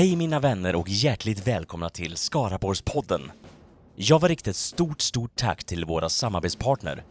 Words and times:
Hej 0.00 0.16
mina 0.16 0.40
vänner 0.40 0.76
och 0.76 0.88
hjärtligt 0.88 1.46
välkomna 1.46 1.90
till 1.90 2.16
Skaraborgspodden. 2.16 3.30
Jag 3.96 4.20
vill 4.20 4.28
rikta 4.28 4.50
ett 4.50 4.56
stort, 4.56 5.00
stort 5.00 5.36
tack 5.36 5.64
till 5.64 5.84
våra 5.84 6.08
samarbetspartner 6.08 7.04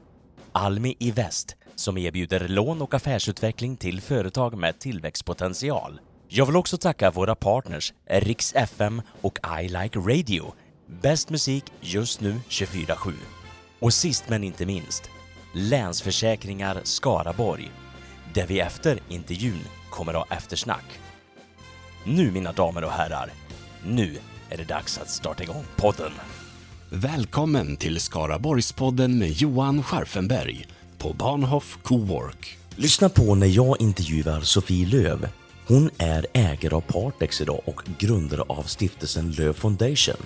Almi 0.51 0.95
i 0.99 1.11
Väst 1.11 1.55
som 1.75 1.97
erbjuder 1.97 2.47
lån 2.47 2.81
och 2.81 2.93
affärsutveckling 2.93 3.77
till 3.77 4.01
företag 4.01 4.57
med 4.57 4.79
tillväxtpotential. 4.79 5.99
Jag 6.27 6.45
vill 6.45 6.55
också 6.55 6.77
tacka 6.77 7.11
våra 7.11 7.35
partners 7.35 7.93
Riks 8.05 8.54
FM 8.55 9.01
och 9.21 9.39
I 9.61 9.67
Like 9.67 9.99
Radio. 9.99 10.53
Bäst 11.01 11.29
musik 11.29 11.63
just 11.81 12.21
nu 12.21 12.39
24-7. 12.49 13.13
Och 13.79 13.93
sist 13.93 14.23
men 14.29 14.43
inte 14.43 14.65
minst, 14.65 15.09
Länsförsäkringar 15.53 16.79
Skaraborg. 16.83 17.71
Där 18.33 18.47
vi 18.47 18.59
efter 18.59 18.99
intervjun 19.09 19.59
kommer 19.89 20.13
ha 20.13 20.25
eftersnack. 20.29 20.99
Nu 22.04 22.31
mina 22.31 22.52
damer 22.52 22.84
och 22.84 22.91
herrar, 22.91 23.32
nu 23.84 24.18
är 24.50 24.57
det 24.57 24.63
dags 24.63 24.97
att 24.97 25.10
starta 25.10 25.43
igång 25.43 25.64
podden. 25.75 26.11
Välkommen 26.89 27.78
till 27.78 28.00
Skaraborgspodden 28.00 29.18
med 29.18 29.32
Johan 29.32 29.83
Scharfenberg 29.83 30.68
på 30.97 31.14
Bahnhof 31.14 31.78
Cowork. 31.83 32.58
Lyssna 32.76 33.09
på 33.09 33.36
när 33.36 33.48
jag 33.48 33.82
intervjuar 33.82 34.42
Sofie 34.42 34.88
Löv. 34.88 35.28
Hon 35.68 35.90
är 35.98 36.26
ägare 36.34 36.76
av 36.76 36.82
Partex 36.82 37.42
idag 37.42 37.62
och 37.66 37.82
grundare 38.00 38.42
av 38.42 38.64
stiftelsen 38.64 39.31
Löv 39.31 39.54
Foundation. 39.54 40.26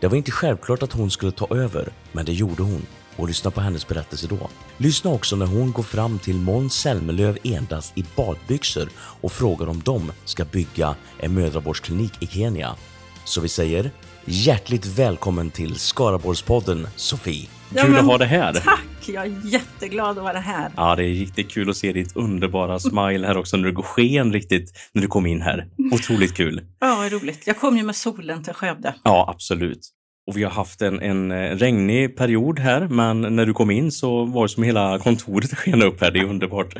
Det 0.00 0.08
var 0.08 0.16
inte 0.16 0.30
självklart 0.30 0.82
att 0.82 0.92
hon 0.92 1.10
skulle 1.10 1.32
ta 1.32 1.56
över, 1.56 1.88
men 2.12 2.24
det 2.24 2.32
gjorde 2.32 2.62
hon. 2.62 2.86
Och 3.16 3.28
lyssna 3.28 3.50
på 3.50 3.60
hennes 3.60 3.88
berättelse 3.88 4.26
då. 4.26 4.50
Lyssna 4.76 5.10
också 5.10 5.36
när 5.36 5.46
hon 5.46 5.72
går 5.72 5.82
fram 5.82 6.18
till 6.18 6.36
Måns 6.36 6.74
Zelmerlöw 6.74 7.38
endast 7.44 7.98
i 7.98 8.04
badbyxor 8.16 8.88
och 8.98 9.32
frågar 9.32 9.66
om 9.66 9.82
de 9.84 10.12
ska 10.24 10.44
bygga 10.44 10.94
en 11.18 11.34
mödravårdsklinik 11.34 12.22
i 12.22 12.26
Kenya. 12.26 12.74
Så 13.24 13.40
vi 13.40 13.48
säger 13.48 13.90
hjärtligt 14.24 14.86
välkommen 14.86 15.50
till 15.50 15.74
Skaraborgspodden 15.74 16.88
Sofie. 16.96 17.48
Ja, 17.74 17.82
Kul 17.82 17.96
att 17.96 18.04
ha 18.04 18.18
det 18.18 18.26
här. 18.26 18.52
Tack! 18.52 18.80
Jag 19.06 19.26
är 19.26 19.40
jätteglad 19.44 20.18
att 20.18 20.24
vara 20.24 20.38
här. 20.38 20.72
Ja, 20.76 20.96
det 20.96 21.02
är 21.04 21.08
riktigt 21.08 21.50
kul 21.50 21.70
att 21.70 21.76
se 21.76 21.92
ditt 21.92 22.16
underbara 22.16 22.78
smile 22.78 23.26
här 23.26 23.36
också 23.36 23.56
när 23.56 23.64
du 23.64 23.72
går 23.72 23.82
sken 23.82 24.32
riktigt 24.32 24.72
när 24.92 25.02
du 25.02 25.08
kom 25.08 25.26
in 25.26 25.42
här. 25.42 25.66
Otroligt 25.92 26.34
kul. 26.34 26.60
Ja, 26.80 26.96
vad 26.96 27.12
roligt. 27.12 27.46
Jag 27.46 27.60
kom 27.60 27.76
ju 27.76 27.82
med 27.82 27.96
solen 27.96 28.44
till 28.44 28.54
Skövde. 28.54 28.94
Ja, 29.02 29.26
absolut. 29.34 29.93
Och 30.26 30.36
vi 30.36 30.42
har 30.42 30.50
haft 30.50 30.82
en, 30.82 31.00
en 31.00 31.30
eh, 31.30 31.36
regnig 31.56 32.16
period 32.16 32.58
här, 32.58 32.88
men 32.88 33.20
när 33.20 33.46
du 33.46 33.52
kom 33.52 33.70
in 33.70 33.92
så 33.92 34.24
var 34.24 34.42
det 34.42 34.48
som 34.48 34.62
hela 34.62 34.98
kontoret 34.98 35.54
sken 35.58 35.82
upp 35.82 36.00
här. 36.00 36.10
Det 36.10 36.18
är 36.18 36.24
underbart. 36.24 36.74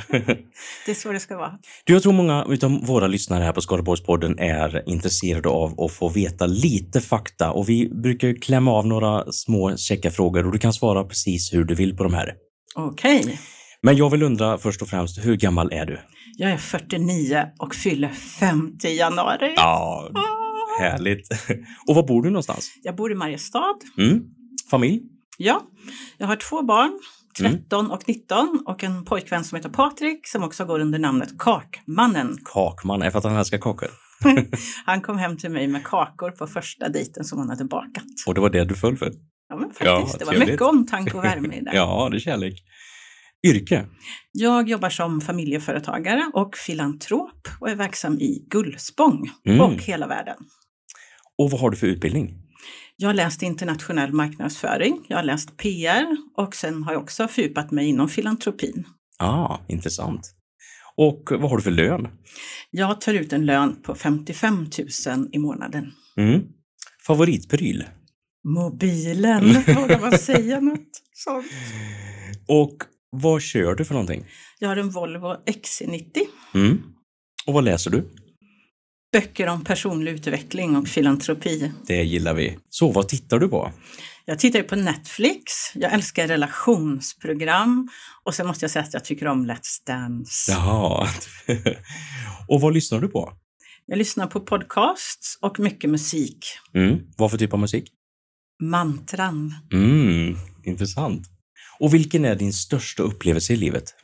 Det 0.87 0.91
är 0.91 0.95
så 0.95 1.13
det 1.13 1.21
ska 1.21 1.37
vara. 1.37 1.53
Du, 1.85 1.93
jag 1.93 2.03
tror 2.03 2.13
många 2.13 2.43
av 2.63 2.87
våra 2.87 3.07
lyssnare 3.07 3.45
här 3.45 3.53
på 3.53 3.61
Skaraborgspodden 3.61 4.39
är 4.39 4.83
intresserade 4.89 5.49
av 5.49 5.81
att 5.81 5.93
få 5.93 6.09
veta 6.09 6.47
lite 6.47 7.01
fakta 7.01 7.51
och 7.53 7.69
vi 7.69 7.89
brukar 8.03 8.29
ju 8.29 8.35
klämma 8.35 8.73
av 8.73 8.87
några 8.87 9.33
små 9.33 9.77
käcka 9.77 10.11
frågor 10.11 10.47
och 10.47 10.53
du 10.53 10.59
kan 10.59 10.73
svara 10.73 11.05
precis 11.05 11.53
hur 11.55 11.65
du 11.65 11.75
vill 11.75 11.97
på 11.97 12.03
de 12.03 12.15
här. 12.15 12.33
Okej. 12.75 13.39
Men 13.83 13.97
jag 13.97 14.11
vill 14.11 14.23
undra 14.23 14.59
först 14.59 14.83
och 14.83 14.89
främst, 14.89 15.27
hur 15.27 15.37
gammal 15.37 15.73
är 15.73 15.87
du? 15.87 15.99
Jag 16.37 16.51
är 16.51 16.57
49 16.57 17.45
och 17.59 17.75
fyller 17.75 18.09
50 18.09 18.89
i 18.89 18.99
januari. 18.99 19.53
Ja, 19.57 20.09
Ah. 20.15 20.44
Härligt. 20.81 21.29
Och 21.89 21.95
var 21.95 22.07
bor 22.07 22.23
du 22.23 22.31
någonstans? 22.31 22.71
Jag 22.83 22.97
bor 22.97 23.13
i 23.13 23.15
Mariestad. 23.15 23.75
Mm. 23.99 24.21
Familj? 24.71 25.03
Ja, 25.39 25.63
jag 26.19 26.27
har 26.27 26.37
två 26.37 26.63
barn, 26.63 27.01
Mm. 27.41 27.53
13 27.53 27.91
och 27.91 28.09
19 28.09 28.63
och 28.67 28.85
en 28.85 29.05
pojkvän 29.05 29.45
som 29.45 29.57
heter 29.57 29.69
Patrik 29.69 30.27
som 30.27 30.43
också 30.45 30.65
går 30.65 30.81
under 30.81 30.99
namnet 30.99 31.39
Kakmannen. 31.39 32.37
Kakman, 32.45 33.03
är 33.03 33.11
för 33.11 33.19
att 33.19 33.25
han 33.25 33.37
älskar 33.37 33.59
kakor. 33.59 33.89
Han 34.87 35.01
kom 35.01 35.19
hem 35.19 35.37
till 35.37 35.51
mig 35.51 35.67
med 35.67 35.85
kakor 35.85 36.31
på 36.31 36.47
första 36.47 36.89
dejten 36.89 37.25
som 37.25 37.39
han 37.39 37.49
hade 37.51 37.65
bakat. 37.65 38.05
Och 38.27 38.35
det 38.35 38.41
var 38.41 38.51
det 38.51 38.65
du 38.65 38.75
föll 38.75 38.97
för? 38.97 39.13
Ja, 39.49 39.57
men 39.57 39.71
Ja, 39.81 39.97
faktiskt. 39.99 40.19
det 40.19 40.25
var 40.25 40.35
mycket 40.35 40.61
omtanke 40.63 41.17
och 41.17 41.25
värme 41.25 41.57
i 41.57 41.61
det. 41.61 41.71
Ja, 41.75 42.09
det 42.11 42.17
är 42.17 42.21
kärlek. 42.21 42.55
Yrke? 43.47 43.87
Jag 44.33 44.69
jobbar 44.69 44.91
som 44.91 45.21
familjeföretagare 45.21 46.31
och 46.35 46.57
filantrop 46.57 47.49
och 47.61 47.71
är 47.71 47.75
verksam 47.77 48.19
i 48.19 48.47
Gullspång 48.51 49.31
Mm. 49.49 49.61
och 49.61 49.73
hela 49.83 50.07
världen. 50.07 50.37
Och 51.39 51.51
vad 51.51 51.61
har 51.61 51.71
du 51.71 51.77
för 51.77 51.87
utbildning? 51.87 52.41
Jag 52.97 53.09
har 53.09 53.15
läst 53.15 53.43
internationell 53.43 54.13
marknadsföring, 54.13 55.07
jag 55.09 55.17
har 55.17 55.25
läst 55.25 55.57
PR 55.57 56.17
och 56.37 56.55
sen 56.55 56.83
har 56.83 56.93
jag 56.93 57.03
också 57.03 57.29
fördjupat 57.29 57.71
mig 57.71 57.89
inom 57.89 58.09
filantropin. 58.09 58.85
Ah, 59.19 59.59
intressant. 59.69 60.35
Och 60.97 61.23
vad 61.31 61.51
har 61.51 61.57
du 61.57 61.63
för 61.63 61.71
lön? 61.71 62.09
Jag 62.71 63.01
tar 63.01 63.15
ut 63.15 63.33
en 63.33 63.47
lön 63.47 63.83
på 63.83 63.95
55 63.95 64.67
000 65.07 65.29
i 65.33 65.39
månaden. 65.39 65.93
Mm. 66.17 66.43
Favoritpryl? 67.07 67.85
Mobilen, 68.45 69.45
vågar 69.67 70.01
man 70.01 70.19
säga 70.19 70.61
något 70.61 71.03
sånt? 71.13 71.47
Och 72.49 72.77
vad 73.11 73.43
kör 73.43 73.75
du 73.75 73.85
för 73.85 73.95
någonting? 73.95 74.25
Jag 74.59 74.69
har 74.69 74.77
en 74.77 74.91
Volvo 74.91 75.35
XC90, 75.47 76.19
Mm. 76.55 76.83
Och 77.47 77.55
vad 77.55 77.65
läser 77.65 77.91
du? 77.91 78.05
Böcker 79.15 79.47
om 79.47 79.65
personlig 79.65 80.13
utveckling 80.13 80.77
och 80.77 80.89
filantropi. 80.89 81.73
Det 81.87 82.03
gillar 82.03 82.35
vi. 82.35 82.59
Så 82.69 82.93
vad 82.93 83.09
tittar 83.09 83.39
du 83.39 83.49
på? 83.49 83.73
Jag 84.25 84.39
tittar 84.39 84.63
på 84.63 84.77
Netflix, 84.77 85.53
jag 85.75 85.93
älskar 85.93 86.29
relationsprogram 86.29 87.89
och 88.25 88.35
sen 88.35 88.47
måste 88.47 88.65
jag 88.65 88.71
säga 88.71 88.85
att 88.85 88.95
jag 88.95 89.05
tycker 89.05 89.27
om 89.27 89.51
Let's 89.51 89.87
Dance. 89.87 90.53
Jaha. 90.53 91.09
och 92.49 92.61
vad 92.61 92.75
lyssnar 92.75 93.01
du 93.01 93.09
på? 93.09 93.33
Jag 93.87 93.99
lyssnar 93.99 94.27
på 94.27 94.41
podcasts 94.41 95.39
och 95.41 95.59
mycket 95.59 95.91
musik. 95.91 96.39
Mm. 96.75 96.99
Vad 97.17 97.31
för 97.31 97.39
typ 97.39 97.53
av 97.53 97.59
musik? 97.59 97.89
Mantran. 98.63 99.55
Mm. 99.73 100.37
Intressant. 100.65 101.27
Och 101.79 101.95
vilken 101.95 102.25
är 102.25 102.35
din 102.35 102.53
största 102.53 103.03
upplevelse 103.03 103.53
i 103.53 103.57
livet? 103.57 103.95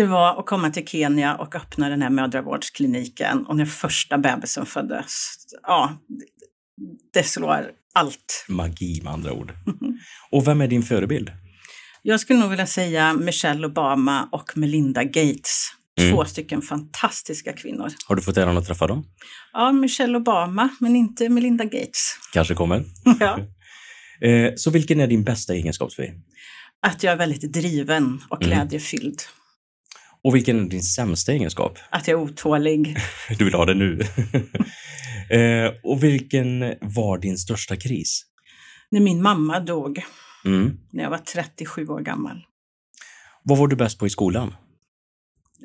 Det 0.00 0.06
var 0.06 0.40
att 0.40 0.46
komma 0.46 0.70
till 0.70 0.86
Kenya 0.86 1.34
och 1.34 1.54
öppna 1.54 1.88
den 1.88 2.02
här 2.02 2.10
mödravårdskliniken 2.10 3.46
och 3.46 3.56
när 3.56 3.64
första 3.64 4.18
bebisen 4.18 4.66
föddes. 4.66 5.36
Ja, 5.62 5.98
det 7.12 7.22
slår 7.22 7.70
allt. 7.94 8.46
Magi 8.48 9.00
med 9.04 9.12
andra 9.12 9.32
ord. 9.32 9.52
Och 10.30 10.46
vem 10.46 10.60
är 10.60 10.68
din 10.68 10.82
förebild? 10.82 11.30
Jag 12.02 12.20
skulle 12.20 12.38
nog 12.38 12.50
vilja 12.50 12.66
säga 12.66 13.14
Michelle 13.14 13.66
Obama 13.66 14.28
och 14.32 14.56
Melinda 14.56 15.04
Gates. 15.04 15.68
Mm. 16.00 16.12
Två 16.12 16.24
stycken 16.24 16.62
fantastiska 16.62 17.52
kvinnor. 17.52 17.92
Har 18.06 18.16
du 18.16 18.22
fått 18.22 18.36
äran 18.36 18.58
att 18.58 18.66
träffa 18.66 18.86
dem? 18.86 19.04
Ja, 19.52 19.72
Michelle 19.72 20.18
Obama, 20.18 20.68
men 20.80 20.96
inte 20.96 21.28
Melinda 21.28 21.64
Gates. 21.64 22.18
Kanske 22.32 22.54
kommer. 22.54 22.84
Ja. 23.20 23.38
Eh, 24.22 24.52
så 24.56 24.70
vilken 24.70 25.00
är 25.00 25.06
din 25.06 25.24
bästa 25.24 25.54
egenskap, 25.54 25.92
Sofie? 25.92 26.12
Att 26.82 27.02
jag 27.02 27.12
är 27.12 27.16
väldigt 27.16 27.52
driven 27.52 28.20
och 28.28 28.42
Mm. 28.42 28.68
Och 30.24 30.34
vilken 30.34 30.60
är 30.66 30.68
din 30.70 30.82
sämsta 30.82 31.32
egenskap? 31.32 31.78
Att 31.90 32.08
jag 32.08 32.20
är 32.20 32.24
otålig. 32.24 32.96
Du 33.38 33.44
vill 33.44 33.54
ha 33.54 33.64
det 33.64 33.74
nu. 33.74 34.00
eh, 35.30 35.72
och 35.82 36.04
vilken 36.04 36.74
var 36.80 37.18
din 37.18 37.38
största 37.38 37.76
kris? 37.76 38.22
När 38.90 39.00
min 39.00 39.22
mamma 39.22 39.60
dog, 39.60 40.02
Mm. 40.44 40.76
när 40.92 41.02
jag 41.02 41.10
var 41.10 41.18
37 41.18 41.86
år 41.86 42.00
gammal. 42.00 42.44
Vad 43.42 43.58
var 43.58 43.68
du 43.68 43.76
bäst 43.76 43.98
på 43.98 44.06
i 44.06 44.10
skolan? 44.10 44.54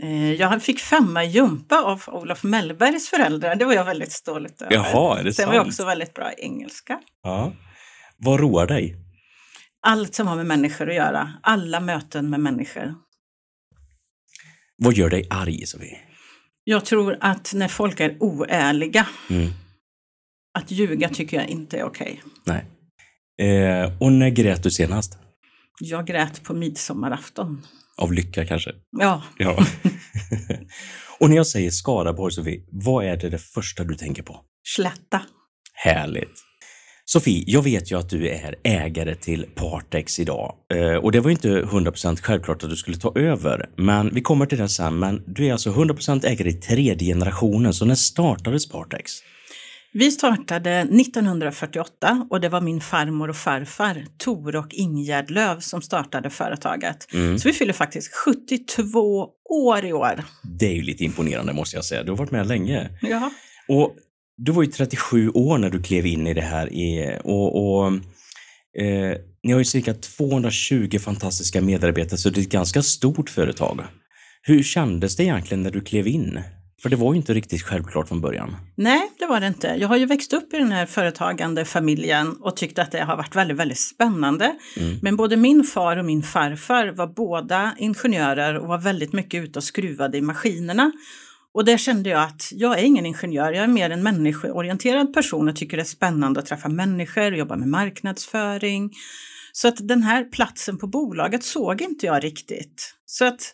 Eh, 0.04 0.32
Jag 0.34 0.64
fick 0.64 0.80
femma 0.80 1.24
i 1.24 1.28
jumpa 1.28 1.84
av 1.84 2.04
Olof 2.08 2.44
Mellbergs 2.44 3.10
föräldrar. 3.10 3.56
Det 3.56 3.66
var 3.66 3.74
jag 3.74 3.86
väldigt 3.86 4.12
stolt 4.12 4.62
över. 4.62 4.74
Jaha, 4.74 5.20
är 5.20 5.24
det 5.24 5.34
Sen 5.34 5.48
var 5.48 5.54
jag 5.56 5.62
sant? 5.64 5.74
också 5.74 5.86
väldigt 5.86 6.14
bra 6.14 6.32
i 6.34 6.36
engelska. 6.44 7.00
Ja. 7.24 7.54
Vad 8.18 8.40
roar 8.40 8.68
dig? 8.68 8.96
Allt 9.82 10.16
som 10.16 10.28
har 10.28 10.36
med 10.36 10.46
människor 10.46 10.90
att 10.90 10.96
göra. 10.96 11.34
Alla 11.44 11.80
möten 11.80 12.30
med 12.30 12.40
människor. 12.40 12.94
Vad 14.78 14.94
gör 14.94 15.10
dig 15.10 15.28
arg, 15.30 15.66
Sofie? 15.68 15.98
Jag 16.64 16.86
tror 16.86 17.18
att 17.22 17.54
när 17.54 17.68
folk 17.68 18.00
är 18.00 18.18
oärliga, 18.20 19.08
Mm. 19.30 19.52
att 20.58 20.72
ljuga 20.72 21.10
tycker 21.10 21.38
jag 21.38 21.48
inte 21.48 21.78
är 21.78 21.84
okej. 21.84 22.22
Nej. 22.46 22.66
Eh, 23.50 23.92
och 24.00 24.12
när 24.12 24.30
grät 24.30 24.64
du 24.64 24.72
senast? 24.72 25.18
Jag 25.80 26.08
grät 26.08 26.44
på 26.44 26.54
midsommarafton. 26.54 27.68
Av 27.98 28.14
lycka 28.14 28.46
kanske? 28.46 28.72
Ja, 29.00 29.24
Ja. 29.38 29.58
och 31.20 31.30
när 31.30 31.36
jag 31.36 31.48
säger 31.48 31.70
Skaraborg, 31.72 32.34
Sofie, 32.34 32.64
vad 32.72 33.06
är 33.06 33.18
det, 33.18 33.30
det 33.30 33.38
första 33.38 33.84
du 33.84 33.96
tänker 33.96 34.24
på? 34.24 34.42
slätta. 34.68 35.22
Härligt. 35.74 36.34
Sofie, 37.06 37.44
jag 37.48 37.62
vet 37.62 37.92
ju 37.92 38.00
att 38.00 38.10
du 38.10 38.30
är 38.30 38.56
ägare 38.64 39.16
till 39.16 39.46
Partex 39.56 40.20
idag 40.20 40.56
Eh, 40.74 40.96
och 40.96 41.12
det 41.12 41.20
var 41.20 41.32
inte 41.32 41.62
100% 41.62 42.22
självklart 42.22 42.64
att 42.64 42.70
du 42.70 42.76
skulle 42.76 42.98
ta 42.98 43.12
över, 43.16 43.70
men 43.76 44.10
vi 44.14 44.22
kommer 44.22 44.46
till 44.46 44.58
det 44.58 44.70
sen. 44.70 45.00
Men 45.00 45.24
du 45.28 45.48
är 45.48 45.52
alltså 45.52 45.70
100% 45.70 46.26
ägare 46.26 46.50
i 46.50 46.54
tredje 46.54 47.14
generationen, 47.14 47.74
så 47.74 47.86
när 47.86 47.96
startades 47.96 48.70
Partex? 48.70 49.12
Vi 49.94 50.12
startade 50.12 50.72
1948 50.80 52.28
och 52.30 52.42
det 52.42 52.50
var 52.50 52.62
min 52.62 52.82
farmor 52.82 53.30
och 53.30 53.36
farfar, 53.36 54.06
Tor 54.18 54.56
och 54.56 54.74
Ingegärd 54.74 55.30
Löv, 55.30 55.60
som 55.60 55.82
startade 55.82 56.30
företaget. 56.30 57.14
Mm. 57.14 57.40
Så 57.40 57.48
vi 57.48 57.54
fyller 57.54 57.74
faktiskt 57.74 58.14
72 58.14 59.30
år 59.50 59.86
i 59.86 59.94
år. 59.94 60.24
Det 60.60 60.66
är 60.66 60.74
ju 60.74 60.82
lite 60.82 61.04
imponerande 61.04 61.54
måste 61.54 61.76
jag 61.76 61.86
säga. 61.86 62.04
Du 62.04 62.12
har 62.12 62.18
varit 62.18 62.32
med 62.32 62.48
länge. 62.48 62.90
Ja. 63.02 63.32
Och 63.68 63.96
du 64.38 64.52
var 64.52 64.64
ju 64.64 64.72
37 64.72 65.30
år 65.30 65.58
när 65.58 65.70
du 65.70 65.84
klev 65.84 66.06
in 66.06 66.28
i 66.28 66.34
det 66.34 66.42
här 66.42 66.70
och, 67.24 67.80
och 67.80 67.88
eh, 68.82 69.18
ni 69.44 69.52
har 69.52 69.60
ju 69.60 69.66
cirka 69.66 69.94
220 69.94 71.00
fantastiska 71.00 71.62
medarbetare, 71.62 72.18
så 72.18 72.30
det 72.30 72.40
är 72.40 72.42
ett 72.42 72.50
ganska 72.50 72.82
stort 72.82 73.30
företag. 73.30 73.82
Hur 74.42 74.64
kändes 74.64 75.16
det 75.16 75.24
egentligen 75.24 75.64
när 75.64 75.72
du 75.72 75.82
klev 75.82 76.08
in? 76.08 76.40
För 76.82 76.90
det 76.90 76.96
var 76.96 77.14
ju 77.14 77.18
inte 77.18 77.34
riktigt 77.34 77.62
självklart 77.62 78.08
från 78.08 78.22
början. 78.22 78.56
Nej, 78.76 79.12
det 79.20 79.26
var 79.26 79.40
det 79.40 79.48
inte. 79.48 79.68
Jag 79.68 79.88
har 79.88 79.98
ju 79.98 80.06
växt 80.06 80.34
upp 80.34 80.54
i 80.54 80.58
den 80.58 80.72
här 80.72 80.86
företagande 80.86 81.66
familjen 81.66 82.36
och 82.42 82.58
tyckt 82.58 82.80
att 82.80 82.92
det 82.92 83.04
har 83.04 83.18
varit 83.18 83.36
väldigt, 83.36 83.58
väldigt 83.58 83.80
spännande. 83.80 84.56
Mm. 84.78 85.00
Men 85.02 85.16
både 85.16 85.38
min 85.38 85.64
far 85.64 85.98
och 85.98 86.06
min 86.06 86.24
farfar 86.24 86.88
var 86.88 87.08
båda 87.08 87.76
ingenjörer 87.78 88.58
och 88.58 88.68
var 88.68 88.78
väldigt 88.78 89.14
mycket 89.14 89.44
ute 89.44 89.60
och 89.60 89.64
skruvade 89.64 90.18
i 90.18 90.22
maskinerna. 90.22 90.92
Och 91.56 91.66
där 91.66 91.78
kände 91.78 92.10
jag 92.10 92.24
att 92.24 92.50
jag 92.52 92.80
är 92.80 92.84
ingen 92.84 93.06
ingenjör, 93.06 93.52
jag 93.52 93.64
är 93.64 93.68
mer 93.68 93.90
en 93.90 94.04
människoorienterad 94.04 95.14
person 95.14 95.50
och 95.50 95.56
tycker 95.56 95.78
det 95.78 95.84
är 95.84 95.86
spännande 95.86 96.40
att 96.40 96.46
träffa 96.46 96.70
människor, 96.70 97.36
jobba 97.36 97.56
med 97.56 97.68
marknadsföring. 97.68 98.92
Så 99.52 99.68
att 99.68 99.88
den 99.88 100.04
här 100.04 100.24
platsen 100.24 100.78
på 100.78 100.88
bolaget 100.88 101.44
såg 101.44 101.82
inte 101.82 102.06
jag 102.06 102.24
riktigt. 102.24 102.96
Så 103.06 103.26
att 103.26 103.54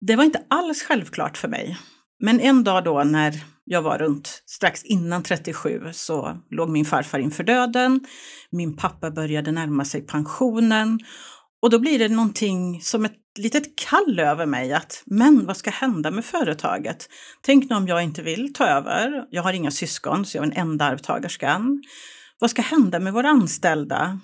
det 0.00 0.16
var 0.16 0.24
inte 0.24 0.42
alls 0.48 0.82
självklart 0.82 1.36
för 1.36 1.48
mig. 1.48 1.78
Men 2.20 2.40
en 2.40 2.64
dag 2.64 2.84
då 2.84 3.04
när 3.04 3.34
jag 3.64 3.82
var 3.82 3.98
runt 3.98 4.42
strax 4.46 4.84
innan 4.84 5.22
37 5.22 5.82
så 5.92 6.40
låg 6.50 6.68
min 6.68 6.84
farfar 6.84 7.18
inför 7.18 7.44
döden. 7.44 8.00
Min 8.50 8.76
pappa 8.76 9.10
började 9.10 9.52
närma 9.52 9.84
sig 9.84 10.06
pensionen 10.06 10.98
och 11.62 11.70
då 11.70 11.78
blir 11.78 11.98
det 11.98 12.08
någonting 12.08 12.80
som 12.82 13.04
ett 13.04 13.16
litet 13.38 13.76
kall 13.76 14.20
över 14.20 14.46
mig 14.46 14.72
att 14.72 15.02
men 15.06 15.46
vad 15.46 15.56
ska 15.56 15.70
hända 15.70 16.10
med 16.10 16.24
företaget? 16.24 17.08
Tänk 17.42 17.70
nu 17.70 17.76
om 17.76 17.88
jag 17.88 18.02
inte 18.02 18.22
vill 18.22 18.52
ta 18.52 18.66
över. 18.66 19.24
Jag 19.30 19.42
har 19.42 19.52
inga 19.52 19.70
syskon 19.70 20.26
så 20.26 20.36
jag 20.36 20.44
är 20.44 20.48
den 20.50 20.58
enda 20.58 20.84
arvtagerskan. 20.84 21.82
Vad 22.38 22.50
ska 22.50 22.62
hända 22.62 23.00
med 23.00 23.12
våra 23.12 23.28
anställda? 23.28 24.20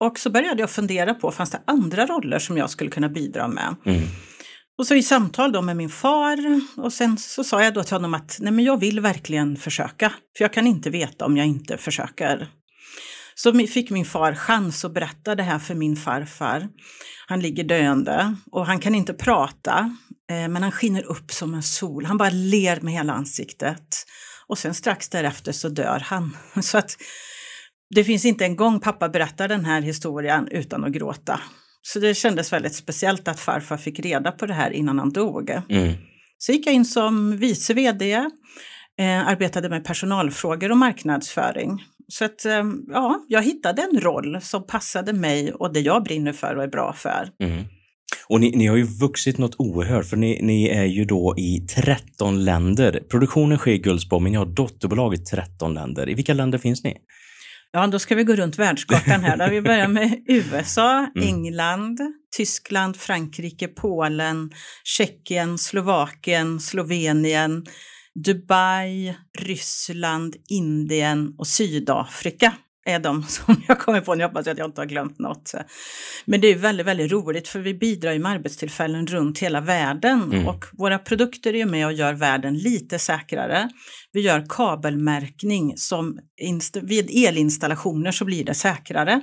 Och 0.00 0.18
så 0.18 0.30
började 0.30 0.60
jag 0.60 0.70
fundera 0.70 1.14
på, 1.14 1.30
fanns 1.30 1.50
det 1.50 1.62
andra 1.64 2.06
roller 2.06 2.38
som 2.38 2.56
jag 2.56 2.70
skulle 2.70 2.90
kunna 2.90 3.08
bidra 3.08 3.48
med? 3.48 3.74
Mm. 3.84 4.02
Och 4.78 4.86
så 4.86 4.94
i 4.94 5.02
samtal 5.02 5.52
då 5.52 5.62
med 5.62 5.76
min 5.76 5.90
far 5.90 6.60
och 6.76 6.92
sen 6.92 7.18
så 7.18 7.44
sa 7.44 7.62
jag 7.64 7.74
då 7.74 7.82
till 7.82 7.94
honom 7.94 8.14
att 8.14 8.36
nej 8.40 8.52
men 8.52 8.64
jag 8.64 8.80
vill 8.80 9.00
verkligen 9.00 9.56
försöka, 9.56 10.12
för 10.36 10.44
jag 10.44 10.52
kan 10.52 10.66
inte 10.66 10.90
veta 10.90 11.24
om 11.24 11.36
jag 11.36 11.46
inte 11.46 11.76
försöker. 11.76 12.48
Så 13.42 13.66
fick 13.66 13.90
min 13.90 14.04
far 14.04 14.34
chans 14.34 14.84
att 14.84 14.94
berätta 14.94 15.34
det 15.34 15.42
här 15.42 15.58
för 15.58 15.74
min 15.74 15.96
farfar. 15.96 16.68
Han 17.26 17.40
ligger 17.40 17.64
döende 17.64 18.34
och 18.50 18.66
han 18.66 18.78
kan 18.78 18.94
inte 18.94 19.14
prata, 19.14 19.96
eh, 20.30 20.48
men 20.48 20.62
han 20.62 20.72
skiner 20.72 21.02
upp 21.02 21.30
som 21.32 21.54
en 21.54 21.62
sol. 21.62 22.04
Han 22.04 22.16
bara 22.16 22.30
ler 22.30 22.80
med 22.80 22.92
hela 22.92 23.12
ansiktet. 23.12 24.06
Och 24.46 24.58
sen 24.58 24.74
strax 24.74 25.08
därefter 25.08 25.52
så 25.52 25.68
dör 25.68 26.02
han. 26.04 26.36
Så 26.62 26.78
att 26.78 26.96
det 27.94 28.04
finns 28.04 28.24
inte 28.24 28.44
en 28.44 28.56
gång 28.56 28.80
pappa 28.80 29.08
berättar 29.08 29.48
den 29.48 29.64
här 29.64 29.82
historien 29.82 30.48
utan 30.50 30.84
att 30.84 30.92
gråta. 30.92 31.40
Så 31.82 31.98
det 31.98 32.14
kändes 32.14 32.52
väldigt 32.52 32.74
speciellt 32.74 33.28
att 33.28 33.40
farfar 33.40 33.76
fick 33.76 34.00
reda 34.00 34.32
på 34.32 34.46
det 34.46 34.54
här 34.54 34.70
innan 34.70 34.98
han 34.98 35.12
dog. 35.12 35.50
Mm. 35.50 35.94
Så 36.38 36.52
gick 36.52 36.66
jag 36.66 36.74
in 36.74 36.84
som 36.84 37.36
vice 37.36 37.74
vd, 37.74 38.12
eh, 38.98 39.28
arbetade 39.28 39.68
med 39.68 39.84
personalfrågor 39.84 40.70
och 40.70 40.78
marknadsföring. 40.78 41.84
Så 42.12 42.24
att, 42.24 42.44
eh, 42.44 42.64
ja, 42.88 43.24
jag 43.28 43.42
hittade 43.42 43.82
en 43.92 44.00
roll 44.00 44.40
som 44.40 44.66
passade 44.66 45.12
mig 45.12 45.52
och 45.52 45.72
det 45.72 45.80
jag 45.80 46.04
brinner 46.04 46.32
för 46.32 46.56
och 46.56 46.62
är 46.62 46.68
bra 46.68 46.92
för. 46.92 47.28
Mm. 47.42 47.64
Och 48.28 48.40
ni, 48.40 48.50
ni, 48.50 48.66
har 48.66 48.76
ju 48.76 48.82
vuxit 48.82 49.38
något 49.38 49.54
oerhört, 49.58 50.06
för 50.06 50.16
ni, 50.16 50.38
ni, 50.42 50.68
är 50.68 50.84
ju 50.84 51.04
då 51.04 51.34
i 51.38 51.66
13 51.76 52.44
länder. 52.44 53.02
Produktionen 53.10 53.58
sker 53.58 53.72
i 53.72 53.78
Gullspång, 53.78 54.22
men 54.22 54.32
ni 54.32 54.38
har 54.38 54.46
dotterbolag 54.46 55.14
i 55.14 55.18
13 55.18 55.74
länder. 55.74 56.08
I 56.08 56.14
vilka 56.14 56.34
länder 56.34 56.58
finns 56.58 56.84
ni? 56.84 56.96
Ja, 57.72 57.86
då 57.86 57.98
ska 57.98 58.14
vi 58.14 58.24
gå 58.24 58.36
runt 58.36 58.58
världskartan 58.58 59.24
här. 59.24 59.36
Då. 59.36 59.46
Vi 59.50 59.62
börjar 59.62 59.88
med 59.88 60.24
USA, 60.28 60.98
mm. 61.16 61.28
England, 61.28 61.98
Tyskland, 62.36 62.96
Frankrike, 62.96 63.68
Polen, 63.68 64.50
Tjeckien, 64.84 65.58
Slovakien, 65.58 66.60
Slovenien, 66.60 67.66
Dubai, 68.14 69.14
Ryssland, 69.38 70.36
Indien 70.48 71.34
och 71.38 71.46
Sydafrika 71.46 72.54
är 72.86 72.98
de 72.98 73.22
som 73.28 73.62
jag 73.68 73.78
kommer 73.78 74.00
på. 74.00 74.14
Nu 74.14 74.24
hoppas 74.24 74.46
jag 74.46 74.52
att 74.52 74.58
jag 74.58 74.68
inte 74.68 74.80
har 74.80 74.86
glömt 74.86 75.18
något. 75.18 75.54
Men 76.24 76.40
det 76.40 76.48
är 76.48 76.56
väldigt, 76.56 76.86
väldigt 76.86 77.12
roligt 77.12 77.48
för 77.48 77.60
vi 77.60 77.74
bidrar 77.74 78.12
ju 78.12 78.18
med 78.18 78.32
arbetstillfällen 78.32 79.06
runt 79.06 79.38
hela 79.38 79.60
världen 79.60 80.22
mm. 80.22 80.48
och 80.48 80.64
våra 80.72 80.98
produkter 80.98 81.54
är 81.54 81.66
med 81.66 81.86
och 81.86 81.92
gör 81.92 82.12
världen 82.12 82.58
lite 82.58 82.98
säkrare. 82.98 83.68
Vi 84.12 84.20
gör 84.20 84.46
kabelmärkning 84.48 85.72
som 85.76 86.18
vid 86.82 87.10
elinstallationer 87.28 88.12
så 88.12 88.24
blir 88.24 88.44
det 88.44 88.54
säkrare. 88.54 89.20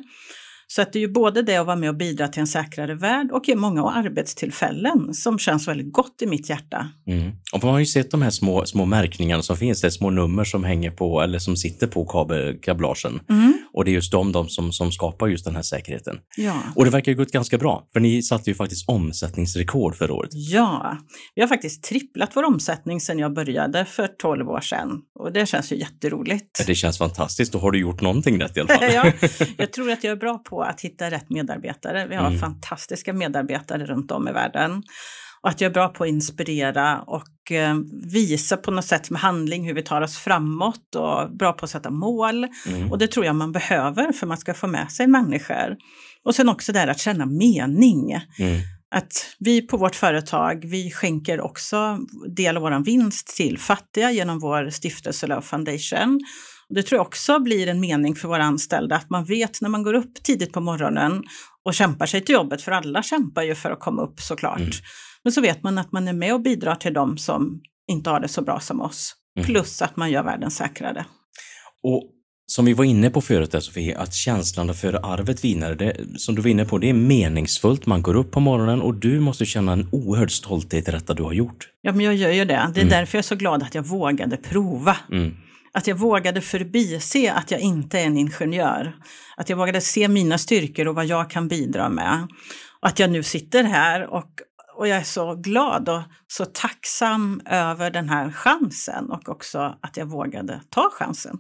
Så 0.67 0.81
att 0.81 0.93
det 0.93 0.99
är 0.99 1.01
ju 1.01 1.11
både 1.11 1.41
det 1.41 1.57
att 1.57 1.65
vara 1.65 1.75
med 1.75 1.89
och 1.89 1.95
bidra 1.95 2.27
till 2.27 2.41
en 2.41 2.47
säkrare 2.47 2.95
värld 2.95 3.31
och 3.31 3.47
ge 3.47 3.55
många 3.55 3.83
arbetstillfällen 3.89 5.13
som 5.13 5.39
känns 5.39 5.67
väldigt 5.67 5.93
gott 5.93 6.21
i 6.21 6.25
mitt 6.25 6.49
hjärta. 6.49 6.89
Mm. 7.07 7.31
Och 7.53 7.63
man 7.63 7.71
har 7.71 7.79
ju 7.79 7.85
sett 7.85 8.11
de 8.11 8.21
här 8.21 8.29
små, 8.29 8.65
små 8.65 8.85
märkningarna 8.85 9.43
som 9.43 9.57
finns, 9.57 9.81
det 9.81 9.87
är 9.87 9.91
små 9.91 10.09
nummer 10.09 10.43
som 10.43 10.63
hänger 10.63 10.91
på 10.91 11.21
eller 11.21 11.39
som 11.39 11.55
sitter 11.55 11.87
på 11.87 12.05
kabelkablagen. 12.05 13.19
Mm. 13.29 13.53
Och 13.73 13.85
det 13.85 13.91
är 13.91 13.93
just 13.93 14.11
de, 14.11 14.31
de 14.31 14.49
som, 14.49 14.71
som 14.71 14.91
skapar 14.91 15.27
just 15.27 15.45
den 15.45 15.55
här 15.55 15.61
säkerheten. 15.61 16.17
Ja. 16.37 16.61
Och 16.75 16.85
det 16.85 16.91
verkar 16.91 17.11
ju 17.11 17.17
gått 17.17 17.31
ganska 17.31 17.57
bra, 17.57 17.87
för 17.93 17.99
ni 17.99 18.21
satte 18.23 18.49
ju 18.49 18.55
faktiskt 18.55 18.89
omsättningsrekord 18.89 19.95
förra 19.95 20.13
året. 20.13 20.29
Ja, 20.33 20.97
vi 21.35 21.41
har 21.41 21.47
faktiskt 21.47 21.83
tripplat 21.83 22.31
vår 22.33 22.43
omsättning 22.43 23.01
sedan 23.01 23.19
jag 23.19 23.33
började 23.33 23.85
för 23.85 24.07
12 24.07 24.49
år 24.49 24.61
sedan. 24.61 25.01
Och 25.19 25.33
det 25.33 25.45
känns 25.45 25.71
ju 25.71 25.75
jätteroligt. 25.75 26.67
Det 26.67 26.75
känns 26.75 26.97
fantastiskt. 26.97 27.51
Då 27.51 27.59
har 27.59 27.71
du 27.71 27.79
gjort 27.79 28.01
någonting 28.01 28.41
rätt 28.41 28.57
i 28.57 28.59
alla 28.59 28.69
fall. 28.69 28.93
ja, 28.93 29.11
jag 29.57 29.71
tror 29.71 29.91
att 29.91 30.03
jag 30.03 30.11
är 30.11 30.15
bra 30.15 30.37
på 30.37 30.56
att 30.63 30.81
hitta 30.81 31.11
rätt 31.11 31.29
medarbetare. 31.29 32.07
Vi 32.07 32.15
har 32.15 32.27
mm. 32.27 32.39
fantastiska 32.39 33.13
medarbetare 33.13 33.85
runt 33.85 34.11
om 34.11 34.27
i 34.27 34.31
världen. 34.31 34.83
Och 35.41 35.49
att 35.49 35.61
jag 35.61 35.69
är 35.69 35.73
bra 35.73 35.87
på 35.87 36.03
att 36.03 36.09
inspirera 36.09 37.01
och 37.01 37.51
eh, 37.51 37.75
visa 38.11 38.57
på 38.57 38.71
något 38.71 38.85
sätt 38.85 39.09
med 39.09 39.21
handling 39.21 39.67
hur 39.67 39.73
vi 39.73 39.81
tar 39.81 40.01
oss 40.01 40.17
framåt 40.17 40.95
och 40.95 41.37
bra 41.37 41.53
på 41.53 41.65
att 41.65 41.71
sätta 41.71 41.89
mål. 41.89 42.47
Mm. 42.67 42.91
Och 42.91 42.97
det 42.97 43.07
tror 43.07 43.25
jag 43.25 43.35
man 43.35 43.51
behöver 43.51 44.11
för 44.11 44.27
man 44.27 44.37
ska 44.37 44.53
få 44.53 44.67
med 44.67 44.91
sig 44.91 45.07
människor. 45.07 45.77
Och 46.23 46.35
sen 46.35 46.49
också 46.49 46.71
det 46.71 46.79
här 46.79 46.87
att 46.87 46.99
känna 46.99 47.25
mening. 47.25 48.11
Mm. 48.11 48.61
Att 48.91 49.11
vi 49.39 49.61
på 49.61 49.77
vårt 49.77 49.95
företag, 49.95 50.65
vi 50.65 50.91
skänker 50.91 51.41
också 51.41 51.99
del 52.35 52.57
av 52.57 52.63
vår 52.63 52.83
vinst 52.83 53.35
till 53.35 53.57
fattiga 53.57 54.11
genom 54.11 54.39
vår 54.39 54.69
stiftelse 54.69 55.27
Love 55.27 55.41
Foundation. 55.41 56.19
Det 56.69 56.83
tror 56.83 56.97
jag 56.97 57.07
också 57.07 57.39
blir 57.39 57.67
en 57.67 57.79
mening 57.79 58.15
för 58.15 58.27
våra 58.27 58.43
anställda, 58.43 58.95
att 58.95 59.09
man 59.09 59.25
vet 59.25 59.61
när 59.61 59.69
man 59.69 59.83
går 59.83 59.93
upp 59.93 60.23
tidigt 60.23 60.53
på 60.53 60.61
morgonen 60.61 61.23
och 61.65 61.73
kämpar 61.73 62.05
sig 62.05 62.21
till 62.21 62.33
jobbet, 62.33 62.61
för 62.61 62.71
alla 62.71 63.03
kämpar 63.03 63.43
ju 63.43 63.55
för 63.55 63.71
att 63.71 63.79
komma 63.79 64.01
upp 64.01 64.19
såklart. 64.19 64.59
Mm. 64.59 64.71
Men 65.23 65.33
så 65.33 65.41
vet 65.41 65.63
man 65.63 65.77
att 65.77 65.91
man 65.91 66.07
är 66.07 66.13
med 66.13 66.33
och 66.33 66.41
bidrar 66.41 66.75
till 66.75 66.93
dem 66.93 67.17
som 67.17 67.61
inte 67.87 68.09
har 68.09 68.19
det 68.19 68.27
så 68.27 68.41
bra 68.41 68.59
som 68.59 68.81
oss. 68.81 69.13
Mm. 69.37 69.45
Plus 69.45 69.81
att 69.81 69.97
man 69.97 70.11
gör 70.11 70.23
världen 70.23 70.51
säkrare. 70.51 71.05
Och 71.83 72.11
som 72.45 72.65
vi 72.65 72.73
var 72.73 72.85
inne 72.85 73.09
på 73.09 73.21
förut 73.21 73.51
där 73.51 73.59
Sofie, 73.59 73.97
att 73.97 74.13
känslan 74.13 74.73
för 74.73 75.13
arvet 75.13 75.43
vidare, 75.43 75.75
det, 75.75 75.97
som 76.17 76.35
du 76.35 76.41
var 76.41 76.49
inne 76.49 76.65
på, 76.65 76.77
det 76.77 76.89
är 76.89 76.93
meningsfullt. 76.93 77.85
Man 77.85 78.01
går 78.01 78.15
upp 78.15 78.31
på 78.31 78.39
morgonen 78.39 78.81
och 78.81 78.93
du 78.93 79.19
måste 79.19 79.45
känna 79.45 79.71
en 79.71 79.87
oerhörd 79.91 80.31
stolthet 80.31 80.87
i 80.87 80.91
detta 80.91 81.13
du 81.13 81.23
har 81.23 81.33
gjort. 81.33 81.69
Ja, 81.81 81.91
men 81.91 82.05
jag 82.05 82.15
gör 82.15 82.31
ju 82.31 82.45
det. 82.45 82.71
Det 82.73 82.79
är 82.79 82.83
mm. 82.83 82.89
därför 82.89 83.17
jag 83.17 83.23
är 83.23 83.27
så 83.27 83.35
glad 83.35 83.63
att 83.63 83.75
jag 83.75 83.83
vågade 83.83 84.37
prova. 84.37 84.97
Mm. 85.11 85.35
Att 85.77 85.87
jag 85.87 85.95
vågade 85.95 86.41
förbise 86.41 87.33
att 87.33 87.51
jag 87.51 87.59
inte 87.59 87.99
är 87.99 88.05
en 88.05 88.17
ingenjör. 88.17 88.95
Att 89.37 89.49
jag 89.49 89.57
vågade 89.57 89.81
se 89.81 90.07
mina 90.07 90.37
styrkor 90.37 90.87
och 90.87 90.95
vad 90.95 91.05
jag 91.05 91.29
kan 91.29 91.47
bidra 91.47 91.89
med. 91.89 92.27
Och 92.81 92.87
att 92.87 92.99
jag 92.99 93.11
nu 93.11 93.23
sitter 93.23 93.63
här 93.63 94.07
och, 94.07 94.29
och 94.77 94.87
jag 94.87 94.97
är 94.97 95.03
så 95.03 95.35
glad 95.35 95.89
och 95.89 96.01
så 96.27 96.45
tacksam 96.45 97.41
över 97.45 97.91
den 97.91 98.09
här 98.09 98.31
chansen 98.31 99.09
och 99.09 99.29
också 99.29 99.77
att 99.81 99.97
jag 99.97 100.05
vågade 100.05 100.61
ta 100.69 100.89
chansen. 100.93 101.37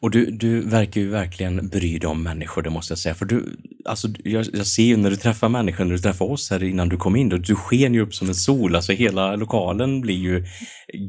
Och 0.00 0.10
du, 0.10 0.30
du 0.30 0.60
verkar 0.60 1.00
ju 1.00 1.08
verkligen 1.08 1.68
bry 1.68 1.98
dig 1.98 2.08
om 2.08 2.22
människor, 2.22 2.62
det 2.62 2.70
måste 2.70 2.92
jag 2.92 2.98
säga. 2.98 3.14
För 3.14 3.26
du, 3.26 3.56
alltså, 3.86 4.08
jag, 4.24 4.46
jag 4.52 4.66
ser 4.66 4.82
ju 4.82 4.96
när 4.96 5.10
du 5.10 5.16
träffar 5.16 5.48
människor, 5.48 5.84
när 5.84 5.92
du 5.92 5.98
träffar 5.98 6.30
oss 6.30 6.50
här 6.50 6.64
innan 6.64 6.88
du 6.88 6.96
kom 6.96 7.16
in, 7.16 7.28
då, 7.28 7.36
du 7.36 7.54
sken 7.54 7.94
ju 7.94 8.00
upp 8.00 8.14
som 8.14 8.28
en 8.28 8.34
sol. 8.34 8.76
Alltså 8.76 8.92
hela 8.92 9.36
lokalen 9.36 10.00
blir 10.00 10.14
ju 10.14 10.44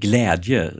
glädje. 0.01 0.71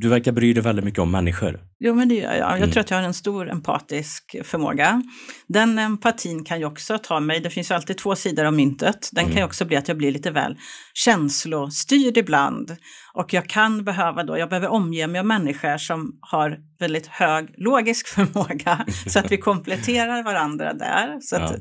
Du 0.00 0.08
verkar 0.08 0.32
bry 0.32 0.52
dig 0.52 0.62
väldigt 0.62 0.84
mycket 0.84 1.00
om 1.00 1.10
människor. 1.10 1.60
Jo, 1.84 1.94
men 1.94 2.08
det 2.08 2.14
gör 2.14 2.34
jag. 2.34 2.50
Jag 2.50 2.56
mm. 2.56 2.70
tror 2.70 2.80
att 2.80 2.90
jag 2.90 2.98
har 2.98 3.04
en 3.04 3.14
stor 3.14 3.50
empatisk 3.50 4.36
förmåga. 4.44 5.02
Den 5.48 5.78
empatin 5.78 6.44
kan 6.44 6.58
ju 6.58 6.64
också 6.64 6.98
ta 6.98 7.20
mig, 7.20 7.40
det 7.40 7.50
finns 7.50 7.70
ju 7.70 7.74
alltid 7.74 7.98
två 7.98 8.16
sidor 8.16 8.44
av 8.44 8.52
myntet. 8.52 9.08
Den 9.12 9.24
mm. 9.24 9.32
kan 9.32 9.40
ju 9.40 9.46
också 9.46 9.64
bli 9.64 9.76
att 9.76 9.88
jag 9.88 9.96
blir 9.96 10.12
lite 10.12 10.30
väl 10.30 10.56
känslostyrd 10.94 12.16
ibland. 12.16 12.76
Och 13.14 13.34
jag 13.34 13.48
kan 13.48 13.84
behöva 13.84 14.24
då, 14.24 14.38
jag 14.38 14.48
behöver 14.48 14.68
omge 14.68 15.06
mig 15.06 15.18
av 15.18 15.26
människor 15.26 15.78
som 15.78 16.18
har 16.20 16.58
väldigt 16.78 17.06
hög 17.06 17.54
logisk 17.58 18.06
förmåga 18.14 18.86
så 19.06 19.18
att 19.18 19.32
vi 19.32 19.36
kompletterar 19.36 20.22
varandra 20.22 20.72
där. 20.72 21.18
Så 21.36 21.42
att, 21.42 21.50
ja. 21.50 21.58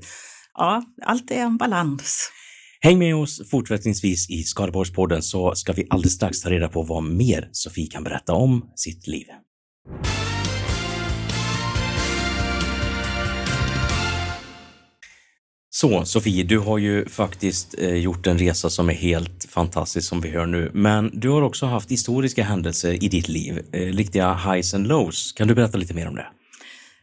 ja, 0.54 0.84
allt 1.06 1.32
är 1.32 1.40
en 1.40 1.58
balans. 1.58 2.32
Häng 2.84 3.00
med 3.00 3.16
oss 3.16 3.50
fortsättningsvis 3.50 4.30
i 4.30 4.44
Skaraborgspodden 4.44 5.24
så 5.24 5.56
ska 5.56 5.74
vi 5.74 5.88
alldeles 5.90 6.14
strax 6.14 6.42
ta 6.42 6.50
reda 6.50 6.70
på 6.70 6.84
vad 6.84 7.04
mer 7.04 7.50
Sofie 7.52 7.88
kan 7.88 8.04
berätta 8.04 8.34
om 8.34 8.72
sitt 8.76 9.08
liv. 9.08 9.26
Så 15.70 16.06
Sofie, 16.06 16.44
du 16.44 16.60
har 16.60 16.78
ju 16.78 17.06
faktiskt 17.06 17.76
eh, 17.78 17.96
gjort 17.96 18.28
en 18.28 18.38
resa 18.38 18.70
som 18.70 18.90
är 18.90 18.94
helt 18.94 19.46
fantastisk 19.50 20.10
som 20.10 20.22
vi 20.22 20.30
hör 20.30 20.46
nu, 20.46 20.72
men 20.74 21.12
du 21.14 21.30
har 21.30 21.42
också 21.42 21.66
haft 21.66 21.92
historiska 21.92 22.44
händelser 22.44 23.04
i 23.04 23.08
ditt 23.08 23.30
liv, 23.30 23.62
eh, 23.72 23.80
riktiga 23.80 24.34
highs 24.34 24.74
and 24.74 24.88
lows. 24.88 25.32
Kan 25.32 25.48
du 25.48 25.56
berätta 25.56 25.78
lite 25.78 25.94
mer 25.94 26.08
om 26.08 26.16
det? 26.16 26.28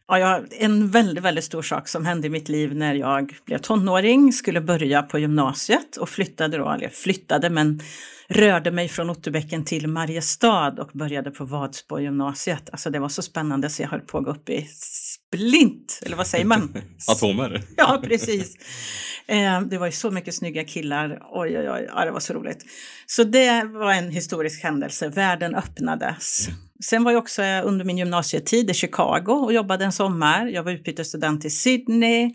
Ja, 0.08 0.42
en 0.50 0.88
väldigt, 0.88 1.24
väldigt 1.24 1.44
stor 1.44 1.62
sak 1.62 1.88
som 1.88 2.06
hände 2.06 2.26
i 2.26 2.30
mitt 2.30 2.48
liv 2.48 2.74
när 2.74 2.94
jag 2.94 3.36
blev 3.44 3.58
tonåring, 3.58 4.32
skulle 4.32 4.60
börja 4.60 5.02
på 5.02 5.18
gymnasiet 5.18 5.96
och 5.96 6.08
flyttade 6.08 6.58
då, 6.58 6.70
eller 6.70 6.88
flyttade 6.88 7.50
men 7.50 7.80
rörde 8.28 8.70
mig 8.70 8.88
från 8.88 9.10
Otterbäcken 9.10 9.64
till 9.64 9.86
Mariestad 9.86 10.74
och 10.78 10.90
började 10.92 11.30
på 11.30 11.44
Vadsbo 11.44 12.00
gymnasiet. 12.00 12.70
Alltså 12.70 12.90
det 12.90 12.98
var 12.98 13.08
så 13.08 13.22
spännande 13.22 13.70
så 13.70 13.82
jag 13.82 13.88
höll 13.88 14.00
på 14.00 14.18
att 14.18 14.24
gå 14.24 14.30
upp 14.30 14.50
i 14.50 14.68
splint, 14.72 16.00
eller 16.02 16.16
vad 16.16 16.26
säger 16.26 16.44
man? 16.44 16.74
Atomer? 17.10 17.62
Ja, 17.76 18.02
precis. 18.04 18.56
Eh, 19.26 19.60
det 19.60 19.78
var 19.78 19.86
ju 19.86 19.92
så 19.92 20.10
mycket 20.10 20.34
snygga 20.34 20.64
killar. 20.64 21.22
Oj, 21.30 21.58
oj, 21.58 21.70
oj, 21.70 21.88
ja, 21.94 22.04
det 22.04 22.10
var 22.10 22.20
så 22.20 22.32
roligt. 22.32 22.64
Så 23.06 23.24
det 23.24 23.64
var 23.64 23.92
en 23.92 24.10
historisk 24.10 24.62
händelse. 24.62 25.08
Världen 25.08 25.54
öppnades. 25.54 26.48
Sen 26.84 27.04
var 27.04 27.12
jag 27.12 27.18
också 27.18 27.42
under 27.42 27.84
min 27.84 27.98
gymnasietid 27.98 28.70
i 28.70 28.74
Chicago 28.74 29.32
och 29.44 29.52
jobbade 29.52 29.84
en 29.84 29.92
sommar. 29.92 30.46
Jag 30.46 30.62
var 30.62 30.72
utbytesstudent 30.72 31.44
i 31.44 31.50
Sydney 31.50 32.32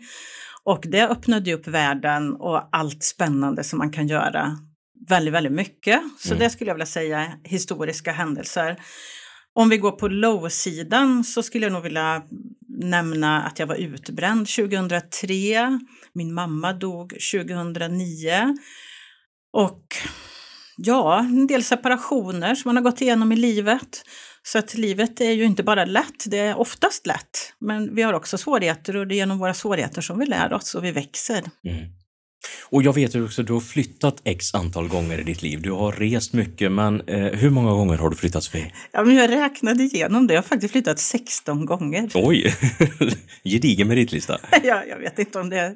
och 0.64 0.84
det 0.88 1.08
öppnade 1.08 1.54
upp 1.54 1.66
världen 1.66 2.34
och 2.34 2.68
allt 2.72 3.02
spännande 3.02 3.64
som 3.64 3.78
man 3.78 3.92
kan 3.92 4.08
göra 4.08 4.58
väldigt, 5.08 5.34
väldigt 5.34 5.52
mycket. 5.52 6.00
Så 6.18 6.28
mm. 6.28 6.38
det 6.38 6.50
skulle 6.50 6.70
jag 6.70 6.74
vilja 6.74 6.86
säga 6.86 7.32
historiska 7.44 8.12
händelser. 8.12 8.76
Om 9.54 9.68
vi 9.68 9.78
går 9.78 9.92
på 9.92 10.08
low-sidan 10.08 11.24
så 11.24 11.42
skulle 11.42 11.66
jag 11.66 11.72
nog 11.72 11.82
vilja 11.82 12.22
nämna 12.68 13.42
att 13.42 13.58
jag 13.58 13.66
var 13.66 13.74
utbränd 13.74 14.48
2003. 14.48 15.78
Min 16.12 16.34
mamma 16.34 16.72
dog 16.72 17.14
2009. 17.32 18.56
Och 19.52 19.84
ja, 20.76 21.18
en 21.18 21.46
del 21.46 21.64
separationer 21.64 22.54
som 22.54 22.68
man 22.68 22.76
har 22.76 22.82
gått 22.82 23.00
igenom 23.00 23.32
i 23.32 23.36
livet. 23.36 24.02
Så 24.46 24.58
att 24.58 24.74
livet 24.74 25.20
är 25.20 25.30
ju 25.30 25.44
inte 25.44 25.62
bara 25.62 25.84
lätt, 25.84 26.24
det 26.26 26.38
är 26.38 26.58
oftast 26.58 27.06
lätt. 27.06 27.54
Men 27.58 27.94
vi 27.94 28.02
har 28.02 28.12
också 28.12 28.38
svårigheter 28.38 28.96
och 28.96 29.06
det 29.06 29.14
är 29.14 29.16
genom 29.16 29.38
våra 29.38 29.54
svårigheter 29.54 30.00
som 30.00 30.18
vi 30.18 30.26
lär 30.26 30.52
oss 30.52 30.74
och 30.74 30.84
vi 30.84 30.90
växer. 30.90 31.42
Mm. 31.64 32.03
Och 32.62 32.82
jag 32.82 32.94
vet 32.94 33.14
också 33.14 33.40
att 33.40 33.46
du 33.46 33.52
har 33.52 33.60
flyttat 33.60 34.20
x 34.24 34.54
antal 34.54 34.88
gånger 34.88 35.20
i 35.20 35.22
ditt 35.22 35.42
liv. 35.42 35.62
Du 35.62 35.70
har 35.70 35.92
rest 35.92 36.32
mycket, 36.32 36.72
men 36.72 37.00
eh, 37.00 37.18
hur 37.18 37.50
många 37.50 37.70
gånger 37.70 37.96
har 37.96 38.10
du 38.10 38.16
flyttat 38.16 38.44
Sofie? 38.44 38.72
Ja, 38.92 39.04
men 39.04 39.16
jag 39.16 39.30
räknade 39.30 39.82
igenom 39.82 40.26
det. 40.26 40.34
Jag 40.34 40.42
har 40.42 40.48
faktiskt 40.48 40.72
flyttat 40.72 40.98
16 40.98 41.66
gånger. 41.66 42.10
Oj! 42.14 42.54
Gedigen 43.44 43.88
meritlista. 43.88 44.38
ja, 44.64 44.82
jag 44.88 44.98
vet 44.98 45.18
inte 45.18 45.40
om 45.40 45.50
det, 45.50 45.74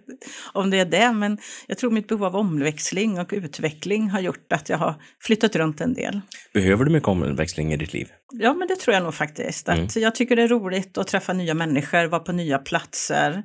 om 0.53 0.71
det 0.71 0.79
är 0.79 0.85
det, 0.85 1.13
men 1.13 1.39
jag 1.67 1.79
tror 1.79 1.91
mitt 1.91 2.09
behov 2.09 2.25
av 2.25 2.37
omväxling 2.37 3.19
och 3.21 3.29
utveckling 3.33 4.11
har 4.11 4.21
gjort 4.21 4.53
att 4.53 4.69
jag 4.69 4.79
har 4.79 4.95
flyttat 5.21 5.57
runt 5.57 5.81
en 5.81 5.95
del. 5.95 6.21
Behöver 6.53 6.85
du 6.85 6.91
mycket 6.91 7.09
omväxling 7.09 7.73
i 7.73 7.77
ditt 7.77 7.93
liv? 7.93 8.09
Ja, 8.33 8.55
men 8.55 8.69
det 8.69 8.77
tror 8.77 8.95
jag 8.95 9.03
nog 9.03 9.15
faktiskt. 9.15 9.69
Att 9.69 9.77
mm. 9.77 9.89
Jag 9.95 10.15
tycker 10.15 10.37
det 10.37 10.43
är 10.43 10.49
roligt 10.49 10.99
att 10.99 11.07
träffa 11.07 11.33
nya 11.33 11.55
människor, 11.55 12.07
vara 12.07 12.21
på 12.21 12.33
nya 12.33 12.59
platser 12.59 13.43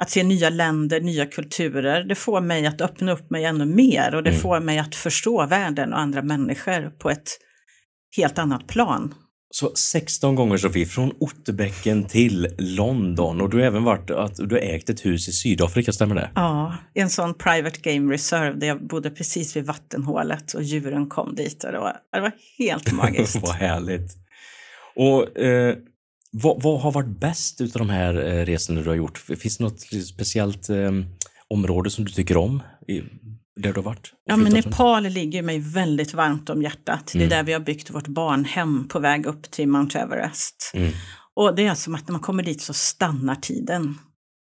att 0.00 0.10
se 0.10 0.22
nya 0.22 0.50
länder, 0.50 1.00
nya 1.00 1.26
kulturer, 1.26 2.04
det 2.04 2.14
får 2.14 2.40
mig 2.40 2.66
att 2.66 2.80
öppna 2.80 3.12
upp 3.12 3.30
mig 3.30 3.44
ännu 3.44 3.64
mer 3.64 4.14
och 4.14 4.22
det 4.22 4.30
mm. 4.30 4.42
får 4.42 4.60
mig 4.60 4.78
att 4.78 4.94
förstå 4.94 5.46
världen 5.46 5.92
och 5.92 5.98
andra 5.98 6.22
människor 6.22 6.90
på 6.90 7.10
ett 7.10 7.28
helt 8.16 8.38
annat 8.38 8.66
plan. 8.66 9.14
Så 9.50 9.72
16 9.74 10.34
gånger 10.34 10.56
Sofie, 10.56 10.86
från 10.86 11.12
Otterbäcken 11.20 12.04
till 12.04 12.48
London 12.58 13.40
och 13.40 13.50
du 13.50 13.56
har 13.56 13.64
även 13.64 13.84
varit 13.84 14.10
att 14.10 14.36
du 14.36 14.54
har 14.54 14.62
ägt 14.62 14.90
ett 14.90 15.04
hus 15.04 15.28
i 15.28 15.32
Sydafrika, 15.32 15.92
stämmer 15.92 16.14
det? 16.14 16.30
Ja, 16.34 16.76
en 16.94 17.10
sån 17.10 17.34
private 17.34 17.80
game 17.80 18.14
reserve 18.14 18.58
där 18.58 18.66
jag 18.66 18.86
bodde 18.86 19.10
precis 19.10 19.56
vid 19.56 19.66
vattenhålet 19.66 20.54
och 20.54 20.62
djuren 20.62 21.08
kom 21.08 21.34
dit 21.34 21.64
och 21.64 21.72
det 21.72 21.78
var, 21.78 21.96
det 22.12 22.20
var 22.20 22.32
helt 22.58 22.92
magiskt. 22.96 23.42
Vad 23.42 23.54
härligt! 23.54 24.16
Och 24.96 25.38
eh, 25.38 25.76
vad, 26.30 26.62
vad, 26.62 26.80
har 26.80 26.92
varit 26.92 27.20
bäst 27.20 27.60
utav 27.60 27.78
de 27.80 27.90
här 27.90 28.14
eh, 28.14 28.44
resorna 28.44 28.80
du 28.80 28.88
har 28.88 28.96
gjort? 28.96 29.18
Finns 29.18 29.58
det 29.58 29.64
något 29.64 29.80
speciellt 30.06 30.68
eh, 30.68 30.90
område 31.48 31.90
som 31.90 32.04
du 32.04 32.12
tycker 32.12 32.36
om? 32.36 32.62
I, 32.88 33.02
där 33.56 33.72
du 33.72 33.80
har 33.80 33.82
varit? 33.82 34.12
Ja, 34.24 34.36
men 34.36 34.52
Nepal 34.52 35.02
ligger 35.02 35.42
mig 35.42 35.58
väldigt 35.58 36.14
varmt 36.14 36.50
om 36.50 36.62
hjärtat. 36.62 37.14
Mm. 37.14 37.28
Det 37.28 37.34
är 37.34 37.38
där 37.38 37.44
vi 37.44 37.52
har 37.52 37.60
byggt 37.60 37.90
vårt 37.90 38.06
barnhem 38.06 38.88
på 38.88 38.98
väg 38.98 39.26
upp 39.26 39.50
till 39.50 39.68
Mount 39.68 39.98
Everest. 39.98 40.70
Mm. 40.74 40.92
Och 41.34 41.54
det 41.54 41.66
är 41.66 41.74
som 41.74 41.94
att 41.94 42.08
när 42.08 42.12
man 42.12 42.20
kommer 42.20 42.42
dit 42.42 42.62
så 42.62 42.72
stannar 42.72 43.34
tiden. 43.34 43.98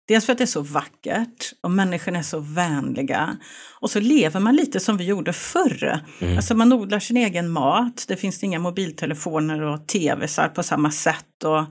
Dels 0.09 0.27
för 0.27 0.33
att 0.33 0.39
det 0.39 0.45
är 0.45 0.47
så 0.47 0.63
vackert 0.63 1.53
och 1.63 1.71
människorna 1.71 2.19
är 2.19 2.23
så 2.23 2.41
vänliga. 2.41 3.37
Och 3.81 3.91
så 3.91 4.01
lever 4.01 4.41
man 4.41 4.57
lite 4.57 4.81
som 4.81 4.97
vi 4.97 5.05
gjorde 5.05 5.33
förr. 5.33 6.01
Mm. 6.21 6.37
Alltså 6.37 6.55
man 6.55 6.73
odlar 6.73 6.99
sin 6.99 7.17
egen 7.17 7.49
mat, 7.51 8.05
det 8.09 8.17
finns 8.17 8.43
inga 8.43 8.59
mobiltelefoner 8.59 9.63
och 9.63 9.89
tv-sar 9.89 10.49
på 10.49 10.63
samma 10.63 10.91
sätt. 10.91 11.45
Och, 11.45 11.65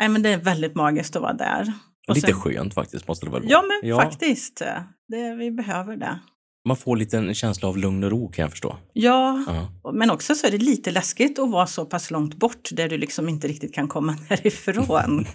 nej, 0.00 0.08
men 0.08 0.22
det 0.22 0.28
är 0.28 0.36
väldigt 0.36 0.74
magiskt 0.74 1.16
att 1.16 1.22
vara 1.22 1.32
där. 1.32 1.72
Och 2.08 2.14
lite 2.14 2.26
sen, 2.26 2.40
skönt 2.40 2.74
faktiskt 2.74 3.08
måste 3.08 3.26
det 3.26 3.32
väl 3.32 3.42
vara? 3.42 3.50
Ja, 3.50 3.62
men 3.62 3.90
ja. 3.90 3.96
faktiskt. 3.96 4.62
Det, 5.08 5.34
vi 5.34 5.50
behöver 5.50 5.96
det. 5.96 6.18
Man 6.64 6.76
får 6.76 6.96
lite 6.96 7.18
en 7.18 7.34
känsla 7.34 7.68
av 7.68 7.78
lugn 7.78 8.04
och 8.04 8.10
ro 8.10 8.28
kan 8.28 8.42
jag 8.42 8.50
förstå. 8.50 8.76
Ja, 8.92 9.44
uh 9.48 9.54
-huh. 9.54 9.92
men 9.92 10.10
också 10.10 10.34
så 10.34 10.46
är 10.46 10.50
det 10.50 10.58
lite 10.58 10.90
läskigt 10.90 11.38
att 11.38 11.50
vara 11.50 11.66
så 11.66 11.84
pass 11.84 12.10
långt 12.10 12.34
bort 12.34 12.68
där 12.72 12.88
du 12.88 12.98
liksom 12.98 13.28
inte 13.28 13.48
riktigt 13.48 13.74
kan 13.74 13.88
komma 13.88 14.16
därifrån. 14.28 15.26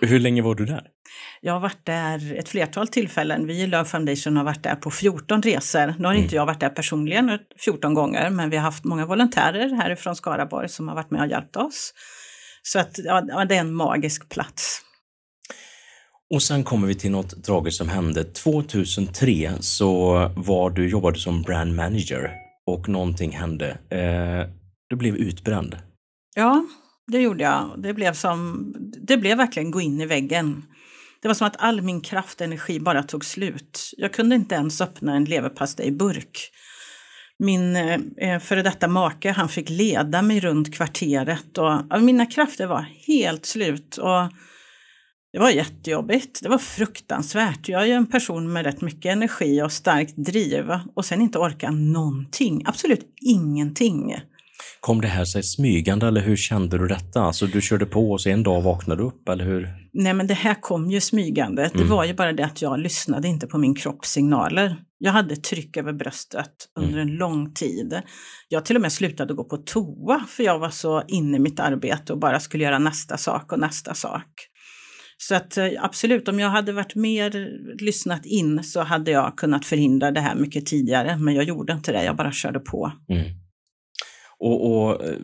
Hur 0.00 0.18
länge 0.18 0.42
var 0.42 0.54
du 0.54 0.64
där? 0.64 0.90
Jag 1.40 1.52
har 1.52 1.60
varit 1.60 1.86
där 1.86 2.34
ett 2.38 2.48
flertal 2.48 2.88
tillfällen. 2.88 3.46
Vi 3.46 3.62
i 3.62 3.66
Love 3.66 3.84
Foundation 3.84 4.36
har 4.36 4.44
varit 4.44 4.62
där 4.62 4.74
på 4.74 4.90
14 4.90 5.42
resor. 5.42 5.94
Nu 5.98 6.04
har 6.04 6.12
mm. 6.12 6.22
inte 6.22 6.36
jag 6.36 6.46
varit 6.46 6.60
där 6.60 6.68
personligen 6.68 7.38
14 7.64 7.94
gånger, 7.94 8.30
men 8.30 8.50
vi 8.50 8.56
har 8.56 8.64
haft 8.64 8.84
många 8.84 9.06
volontärer 9.06 9.76
härifrån 9.76 10.16
Skaraborg 10.16 10.68
som 10.68 10.88
har 10.88 10.94
varit 10.94 11.10
med 11.10 11.20
och 11.20 11.26
hjälpt 11.26 11.56
oss. 11.56 11.92
Så 12.62 12.78
att, 12.78 12.98
ja, 13.04 13.44
det 13.48 13.56
är 13.56 13.60
en 13.60 13.74
magisk 13.74 14.28
plats. 14.28 14.82
Och 16.34 16.42
sen 16.42 16.64
kommer 16.64 16.86
vi 16.88 16.94
till 16.94 17.10
något 17.10 17.44
tragiskt 17.44 17.78
som 17.78 17.88
hände. 17.88 18.24
2003 18.24 19.52
så 19.60 20.14
var 20.36 20.70
du, 20.70 20.88
jobbade 20.88 21.18
som 21.18 21.42
brand 21.42 21.74
manager 21.74 22.30
och 22.66 22.88
någonting 22.88 23.32
hände. 23.32 23.78
Eh, 23.90 24.50
du 24.88 24.96
blev 24.96 25.16
utbränd. 25.16 25.76
Ja, 26.34 26.66
det 27.12 27.20
gjorde 27.20 27.44
jag. 27.44 27.74
Det 27.78 27.94
blev, 27.94 28.12
som, 28.12 28.66
det 29.02 29.16
blev 29.16 29.36
verkligen 29.36 29.70
gå 29.70 29.80
in 29.80 30.00
i 30.00 30.06
väggen. 30.06 30.62
Det 31.22 31.28
var 31.28 31.34
som 31.34 31.46
att 31.46 31.56
all 31.58 31.82
min 31.82 32.00
kraft 32.00 32.40
och 32.40 32.44
energi 32.44 32.80
bara 32.80 33.02
tog 33.02 33.24
slut. 33.24 33.92
Jag 33.96 34.12
kunde 34.12 34.36
inte 34.36 34.54
ens 34.54 34.80
öppna 34.80 35.16
en 35.16 35.24
leverpastejburk. 35.24 36.50
Min 37.38 37.76
eh, 37.76 37.98
eh, 38.16 38.40
före 38.40 38.62
detta 38.62 38.88
make 38.88 39.32
han 39.32 39.48
fick 39.48 39.70
leda 39.70 40.22
mig 40.22 40.40
runt 40.40 40.74
kvarteret 40.74 41.58
och 41.58 42.02
mina 42.02 42.26
krafter 42.26 42.66
var 42.66 42.86
helt 43.06 43.46
slut. 43.46 43.96
Och 43.96 44.32
det 45.32 45.38
var 45.38 45.50
jättejobbigt. 45.50 46.42
Det 46.42 46.48
var 46.48 46.58
fruktansvärt. 46.58 47.68
Jag 47.68 47.82
är 47.82 47.86
ju 47.86 47.92
en 47.92 48.06
person 48.06 48.52
med 48.52 48.64
rätt 48.64 48.80
mycket 48.80 49.12
energi 49.12 49.62
och 49.62 49.72
starkt 49.72 50.16
driv 50.16 50.64
och 50.94 51.04
sen 51.04 51.20
inte 51.20 51.38
orka 51.38 51.70
någonting. 51.70 52.62
Absolut 52.66 53.14
ingenting. 53.20 54.14
Kom 54.80 55.00
det 55.00 55.08
här 55.08 55.24
sig 55.24 55.42
smygande 55.42 56.06
eller 56.06 56.20
hur 56.20 56.36
kände 56.36 56.78
du 56.78 56.88
detta? 56.88 57.20
Alltså 57.20 57.46
du 57.46 57.60
körde 57.60 57.86
på 57.86 58.12
och 58.12 58.20
så 58.20 58.28
en 58.28 58.42
dag 58.42 58.62
vaknade 58.62 59.02
du 59.02 59.06
upp 59.06 59.28
eller 59.28 59.44
hur? 59.44 59.68
Nej 59.98 60.14
men 60.14 60.26
det 60.26 60.34
här 60.34 60.54
kom 60.54 60.90
ju 60.90 61.00
smygande. 61.00 61.64
Mm. 61.64 61.76
Det 61.76 61.84
var 61.84 62.04
ju 62.04 62.14
bara 62.14 62.32
det 62.32 62.44
att 62.44 62.62
jag 62.62 62.78
lyssnade 62.78 63.28
inte 63.28 63.46
på 63.46 63.58
min 63.58 63.74
kroppssignaler. 63.74 64.76
Jag 64.98 65.12
hade 65.12 65.36
tryck 65.36 65.76
över 65.76 65.92
bröstet 65.92 66.52
under 66.78 66.98
mm. 66.98 67.08
en 67.08 67.14
lång 67.14 67.54
tid. 67.54 68.02
Jag 68.48 68.64
till 68.64 68.76
och 68.76 68.82
med 68.82 68.92
slutade 68.92 69.34
gå 69.34 69.44
på 69.44 69.56
toa 69.56 70.24
för 70.28 70.42
jag 70.42 70.58
var 70.58 70.70
så 70.70 71.02
inne 71.08 71.36
i 71.36 71.40
mitt 71.40 71.60
arbete 71.60 72.12
och 72.12 72.18
bara 72.18 72.40
skulle 72.40 72.64
göra 72.64 72.78
nästa 72.78 73.16
sak 73.16 73.52
och 73.52 73.58
nästa 73.58 73.94
sak. 73.94 74.48
Så 75.18 75.34
att 75.34 75.56
eh, 75.56 75.68
absolut, 75.78 76.28
om 76.28 76.40
jag 76.40 76.50
hade 76.50 76.72
varit 76.72 76.94
mer 76.94 77.50
lyssnat 77.80 78.26
in 78.26 78.64
så 78.64 78.80
hade 78.80 79.10
jag 79.10 79.38
kunnat 79.38 79.64
förhindra 79.64 80.10
det 80.10 80.20
här 80.20 80.34
mycket 80.34 80.66
tidigare. 80.66 81.16
Men 81.18 81.34
jag 81.34 81.44
gjorde 81.44 81.72
inte 81.72 81.92
det, 81.92 82.04
jag 82.04 82.16
bara 82.16 82.32
körde 82.32 82.60
på. 82.60 82.92
Mm. 83.08 83.24
Och, 84.38 84.72
och, 84.72 85.04
eh, 85.04 85.16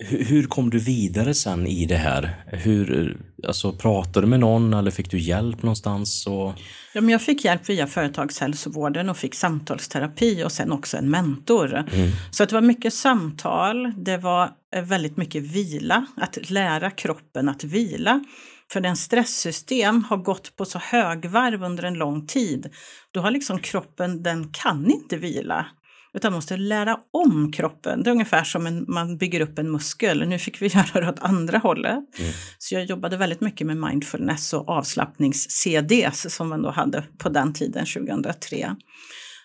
hur 0.00 0.42
kom 0.42 0.70
du 0.70 0.78
vidare 0.78 1.34
sen 1.34 1.66
i 1.66 1.86
det 1.86 1.96
här? 1.96 2.44
Hur, 2.46 3.16
alltså, 3.46 3.72
pratade 3.72 4.26
du 4.26 4.30
med 4.30 4.40
någon 4.40 4.74
eller 4.74 4.90
fick 4.90 5.10
du 5.10 5.18
hjälp 5.18 5.62
någonstans? 5.62 6.26
Och... 6.26 6.52
Ja, 6.94 7.00
men 7.00 7.08
jag 7.08 7.22
fick 7.22 7.44
hjälp 7.44 7.68
via 7.68 7.86
företagshälsovården 7.86 9.08
och 9.08 9.16
fick 9.16 9.34
samtalsterapi 9.34 10.44
och 10.44 10.52
sen 10.52 10.72
också 10.72 10.96
en 10.96 11.10
mentor. 11.10 11.74
Mm. 11.74 12.10
Så 12.30 12.44
det 12.44 12.52
var 12.52 12.60
mycket 12.60 12.94
samtal, 12.94 13.92
det 14.04 14.16
var 14.16 14.50
eh, 14.74 14.84
väldigt 14.84 15.16
mycket 15.16 15.42
vila, 15.42 16.06
att 16.16 16.50
lära 16.50 16.90
kroppen 16.90 17.48
att 17.48 17.64
vila. 17.64 18.24
För 18.72 18.80
den 18.80 18.96
stresssystem 18.96 20.04
har 20.04 20.16
gått 20.16 20.56
på 20.56 20.64
så 20.64 20.78
högvarv 20.78 21.62
under 21.62 21.82
en 21.82 21.94
lång 21.94 22.26
tid, 22.26 22.70
då 23.10 23.20
har 23.20 23.30
liksom 23.30 23.58
kroppen, 23.58 24.22
den 24.22 24.48
kan 24.52 24.90
inte 24.90 25.16
vila. 25.16 25.66
Utan 26.12 26.32
måste 26.32 26.56
lära 26.56 26.98
om 27.12 27.52
kroppen. 27.52 28.02
Det 28.02 28.10
är 28.10 28.12
ungefär 28.12 28.44
som 28.44 28.66
en, 28.66 28.84
man 28.88 29.18
bygger 29.18 29.40
upp 29.40 29.58
en 29.58 29.70
muskel. 29.70 30.28
Nu 30.28 30.38
fick 30.38 30.62
vi 30.62 30.66
göra 30.74 31.00
det 31.00 31.08
åt 31.08 31.18
andra 31.20 31.58
hållet. 31.58 32.18
Mm. 32.18 32.32
Så 32.58 32.74
jag 32.74 32.84
jobbade 32.84 33.16
väldigt 33.16 33.40
mycket 33.40 33.66
med 33.66 33.76
mindfulness 33.76 34.52
och 34.52 34.68
avslappnings-CDs 34.68 36.28
som 36.28 36.48
man 36.48 36.62
då 36.62 36.70
hade 36.70 37.04
på 37.18 37.28
den 37.28 37.52
tiden, 37.52 37.86
2003. 37.86 38.76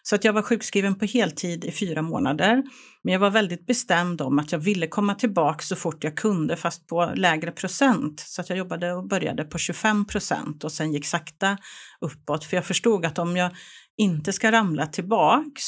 Så 0.08 0.16
att 0.16 0.24
jag 0.24 0.34
var 0.34 0.42
sjukskriven 0.42 0.96
på 0.96 1.06
heltid 1.06 1.66
i 1.66 1.72
fyra 1.72 2.02
månader. 2.02 2.64
Men 3.04 3.14
jag 3.14 3.20
var 3.20 3.30
väldigt 3.30 3.66
bestämd 3.66 4.22
om 4.22 4.40
att 4.40 4.52
jag 4.52 4.60
ville 4.60 4.88
komma 4.88 5.16
tillbaka 5.16 5.62
så 5.62 5.76
fort 5.76 6.04
jag 6.04 6.18
kunde 6.18 6.56
fast 6.56 6.88
på 6.88 7.12
lägre 7.16 7.52
procent. 7.52 8.20
Så 8.20 8.42
att 8.42 8.50
jag 8.50 8.58
jobbade 8.58 8.94
och 8.94 9.08
började 9.08 9.44
på 9.44 9.58
25 9.58 10.06
procent 10.06 10.64
och 10.64 10.72
sen 10.72 10.94
gick 10.94 11.06
sakta 11.06 11.58
uppåt. 12.02 12.46
För 12.46 12.58
jag 12.58 12.66
förstod 12.66 13.06
att 13.06 13.20
om 13.20 13.38
jag 13.38 13.52
inte 13.98 14.34
ska 14.34 14.52
ramla 14.52 14.88
tillbaks 14.88 15.64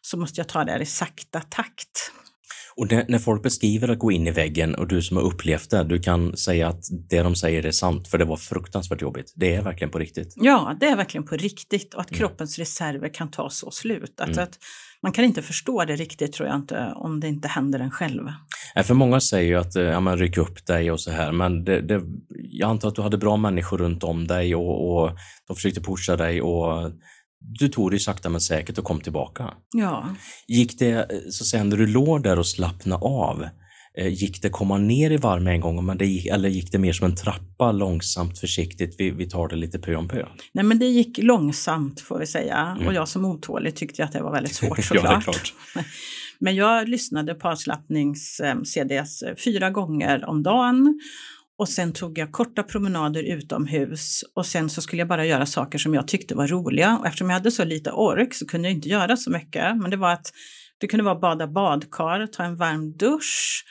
så 0.00 0.16
måste 0.16 0.40
jag 0.40 0.48
ta 0.48 0.64
det 0.64 0.82
i 0.82 0.86
sakta 0.86 1.40
takt. 1.40 2.12
Och 2.76 2.88
det, 2.88 3.08
när 3.08 3.18
folk 3.18 3.42
beskriver 3.42 3.88
att 3.88 3.98
gå 3.98 4.12
in 4.12 4.26
i 4.26 4.30
väggen 4.30 4.74
och 4.74 4.88
du 4.88 5.02
som 5.02 5.16
har 5.16 5.24
upplevt 5.24 5.70
det, 5.70 5.84
du 5.84 5.98
kan 5.98 6.36
säga 6.36 6.68
att 6.68 6.84
det 7.08 7.22
de 7.22 7.34
säger 7.34 7.66
är 7.66 7.70
sant, 7.70 8.08
för 8.08 8.18
det 8.18 8.24
var 8.24 8.36
fruktansvärt 8.36 9.02
jobbigt. 9.02 9.32
Det 9.36 9.54
är 9.54 9.62
verkligen 9.62 9.90
på 9.90 9.98
riktigt. 9.98 10.34
Ja, 10.36 10.76
det 10.80 10.86
är 10.86 10.96
verkligen 10.96 11.24
på 11.24 11.36
riktigt 11.36 11.94
och 11.94 12.00
att 12.00 12.10
mm. 12.10 12.18
kroppens 12.18 12.58
reserver 12.58 13.14
kan 13.14 13.30
ta 13.30 13.50
så 13.50 13.70
slut. 13.70 14.20
Att, 14.20 14.28
mm. 14.28 14.44
att 14.44 14.58
man 15.02 15.12
kan 15.12 15.24
inte 15.24 15.42
förstå 15.42 15.84
det 15.84 15.96
riktigt 15.96 16.32
tror 16.32 16.48
jag 16.48 16.56
inte 16.56 16.92
om 16.96 17.20
det 17.20 17.28
inte 17.28 17.48
händer 17.48 17.80
en 17.80 17.90
själv. 17.90 18.22
För 18.84 18.94
många 18.94 19.20
säger 19.20 19.48
ju 19.48 19.56
att 19.56 19.74
ja, 19.74 20.00
man 20.00 20.18
ryck 20.18 20.36
upp 20.36 20.66
dig 20.66 20.90
och 20.90 21.00
så 21.00 21.10
här, 21.10 21.32
men 21.32 21.64
det, 21.64 21.80
det, 21.80 22.02
jag 22.28 22.70
antar 22.70 22.88
att 22.88 22.94
du 22.94 23.02
hade 23.02 23.18
bra 23.18 23.36
människor 23.36 23.78
runt 23.78 24.04
om 24.04 24.26
dig 24.26 24.54
och, 24.54 25.02
och 25.02 25.10
de 25.46 25.56
försökte 25.56 25.80
pusha 25.80 26.16
dig 26.16 26.42
och 26.42 26.92
du 27.40 27.68
tog 27.68 27.90
dig 27.90 28.00
sakta 28.00 28.28
men 28.28 28.40
säkert 28.40 28.78
och 28.78 28.84
kom 28.84 29.00
tillbaka. 29.00 29.50
Ja. 29.72 30.08
Gick 30.48 30.78
det, 30.78 31.06
så 31.30 31.42
att 31.42 31.46
säga, 31.46 31.64
när 31.64 31.76
du 31.76 31.86
låg 31.86 32.22
där 32.22 32.38
och 32.38 32.46
slappnade 32.46 33.04
av, 33.04 33.46
eh, 33.98 34.08
gick 34.08 34.42
det 34.42 34.50
komma 34.50 34.78
ner 34.78 35.10
i 35.10 35.16
varv 35.16 35.42
med 35.42 35.54
en 35.54 35.60
gång 35.60 35.86
men 35.86 35.98
det 35.98 36.06
gick, 36.06 36.26
eller 36.26 36.48
gick 36.48 36.72
det 36.72 36.78
mer 36.78 36.92
som 36.92 37.06
en 37.06 37.16
trappa 37.16 37.72
långsamt 37.72 38.38
försiktigt? 38.38 38.94
Vi, 38.98 39.10
vi 39.10 39.30
tar 39.30 39.48
det 39.48 39.56
lite 39.56 39.78
pö 39.78 39.94
om 39.94 40.08
pö. 40.08 40.26
Nej 40.52 40.64
men 40.64 40.78
det 40.78 40.86
gick 40.86 41.18
långsamt 41.18 42.00
får 42.00 42.18
vi 42.18 42.26
säga 42.26 42.76
mm. 42.76 42.86
och 42.86 42.94
jag 42.94 43.08
som 43.08 43.24
otålig 43.24 43.76
tyckte 43.76 44.04
att 44.04 44.12
det 44.12 44.22
var 44.22 44.32
väldigt 44.32 44.54
svårt 44.54 44.84
såklart. 44.84 45.54
ja, 45.74 45.82
men 46.38 46.54
jag 46.54 46.88
lyssnade 46.88 47.34
på 47.34 47.48
avslappnings-CDs 47.48 49.22
eh, 49.22 49.34
fyra 49.44 49.70
gånger 49.70 50.24
om 50.24 50.42
dagen 50.42 51.00
och 51.60 51.68
sen 51.68 51.92
tog 51.92 52.18
jag 52.18 52.32
korta 52.32 52.62
promenader 52.62 53.22
utomhus 53.22 54.24
och 54.34 54.46
sen 54.46 54.70
så 54.70 54.82
skulle 54.82 55.00
jag 55.00 55.08
bara 55.08 55.26
göra 55.26 55.46
saker 55.46 55.78
som 55.78 55.94
jag 55.94 56.08
tyckte 56.08 56.34
var 56.34 56.46
roliga. 56.46 56.98
Och 56.98 57.06
eftersom 57.06 57.30
jag 57.30 57.34
hade 57.34 57.50
så 57.50 57.64
lite 57.64 57.90
ork 57.90 58.34
så 58.34 58.46
kunde 58.46 58.68
jag 58.68 58.76
inte 58.76 58.88
göra 58.88 59.16
så 59.16 59.30
mycket. 59.30 59.76
Men 59.76 59.90
det 59.90 59.96
var 59.96 60.12
att 60.12 60.32
det 60.78 60.86
kunde 60.86 61.04
vara 61.04 61.14
bada 61.18 61.46
badkar, 61.46 62.26
ta 62.26 62.42
en 62.42 62.56
varm 62.56 62.96
dusch, 62.96 63.64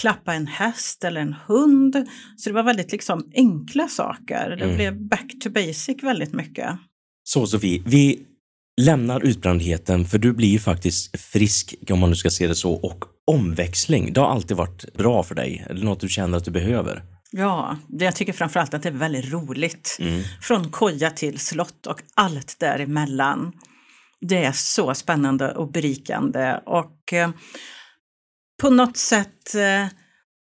klappa 0.00 0.34
en 0.34 0.46
häst 0.46 1.04
eller 1.04 1.20
en 1.20 1.34
hund. 1.46 2.06
Så 2.36 2.50
det 2.50 2.54
var 2.54 2.62
väldigt 2.62 2.92
liksom 2.92 3.30
enkla 3.34 3.88
saker. 3.88 4.56
Det 4.58 4.64
mm. 4.64 4.76
blev 4.76 5.08
back 5.08 5.32
to 5.44 5.50
basic 5.50 6.02
väldigt 6.02 6.32
mycket. 6.32 6.70
Så 7.24 7.46
Sofie, 7.46 7.82
vi 7.86 8.20
lämnar 8.80 9.24
utbrändheten 9.24 10.04
för 10.04 10.18
du 10.18 10.32
blir 10.32 10.48
ju 10.48 10.58
faktiskt 10.58 11.20
frisk 11.20 11.74
om 11.90 11.98
man 11.98 12.10
nu 12.10 12.16
ska 12.16 12.30
se 12.30 12.46
det 12.46 12.54
så 12.54 12.72
och 12.72 13.04
omväxling. 13.26 14.12
Det 14.12 14.20
har 14.20 14.28
alltid 14.28 14.56
varit 14.56 14.94
bra 14.94 15.22
för 15.22 15.34
dig, 15.34 15.66
eller 15.70 15.84
något 15.84 16.00
du 16.00 16.08
känner 16.08 16.38
att 16.38 16.44
du 16.44 16.50
behöver. 16.50 17.11
Ja, 17.32 17.76
det 17.88 18.04
jag 18.04 18.16
tycker 18.16 18.32
framförallt 18.32 18.74
att 18.74 18.82
det 18.82 18.88
är 18.88 18.92
väldigt 18.92 19.32
roligt. 19.32 19.96
Mm. 20.00 20.22
Från 20.40 20.70
koja 20.70 21.10
till 21.10 21.38
slott 21.38 21.86
och 21.86 22.02
allt 22.14 22.58
däremellan. 22.58 23.52
Det 24.20 24.44
är 24.44 24.52
så 24.52 24.94
spännande 24.94 25.54
och 25.54 25.72
berikande 25.72 26.60
och 26.66 27.12
eh, 27.12 27.30
på 28.62 28.70
något 28.70 28.96
sätt 28.96 29.54
eh, 29.54 29.84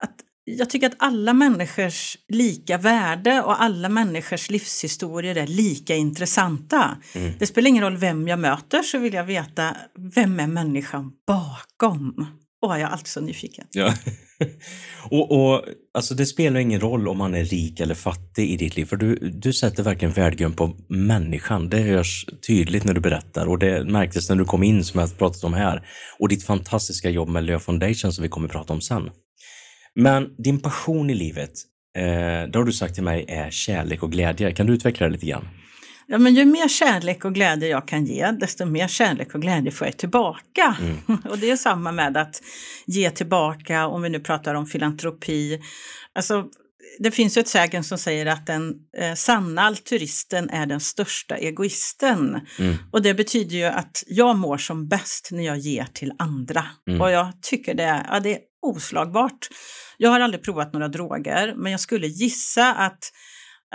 att 0.04 0.16
jag 0.44 0.70
tycker 0.70 0.88
att 0.88 0.96
alla 1.00 1.34
människors 1.34 2.18
lika 2.28 2.78
värde 2.78 3.42
och 3.42 3.62
alla 3.62 3.90
människors 3.90 4.50
livshistorier 4.50 5.36
är 5.36 5.48
lika 5.48 5.96
intressanta. 5.96 6.98
Mm. 7.14 7.34
Det 7.40 7.48
spelar 7.48 7.70
ingen 7.70 7.84
roll 7.84 7.98
vem 7.98 8.28
jag 8.28 8.40
möter 8.40 8.84
så 8.84 8.98
vill 8.98 9.14
jag 9.14 9.24
veta 9.24 9.76
vem 10.16 10.40
är 10.40 10.48
människan 10.48 11.12
bakom? 11.28 12.28
Och 12.62 12.72
jag 12.72 12.80
är 12.80 12.86
alltid 12.86 13.08
så 13.08 13.22
nyfiken. 13.22 13.68
Ja. 13.72 13.94
och, 15.12 15.32
och 15.32 15.66
alltså 15.94 16.16
det 16.16 16.26
spelar 16.26 16.60
ingen 16.60 16.80
roll 16.80 17.08
om 17.08 17.18
man 17.18 17.36
är 17.36 17.44
rik 17.44 17.80
eller 17.80 17.96
fattig 17.96 18.50
i 18.50 18.58
ditt 18.58 18.76
liv, 18.76 18.86
för 18.86 18.96
du, 18.96 19.16
du 19.16 19.54
sätter 19.54 19.84
verkligen 19.84 20.14
värdegrund 20.14 20.58
på 20.58 20.76
människan. 20.90 21.70
Det 21.70 21.78
hörs 21.78 22.26
tydligt 22.48 22.84
när 22.84 22.94
du 22.94 23.02
berättar 23.02 23.48
och 23.48 23.60
det 23.60 23.84
märktes 23.84 24.30
när 24.30 24.36
du 24.36 24.46
kom 24.46 24.64
in 24.64 24.84
som 24.84 25.00
jag 25.00 25.18
pratat 25.18 25.44
om 25.44 25.54
här. 25.54 25.88
Och 26.20 26.30
ditt 26.30 26.44
fantastiska 26.44 27.10
jobb 27.10 27.30
med 27.30 27.44
Leo 27.44 27.60
Foundation 27.60 28.14
som 28.14 28.24
vi 28.24 28.30
kommer 28.30 28.48
att 28.48 28.54
prata 28.54 28.74
om 28.74 28.82
sen. 28.82 29.10
Men 29.96 30.36
din 30.38 30.60
passion 30.60 31.10
i 31.10 31.16
livet, 31.16 31.52
eh, 31.98 32.04
det 32.52 32.52
har 32.56 32.64
du 32.64 32.72
sagt 32.72 32.94
till 32.94 33.04
mig 33.04 33.26
är 33.28 33.52
kärlek 33.52 34.04
och 34.04 34.12
glädje. 34.12 34.52
Kan 34.52 34.66
du 34.66 34.74
utveckla 34.74 35.06
det 35.06 35.14
lite 35.14 35.26
grann? 35.26 35.48
Ja, 36.10 36.18
men 36.18 36.36
ju 36.36 36.46
mer 36.46 36.68
kärlek 36.68 37.26
och 37.26 37.34
glädje 37.34 37.70
jag 37.70 37.88
kan 37.88 38.06
ge, 38.06 38.32
desto 38.32 38.66
mer 38.66 38.88
kärlek 38.88 39.36
och 39.36 39.42
glädje 39.42 39.72
får 39.72 39.88
jag 39.88 39.98
tillbaka. 39.98 40.78
Mm. 40.80 41.22
och 41.30 41.38
det 41.38 41.52
är 41.52 41.58
samma 41.58 41.92
med 41.92 42.18
att 42.18 42.42
ge 42.86 43.12
tillbaka, 43.12 43.88
om 43.88 44.02
vi 44.02 44.10
nu 44.10 44.20
pratar 44.20 44.54
om 44.54 44.66
filantropi. 44.66 45.62
Alltså, 46.16 46.46
det 47.00 47.12
finns 47.12 47.38
ju 47.38 47.40
ett 47.40 47.48
sägen 47.48 47.84
som 47.84 47.98
säger 47.98 48.26
att 48.26 48.46
den 48.46 48.74
eh, 48.98 49.14
sanna 49.14 49.62
altruisten 49.62 50.50
är 50.50 50.66
den 50.66 50.80
största 50.80 51.38
egoisten. 51.38 52.40
Mm. 52.60 52.76
Och 52.92 53.02
det 53.02 53.14
betyder 53.14 53.56
ju 53.56 53.66
att 53.66 54.04
jag 54.08 54.38
mår 54.38 54.58
som 54.58 54.88
bäst 54.88 55.30
när 55.32 55.46
jag 55.46 55.58
ger 55.58 55.88
till 55.94 56.14
andra. 56.20 56.66
Mm. 56.88 57.02
Och 57.02 57.12
jag 57.12 57.42
tycker 57.42 57.74
det, 57.74 58.06
ja, 58.10 58.20
det 58.20 58.34
är 58.34 58.40
oslagbart. 58.62 59.48
Jag 59.98 60.10
har 60.10 60.20
aldrig 60.20 60.44
provat 60.44 60.74
några 60.74 60.88
droger, 60.88 61.54
men 61.58 61.72
jag 61.72 61.82
skulle 61.82 62.08
gissa 62.08 62.74
att 62.74 63.12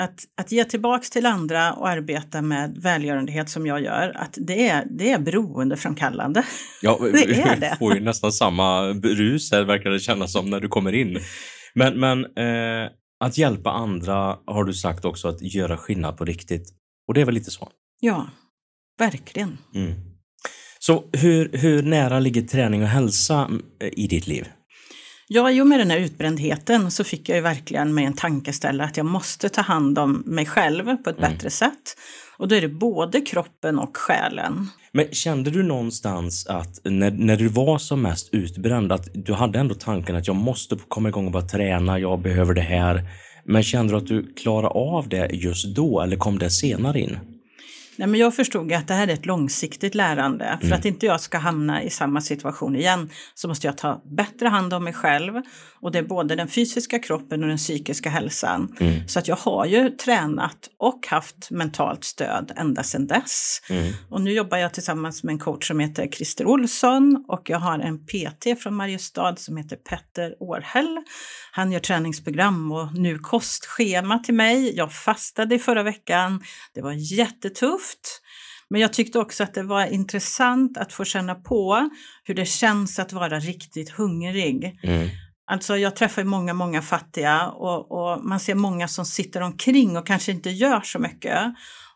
att, 0.00 0.24
att 0.40 0.52
ge 0.52 0.64
tillbaks 0.64 1.10
till 1.10 1.26
andra 1.26 1.72
och 1.72 1.88
arbeta 1.88 2.42
med 2.42 2.78
välgörenhet 2.82 3.50
som 3.50 3.66
jag 3.66 3.82
gör, 3.82 4.16
att 4.16 4.38
det 4.40 4.68
är, 4.68 4.86
det 4.90 5.10
är 5.10 5.18
beroendeframkallande. 5.18 6.44
Ja, 6.82 6.98
det 7.12 7.40
är 7.40 7.60
det. 7.60 7.76
får 7.78 7.94
ju 7.94 8.00
nästan 8.00 8.32
samma 8.32 8.82
rus 8.92 9.52
här 9.52 9.64
verkar 9.64 9.90
det 9.90 10.00
kännas 10.00 10.32
som 10.32 10.50
när 10.50 10.60
du 10.60 10.68
kommer 10.68 10.92
in. 10.92 11.18
Men, 11.74 12.00
men 12.00 12.24
eh, 12.24 12.90
att 13.20 13.38
hjälpa 13.38 13.70
andra 13.70 14.38
har 14.46 14.64
du 14.64 14.74
sagt 14.74 15.04
också 15.04 15.28
att 15.28 15.42
göra 15.42 15.76
skillnad 15.76 16.16
på 16.16 16.24
riktigt. 16.24 16.68
Och 17.08 17.14
det 17.14 17.20
är 17.20 17.24
väl 17.24 17.34
lite 17.34 17.50
så? 17.50 17.68
Ja, 18.00 18.26
verkligen. 18.98 19.58
Mm. 19.74 19.92
Så 20.78 21.04
hur, 21.12 21.50
hur 21.52 21.82
nära 21.82 22.20
ligger 22.20 22.42
träning 22.42 22.82
och 22.82 22.88
hälsa 22.88 23.50
eh, 23.82 23.88
i 23.92 24.06
ditt 24.06 24.26
liv? 24.26 24.48
Ja, 25.34 25.50
i 25.50 25.60
och 25.60 25.66
med 25.66 25.78
den 25.78 25.90
här 25.90 25.98
utbrändheten 25.98 26.90
så 26.90 27.04
fick 27.04 27.28
jag 27.28 27.36
ju 27.36 27.42
verkligen 27.42 27.94
med 27.94 28.06
en 28.06 28.12
tankeställare 28.12 28.86
att 28.86 28.96
jag 28.96 29.06
måste 29.06 29.48
ta 29.48 29.60
hand 29.60 29.98
om 29.98 30.22
mig 30.26 30.46
själv 30.46 30.96
på 30.96 31.10
ett 31.10 31.18
mm. 31.18 31.32
bättre 31.32 31.50
sätt. 31.50 31.96
Och 32.36 32.48
då 32.48 32.54
är 32.54 32.60
det 32.60 32.68
både 32.68 33.20
kroppen 33.20 33.78
och 33.78 33.96
själen. 33.96 34.68
Men 34.92 35.08
kände 35.12 35.50
du 35.50 35.62
någonstans 35.62 36.46
att 36.46 36.80
när, 36.84 37.10
när 37.10 37.36
du 37.36 37.48
var 37.48 37.78
som 37.78 38.02
mest 38.02 38.28
utbränd 38.34 38.92
att 38.92 39.08
du 39.14 39.32
hade 39.32 39.58
ändå 39.58 39.74
tanken 39.74 40.16
att 40.16 40.26
jag 40.26 40.36
måste 40.36 40.76
komma 40.88 41.08
igång 41.08 41.26
och 41.26 41.32
bara 41.32 41.48
träna, 41.48 41.98
jag 41.98 42.22
behöver 42.22 42.54
det 42.54 42.60
här. 42.60 43.04
Men 43.44 43.62
kände 43.62 43.92
du 43.92 43.96
att 43.96 44.06
du 44.06 44.34
klarade 44.34 44.68
av 44.68 45.08
det 45.08 45.30
just 45.32 45.76
då 45.76 46.00
eller 46.00 46.16
kom 46.16 46.38
det 46.38 46.50
senare 46.50 47.00
in? 47.00 47.18
Nej, 47.96 48.08
men 48.08 48.20
jag 48.20 48.34
förstod 48.36 48.72
att 48.72 48.88
det 48.88 48.94
här 48.94 49.08
är 49.08 49.12
ett 49.12 49.26
långsiktigt 49.26 49.94
lärande. 49.94 50.58
För 50.60 50.66
mm. 50.66 50.78
att 50.78 50.84
inte 50.84 51.06
jag 51.06 51.20
ska 51.20 51.38
hamna 51.38 51.82
i 51.82 51.90
samma 51.90 52.20
situation 52.20 52.76
igen 52.76 53.10
så 53.34 53.48
måste 53.48 53.66
jag 53.66 53.78
ta 53.78 54.02
bättre 54.04 54.48
hand 54.48 54.74
om 54.74 54.84
mig 54.84 54.92
själv. 54.92 55.32
Och 55.80 55.92
det 55.92 55.98
är 55.98 56.02
både 56.02 56.36
den 56.36 56.48
fysiska 56.48 56.98
kroppen 56.98 57.42
och 57.42 57.48
den 57.48 57.56
psykiska 57.56 58.10
hälsan. 58.10 58.76
Mm. 58.80 59.08
Så 59.08 59.18
att 59.18 59.28
jag 59.28 59.36
har 59.36 59.66
ju 59.66 59.90
tränat 59.90 60.68
och 60.78 61.06
haft 61.06 61.50
mentalt 61.50 62.04
stöd 62.04 62.52
ända 62.56 62.82
sedan 62.82 63.06
dess. 63.06 63.60
Mm. 63.70 63.92
Och 64.10 64.20
nu 64.20 64.32
jobbar 64.32 64.58
jag 64.58 64.74
tillsammans 64.74 65.22
med 65.22 65.32
en 65.32 65.38
coach 65.38 65.68
som 65.68 65.80
heter 65.80 66.08
Christer 66.08 66.46
Olsson 66.46 67.24
och 67.28 67.50
jag 67.50 67.58
har 67.58 67.78
en 67.78 67.98
PT 68.06 68.62
från 68.62 68.74
Mariestad 68.74 69.36
som 69.36 69.56
heter 69.56 69.76
Petter 69.76 70.34
Århäll. 70.40 70.98
Han 71.52 71.72
gör 71.72 71.80
träningsprogram 71.80 72.72
och 72.72 72.94
nu 72.94 73.18
kostschema 73.18 74.18
till 74.18 74.34
mig. 74.34 74.76
Jag 74.76 74.92
fastade 74.92 75.54
i 75.54 75.58
förra 75.58 75.82
veckan. 75.82 76.42
Det 76.74 76.80
var 76.82 76.92
jättetufft. 76.92 77.81
Men 78.70 78.80
jag 78.80 78.92
tyckte 78.92 79.18
också 79.18 79.42
att 79.42 79.54
det 79.54 79.62
var 79.62 79.86
intressant 79.86 80.78
att 80.78 80.92
få 80.92 81.04
känna 81.04 81.34
på 81.34 81.90
hur 82.24 82.34
det 82.34 82.46
känns 82.46 82.98
att 82.98 83.12
vara 83.12 83.38
riktigt 83.38 83.90
hungrig. 83.90 84.80
Mm. 84.82 85.08
Alltså 85.46 85.76
jag 85.76 85.96
träffar 85.96 86.24
många, 86.24 86.54
många 86.54 86.82
fattiga 86.82 87.48
och, 87.48 87.92
och, 87.92 88.24
man 88.24 88.40
ser 88.40 88.54
många 88.54 88.88
som 88.88 89.04
sitter 89.04 89.40
omkring 89.40 89.96
och 89.96 90.06
kanske 90.06 90.32
inte 90.32 90.50
gör 90.50 90.80
så 90.80 90.98
mycket. 90.98 91.38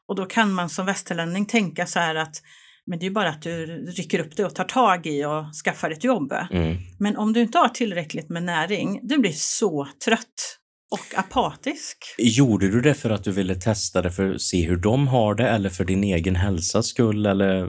Och 0.09 0.17
då 0.17 0.27
kan 0.27 0.53
man 0.53 0.69
som 0.69 0.87
västerlänning 0.87 1.47
tänka 1.47 1.87
så 1.87 1.99
här 1.99 2.15
att 2.15 2.43
men 2.87 2.99
det 2.99 3.07
är 3.07 3.11
bara 3.11 3.29
att 3.29 3.43
du 3.43 3.67
rycker 3.67 4.19
upp 4.19 4.37
det 4.37 4.45
och 4.45 4.55
tar 4.55 4.65
tag 4.65 5.07
i 5.07 5.25
och 5.25 5.45
skaffar 5.65 5.91
ett 5.91 6.05
jobb. 6.05 6.33
Mm. 6.51 6.77
Men 6.99 7.17
om 7.17 7.33
du 7.33 7.41
inte 7.41 7.59
har 7.59 7.69
tillräckligt 7.69 8.29
med 8.29 8.43
näring, 8.43 9.01
du 9.03 9.19
blir 9.19 9.33
så 9.33 9.89
trött. 10.05 10.59
Och 10.91 11.19
apatisk. 11.19 11.97
Gjorde 12.19 12.69
du 12.69 12.81
det 12.81 12.95
för 12.95 13.11
att 13.11 13.25
du 13.25 13.33
ville 13.33 13.55
testa 13.55 14.03
det 14.03 14.11
för 14.11 14.35
att 14.35 14.41
se 14.41 14.67
hur 14.67 14.77
de 14.77 15.09
har 15.09 15.35
det 15.35 15.49
eller 15.49 15.71
för 15.71 15.85
din 15.85 16.05
egen 16.05 16.37
hälsas 16.37 16.87
skull 16.87 17.27
eller 17.27 17.69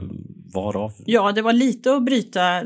varav? 0.54 0.92
Ja, 1.06 1.32
det 1.32 1.42
var 1.42 1.52
lite 1.52 1.94
att 1.94 2.04
bryta, 2.04 2.62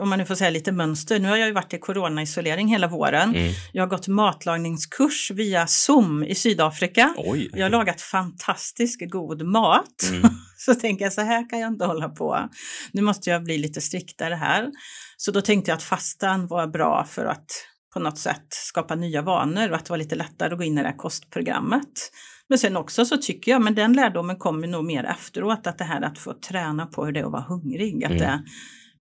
om 0.00 0.08
man 0.08 0.18
nu 0.18 0.24
får 0.24 0.34
säga 0.34 0.50
lite 0.50 0.72
mönster. 0.72 1.18
Nu 1.18 1.28
har 1.28 1.36
jag 1.36 1.48
ju 1.48 1.54
varit 1.54 1.74
i 1.74 1.78
coronaisolering 1.78 2.68
hela 2.68 2.88
våren. 2.88 3.36
Mm. 3.36 3.52
Jag 3.72 3.82
har 3.82 3.88
gått 3.88 4.08
matlagningskurs 4.08 5.30
via 5.30 5.66
Zoom 5.66 6.24
i 6.24 6.34
Sydafrika. 6.34 7.14
Oj. 7.16 7.50
Jag 7.52 7.64
har 7.64 7.70
lagat 7.70 8.00
fantastisk 8.00 9.10
god 9.10 9.42
mat. 9.42 10.02
Mm. 10.10 10.30
så 10.58 10.74
tänker 10.74 11.04
jag, 11.04 11.12
så 11.12 11.20
här 11.20 11.50
kan 11.50 11.60
jag 11.60 11.72
inte 11.72 11.84
hålla 11.84 12.08
på. 12.08 12.48
Nu 12.92 13.02
måste 13.02 13.30
jag 13.30 13.44
bli 13.44 13.58
lite 13.58 13.80
striktare 13.80 14.34
här. 14.34 14.70
Så 15.16 15.30
då 15.30 15.40
tänkte 15.40 15.70
jag 15.70 15.76
att 15.76 15.82
fastan 15.82 16.46
var 16.46 16.66
bra 16.66 17.06
för 17.10 17.24
att 17.24 17.46
på 17.94 18.00
något 18.00 18.18
sätt 18.18 18.46
skapa 18.50 18.94
nya 18.94 19.22
vanor 19.22 19.70
och 19.70 19.76
att 19.76 19.84
det 19.84 19.90
var 19.90 19.98
lite 19.98 20.14
lättare 20.14 20.52
att 20.52 20.58
gå 20.58 20.64
in 20.64 20.78
i 20.78 20.82
det 20.82 20.88
här 20.88 20.96
kostprogrammet. 20.96 22.10
Men 22.48 22.58
sen 22.58 22.76
också 22.76 23.04
så 23.04 23.16
tycker 23.16 23.52
jag, 23.52 23.62
men 23.62 23.74
den 23.74 23.92
lärdomen 23.92 24.36
kommer 24.36 24.66
nog 24.66 24.84
mer 24.84 25.04
efteråt, 25.04 25.66
att 25.66 25.78
det 25.78 25.84
här 25.84 26.02
att 26.02 26.18
få 26.18 26.32
träna 26.32 26.86
på 26.86 27.04
hur 27.04 27.12
det 27.12 27.20
är 27.20 27.24
att 27.24 27.32
vara 27.32 27.42
hungrig, 27.42 28.04
att 28.04 28.10
mm. 28.10 28.22
det 28.22 28.42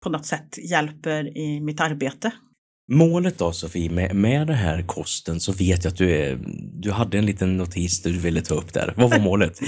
på 0.03 0.11
något 0.11 0.27
sätt 0.27 0.59
hjälper 0.71 1.39
i 1.39 1.61
mitt 1.61 1.81
arbete. 1.81 2.31
Målet 2.93 3.39
då 3.39 3.53
Sofie, 3.53 3.91
med, 3.91 4.15
med 4.15 4.47
den 4.47 4.57
här 4.57 4.83
kosten 4.83 5.41
så 5.41 5.53
vet 5.53 5.85
jag 5.85 5.91
att 5.91 5.99
du, 5.99 6.11
är, 6.11 6.39
du 6.75 6.91
hade 6.91 7.19
en 7.19 7.27
liten 7.27 7.57
notis 7.57 8.03
du 8.03 8.13
ville 8.13 8.43
ta 8.43 8.55
upp 8.55 8.73
där. 8.73 8.95
Vad 8.97 9.11
var 9.11 9.19
målet? 9.31 9.61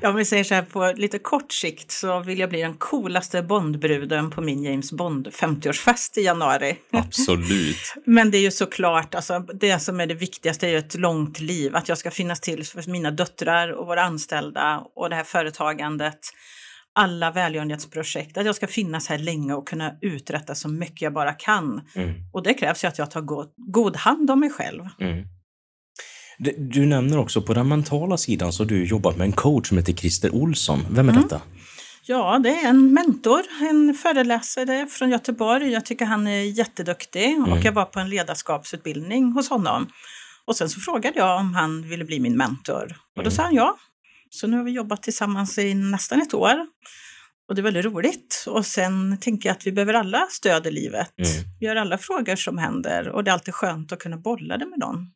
ja, 0.00 0.08
om 0.08 0.16
vi 0.16 0.24
säger 0.24 0.44
så 0.44 0.54
här 0.54 0.62
på 0.62 0.92
lite 0.96 1.18
kort 1.18 1.52
sikt 1.52 1.90
så 1.90 2.20
vill 2.20 2.38
jag 2.38 2.50
bli 2.50 2.60
den 2.60 2.74
coolaste 2.74 3.42
Bondbruden 3.42 4.30
på 4.30 4.40
min 4.40 4.62
James 4.62 4.92
Bond 4.92 5.28
50-årsfest 5.28 6.18
i 6.18 6.22
januari. 6.22 6.76
Absolut. 6.92 7.94
Men 8.04 8.30
det 8.30 8.38
är 8.38 8.42
ju 8.42 8.50
såklart, 8.50 9.14
alltså, 9.14 9.38
det 9.38 9.78
som 9.78 10.00
är 10.00 10.06
det 10.06 10.14
viktigaste 10.14 10.66
är 10.66 10.70
ju 10.70 10.78
ett 10.78 10.98
långt 10.98 11.40
liv, 11.40 11.76
att 11.76 11.88
jag 11.88 11.98
ska 11.98 12.10
finnas 12.10 12.40
till 12.40 12.64
för 12.64 12.90
mina 12.90 13.10
döttrar 13.10 13.72
och 13.72 13.86
våra 13.86 14.02
anställda 14.02 14.82
och 14.94 15.10
det 15.10 15.16
här 15.16 15.24
företagandet 15.24 16.18
alla 17.00 17.30
välgörenhetsprojekt, 17.30 18.38
att 18.38 18.46
jag 18.46 18.54
ska 18.54 18.66
finnas 18.66 19.08
här 19.08 19.18
länge 19.18 19.54
och 19.54 19.68
kunna 19.68 19.92
uträtta 20.00 20.54
så 20.54 20.68
mycket 20.68 21.02
jag 21.02 21.12
bara 21.12 21.32
kan. 21.32 21.80
Mm. 21.94 22.14
Och 22.32 22.42
det 22.42 22.54
krävs 22.54 22.84
ju 22.84 22.88
att 22.88 22.98
jag 22.98 23.10
tar 23.10 23.20
god, 23.20 23.48
god 23.56 23.96
hand 23.96 24.30
om 24.30 24.40
mig 24.40 24.50
själv. 24.50 24.82
Mm. 25.00 25.24
Du 26.58 26.86
nämner 26.86 27.18
också 27.18 27.42
på 27.42 27.54
den 27.54 27.68
mentala 27.68 28.16
sidan 28.16 28.52
så 28.52 28.62
har 28.62 28.68
du 28.68 28.86
jobbat 28.86 29.16
med 29.16 29.24
en 29.24 29.32
coach 29.32 29.68
som 29.68 29.78
heter 29.78 29.92
Christer 29.92 30.34
Olsson. 30.34 30.86
Vem 30.90 31.08
är 31.08 31.12
mm. 31.12 31.22
detta? 31.22 31.40
Ja, 32.06 32.38
det 32.38 32.48
är 32.48 32.68
en 32.68 32.94
mentor, 32.94 33.42
en 33.60 33.94
föreläsare 33.94 34.86
från 34.86 35.10
Göteborg. 35.10 35.72
Jag 35.72 35.84
tycker 35.84 36.04
han 36.04 36.26
är 36.26 36.42
jätteduktig 36.42 37.24
mm. 37.24 37.52
och 37.52 37.64
jag 37.64 37.72
var 37.72 37.84
på 37.84 38.00
en 38.00 38.10
ledarskapsutbildning 38.10 39.32
hos 39.32 39.50
honom. 39.50 39.86
Och 40.44 40.56
sen 40.56 40.68
så 40.68 40.80
frågade 40.80 41.18
jag 41.18 41.40
om 41.40 41.54
han 41.54 41.82
ville 41.82 42.04
bli 42.04 42.20
min 42.20 42.36
mentor 42.36 42.96
och 43.16 43.22
då 43.24 43.30
mm. 43.30 43.30
sa 43.30 43.42
han 43.42 43.54
ja. 43.54 43.76
Så 44.30 44.46
nu 44.46 44.56
har 44.56 44.64
vi 44.64 44.70
jobbat 44.70 45.02
tillsammans 45.02 45.58
i 45.58 45.74
nästan 45.74 46.22
ett 46.22 46.34
år. 46.34 46.54
Och 47.48 47.54
det 47.54 47.60
är 47.60 47.62
väldigt 47.62 47.84
roligt. 47.84 48.44
Och 48.46 48.66
sen 48.66 49.18
tänker 49.20 49.48
jag 49.48 49.56
att 49.56 49.66
vi 49.66 49.72
behöver 49.72 49.94
alla 49.94 50.26
stöd 50.30 50.66
i 50.66 50.70
livet. 50.70 51.18
Mm. 51.18 51.30
Vi 51.60 51.66
har 51.66 51.76
alla 51.76 51.98
frågor 51.98 52.36
som 52.36 52.58
händer 52.58 53.08
och 53.08 53.24
det 53.24 53.30
är 53.30 53.32
alltid 53.32 53.54
skönt 53.54 53.92
att 53.92 53.98
kunna 53.98 54.16
bolla 54.16 54.56
det 54.56 54.66
med 54.66 54.78
någon. 54.78 55.10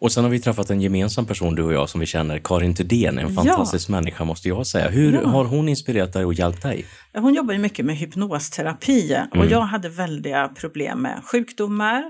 Och 0.00 0.12
sen 0.12 0.24
har 0.24 0.30
vi 0.30 0.40
träffat 0.40 0.70
en 0.70 0.80
gemensam 0.80 1.26
person, 1.26 1.54
du 1.54 1.62
och 1.62 1.72
jag, 1.72 1.88
som 1.88 2.00
vi 2.00 2.06
känner, 2.06 2.38
Karin 2.38 2.74
Thedéen, 2.74 3.18
en 3.18 3.34
fantastisk 3.34 3.88
ja. 3.88 3.92
människa 3.92 4.24
måste 4.24 4.48
jag 4.48 4.66
säga. 4.66 4.88
Hur 4.88 5.12
ja. 5.12 5.28
har 5.28 5.44
hon 5.44 5.68
inspirerat 5.68 6.12
dig 6.12 6.24
och 6.24 6.34
hjälpt 6.34 6.62
dig? 6.62 6.86
Hon 7.14 7.34
jobbar 7.34 7.52
ju 7.52 7.58
mycket 7.58 7.84
med 7.84 7.96
hypnosterapi 7.96 9.14
mm. 9.14 9.40
och 9.40 9.46
jag 9.46 9.60
hade 9.60 9.88
väldiga 9.88 10.48
problem 10.48 11.02
med 11.02 11.20
sjukdomar, 11.24 12.04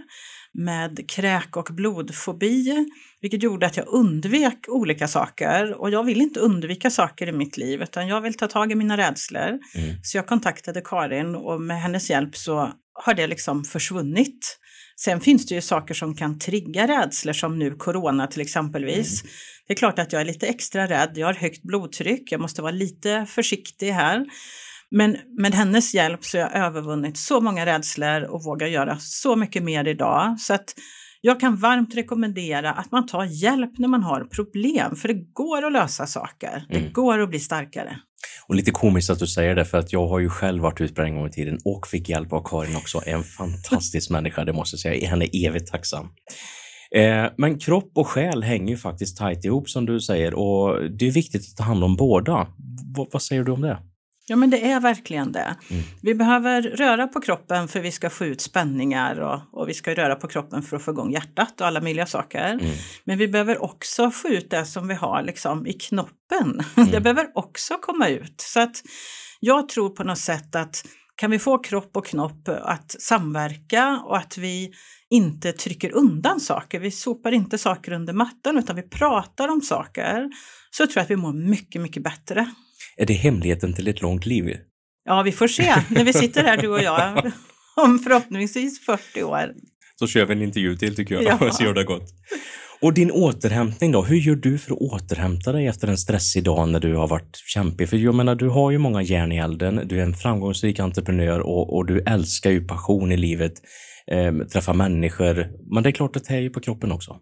med 0.55 1.11
kräk 1.11 1.57
och 1.57 1.69
blodfobi, 1.71 2.87
vilket 3.21 3.43
gjorde 3.43 3.67
att 3.67 3.77
jag 3.77 3.89
undvek 3.89 4.59
olika 4.69 5.09
saker. 5.09 5.81
Och 5.81 5.91
jag 5.91 6.05
vill 6.05 6.21
inte 6.21 6.41
undvika 6.41 6.91
saker 6.91 7.27
i 7.27 7.33
mitt 7.33 7.57
liv, 7.57 7.83
utan 7.83 8.09
jag 8.09 8.21
vill 8.21 8.35
ta 8.35 8.47
tag 8.47 8.73
i 8.73 8.75
mina 8.75 8.97
rädslor. 8.97 9.49
Mm. 9.75 9.97
Så 10.03 10.17
jag 10.17 10.27
kontaktade 10.27 10.81
Karin 10.85 11.35
och 11.35 11.61
med 11.61 11.83
hennes 11.83 12.11
hjälp 12.11 12.37
så 12.37 12.73
har 13.05 13.15
det 13.15 13.27
liksom 13.27 13.65
försvunnit. 13.65 14.59
Sen 14.97 15.21
finns 15.21 15.47
det 15.47 15.55
ju 15.55 15.61
saker 15.61 15.95
som 15.95 16.15
kan 16.15 16.39
trigga 16.39 16.89
rädslor 16.89 17.33
som 17.33 17.59
nu 17.59 17.75
corona 17.75 18.27
till 18.27 18.41
exempelvis. 18.41 19.23
Mm. 19.23 19.33
Det 19.67 19.73
är 19.73 19.77
klart 19.77 19.99
att 19.99 20.13
jag 20.13 20.21
är 20.21 20.27
lite 20.27 20.47
extra 20.47 20.87
rädd, 20.87 21.13
jag 21.15 21.27
har 21.27 21.35
högt 21.35 21.63
blodtryck, 21.63 22.33
jag 22.33 22.41
måste 22.41 22.63
vara 22.63 22.73
lite 22.73 23.27
försiktig 23.29 23.91
här. 23.91 24.27
Men 24.91 25.17
med 25.39 25.55
hennes 25.55 25.95
hjälp 25.95 26.25
så 26.25 26.39
har 26.39 26.45
jag 26.45 26.67
övervunnit 26.67 27.17
så 27.17 27.41
många 27.41 27.67
rädslor 27.67 28.23
och 28.23 28.45
vågar 28.45 28.67
göra 28.67 28.97
så 29.01 29.37
mycket 29.37 29.63
mer 29.63 29.89
idag. 29.89 30.41
Så 30.41 30.55
att 30.55 30.75
jag 31.21 31.41
kan 31.41 31.57
varmt 31.57 31.95
rekommendera 31.95 32.73
att 32.73 32.93
man 32.93 33.07
tar 33.07 33.25
hjälp 33.25 33.79
när 33.79 33.89
man 33.89 34.03
har 34.03 34.25
problem, 34.25 34.97
för 34.97 35.09
det 35.09 35.33
går 35.33 35.67
att 35.67 35.73
lösa 35.73 36.07
saker. 36.07 36.65
Det 36.69 36.79
mm. 36.79 36.93
går 36.93 37.19
att 37.19 37.31
bli 37.31 37.41
starkare. 37.41 37.97
Och 38.49 38.55
lite 38.55 38.71
komiskt 38.71 39.11
att 39.11 39.19
du 39.19 39.27
säger 39.27 39.55
det, 39.55 39.65
för 39.65 39.79
att 39.79 39.93
jag 39.93 40.09
har 40.09 40.19
ju 40.19 40.29
själv 40.29 40.63
varit 40.63 40.81
utbränd 40.81 41.09
en 41.09 41.17
gång 41.17 41.27
i 41.27 41.31
tiden 41.31 41.59
och 41.65 41.87
fick 41.87 42.09
hjälp 42.09 42.33
av 42.33 42.43
Karin 42.45 42.77
också. 42.77 43.01
En 43.07 43.23
fantastisk 43.23 44.11
människa, 44.17 44.45
det 44.45 44.53
måste 44.53 44.75
jag 44.75 44.81
säga. 44.81 45.09
Henne 45.09 45.25
är 45.25 45.49
evigt 45.49 45.71
tacksam. 45.71 46.09
Eh, 46.97 47.27
men 47.37 47.59
kropp 47.59 47.93
och 47.95 48.07
själ 48.07 48.43
hänger 48.43 48.71
ju 48.71 48.77
faktiskt 48.77 49.17
tajt 49.17 49.45
ihop 49.45 49.71
som 49.71 49.87
du 49.87 50.01
säger 50.01 50.35
och 50.35 50.91
det 50.91 51.07
är 51.07 51.13
viktigt 51.13 51.43
att 51.51 51.57
ta 51.57 51.63
hand 51.65 51.85
om 51.85 51.97
båda. 51.97 52.47
V 52.97 53.07
vad 53.13 53.23
säger 53.23 53.45
du 53.45 53.53
om 53.53 53.61
det? 53.61 53.79
Ja, 54.31 54.37
men 54.37 54.51
det 54.51 54.71
är 54.71 54.81
verkligen 54.81 55.33
det. 55.33 55.57
Mm. 55.71 55.83
Vi 56.03 56.15
behöver 56.15 56.63
röra 56.63 57.07
på 57.09 57.21
kroppen 57.21 57.69
för 57.69 57.81
vi 57.81 57.93
ska 57.93 58.11
få 58.11 58.25
ut 58.25 58.41
spänningar 58.41 59.21
och, 59.21 59.41
och, 59.61 59.69
vi 59.69 59.75
ska 59.75 59.95
röra 59.95 60.15
på 60.15 60.29
kroppen 60.29 60.63
för 60.63 60.77
att 60.77 60.83
få 60.83 60.91
igång 60.91 61.13
hjärtat 61.13 61.61
och 61.61 61.67
alla 61.67 61.81
möjliga 61.81 62.07
saker. 62.07 62.53
Mm. 62.53 62.73
Men 63.05 63.19
vi 63.19 63.29
behöver 63.29 63.63
också 63.63 64.11
få 64.11 64.29
ut 64.29 64.51
det 64.51 64.65
som 64.65 64.89
vi 64.89 64.95
har 64.95 65.23
liksom 65.23 65.67
i 65.67 65.73
knoppen. 65.73 66.17
Mm. 66.77 66.91
Det 66.91 67.01
behöver 67.01 67.27
också 67.35 67.75
komma 67.75 68.09
ut. 68.09 68.35
Så 68.41 68.61
att 68.61 68.83
jag 69.41 69.69
tror 69.69 69.91
på 69.91 70.05
något 70.05 70.19
sätt 70.19 70.55
att 70.57 70.85
kan 71.17 71.31
vi 71.31 71.39
få 71.39 71.59
kropp 71.59 71.97
och 71.97 72.07
knopp 72.07 72.49
att 72.49 72.91
samverka 72.99 74.03
och 74.05 74.17
att 74.17 74.39
vi 74.39 74.73
inte 75.11 75.53
trycker 75.53 75.93
undan 75.93 76.41
saker, 76.41 76.81
vi 76.81 76.91
sopar 76.91 77.33
inte 77.33 77.59
saker 77.59 77.93
under 77.93 78.13
mattan 78.13 78.59
utan 78.59 78.77
vi 78.77 78.83
pratar 78.83 79.49
om 79.49 79.61
saker, 79.61 80.31
så 80.71 80.87
tror 80.87 80.97
jag 80.97 81.03
att 81.03 81.11
vi 81.11 81.17
mår 81.17 81.33
mycket, 81.33 81.83
mycket 81.83 82.03
bättre. 82.03 82.51
Är 83.01 83.07
det 83.07 83.13
hemligheten 83.13 83.73
till 83.73 83.89
ett 83.89 84.03
långt 84.03 84.27
liv? 84.27 84.57
Ja, 85.05 85.23
vi 85.23 85.33
får 85.33 85.49
se 85.49 85.75
när 85.89 86.05
vi 86.05 86.13
sitter 86.13 86.45
här 86.45 86.57
du 86.57 86.69
och 86.69 86.83
jag 86.83 87.33
om 87.77 87.99
förhoppningsvis 87.99 88.81
40 88.87 89.23
år. 89.23 89.53
Så 89.99 90.07
kör 90.07 90.27
vi 90.27 90.33
en 90.33 90.43
intervju 90.43 90.77
till 90.77 90.97
tycker 90.97 91.15
jag, 91.15 91.39
ja. 91.41 91.53
så 91.53 91.65
gör 91.65 91.75
det 91.75 91.85
gott. 91.85 92.09
Och 92.81 92.95
din 92.95 93.11
återhämtning 93.11 93.93
då, 93.93 94.03
hur 94.03 94.17
gör 94.17 94.35
du 94.35 94.59
för 94.59 94.73
att 94.73 94.79
återhämta 94.79 95.53
dig 95.53 95.67
efter 95.67 95.89
en 95.89 95.99
stressig 95.99 96.45
dag 96.45 96.69
när 96.69 96.81
du 96.81 96.95
har 96.95 97.09
varit 97.09 97.37
kämpig? 97.37 97.89
För 97.89 97.97
jag 97.97 98.15
menar, 98.15 98.35
du 98.35 98.49
har 98.49 98.71
ju 98.71 98.79
många 98.79 99.03
järn 99.03 99.33
i 99.33 99.37
elden, 99.37 99.81
du 99.85 99.99
är 99.99 100.03
en 100.03 100.15
framgångsrik 100.15 100.81
entreprenör 100.81 101.41
och, 101.41 101.77
och 101.77 101.87
du 101.87 102.01
älskar 102.01 102.51
ju 102.51 102.67
passion 102.67 103.13
i 103.13 103.17
livet, 103.17 103.53
eh, 104.11 104.33
träffa 104.53 104.73
människor. 104.73 105.49
Men 105.75 105.83
det 105.83 105.89
är 105.89 105.93
klart 105.93 106.17
att 106.17 106.25
det 106.25 106.35
är 106.35 106.41
ju 106.41 106.51
på 106.51 106.61
kroppen 106.61 106.93
också. 106.93 107.17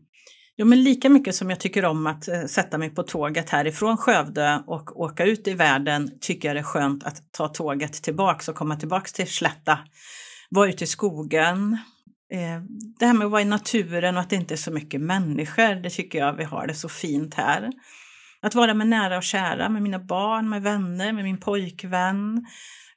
Jo, 0.60 0.66
men 0.66 0.82
lika 0.82 1.08
mycket 1.08 1.34
som 1.34 1.50
jag 1.50 1.60
tycker 1.60 1.84
om 1.84 2.06
att 2.06 2.28
eh, 2.28 2.44
sätta 2.44 2.78
mig 2.78 2.90
på 2.90 3.02
tåget 3.02 3.50
härifrån 3.50 3.96
Skövde 3.96 4.62
och 4.66 5.00
åka 5.00 5.24
ut 5.24 5.48
i 5.48 5.54
världen 5.54 6.10
tycker 6.20 6.48
jag 6.48 6.56
det 6.56 6.60
är 6.60 6.64
skönt 6.64 7.04
att 7.04 7.32
ta 7.32 7.48
tåget 7.48 7.92
tillbaks 7.92 8.48
och 8.48 8.54
komma 8.54 8.76
tillbaks 8.76 9.12
till 9.12 9.26
Slätta. 9.26 9.78
Vara 10.50 10.68
ute 10.68 10.84
i 10.84 10.86
skogen. 10.86 11.78
Eh, 12.32 12.62
det 12.98 13.06
här 13.06 13.14
med 13.14 13.24
att 13.24 13.30
vara 13.30 13.42
i 13.42 13.44
naturen 13.44 14.16
och 14.16 14.22
att 14.22 14.30
det 14.30 14.36
inte 14.36 14.54
är 14.54 14.56
så 14.56 14.70
mycket 14.70 15.00
människor, 15.00 15.82
det 15.82 15.90
tycker 15.90 16.18
jag 16.18 16.32
vi 16.32 16.44
har 16.44 16.66
det 16.66 16.74
så 16.74 16.88
fint 16.88 17.34
här. 17.34 17.70
Att 18.42 18.54
vara 18.54 18.74
med 18.74 18.86
nära 18.86 19.16
och 19.16 19.22
kära, 19.22 19.68
med 19.68 19.82
mina 19.82 19.98
barn, 19.98 20.48
med 20.48 20.62
vänner, 20.62 21.12
med 21.12 21.24
min 21.24 21.40
pojkvän. 21.40 22.46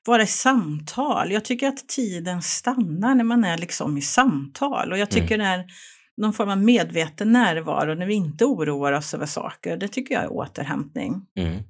Vara 0.06 0.22
i 0.22 0.28
samtal. 0.28 1.32
Jag 1.32 1.46
tycker 1.46 1.68
att 1.68 1.88
tiden 1.88 2.42
stannar 2.42 3.16
när 3.16 3.24
man 3.24 3.44
är 3.44 3.58
liksom 3.58 3.98
i 3.98 4.02
samtal 4.02 4.92
och 4.92 4.98
jag 4.98 5.10
tycker 5.10 5.36
mm. 5.36 5.60
det 5.60 5.74
någon 6.18 6.34
form 6.34 6.50
av 6.50 6.58
medveten 6.58 7.32
närvaro 7.32 7.94
när 7.94 8.06
vi 8.06 8.14
inte 8.14 8.46
oroar 8.46 8.92
oss 8.92 9.14
över 9.14 9.26
saker. 9.26 9.78
Det 9.78 9.88
tycker 9.88 10.16
jag 10.16 10.24
är 10.24 10.34
återhämtning. 10.34 11.22
Mm. 11.38 11.64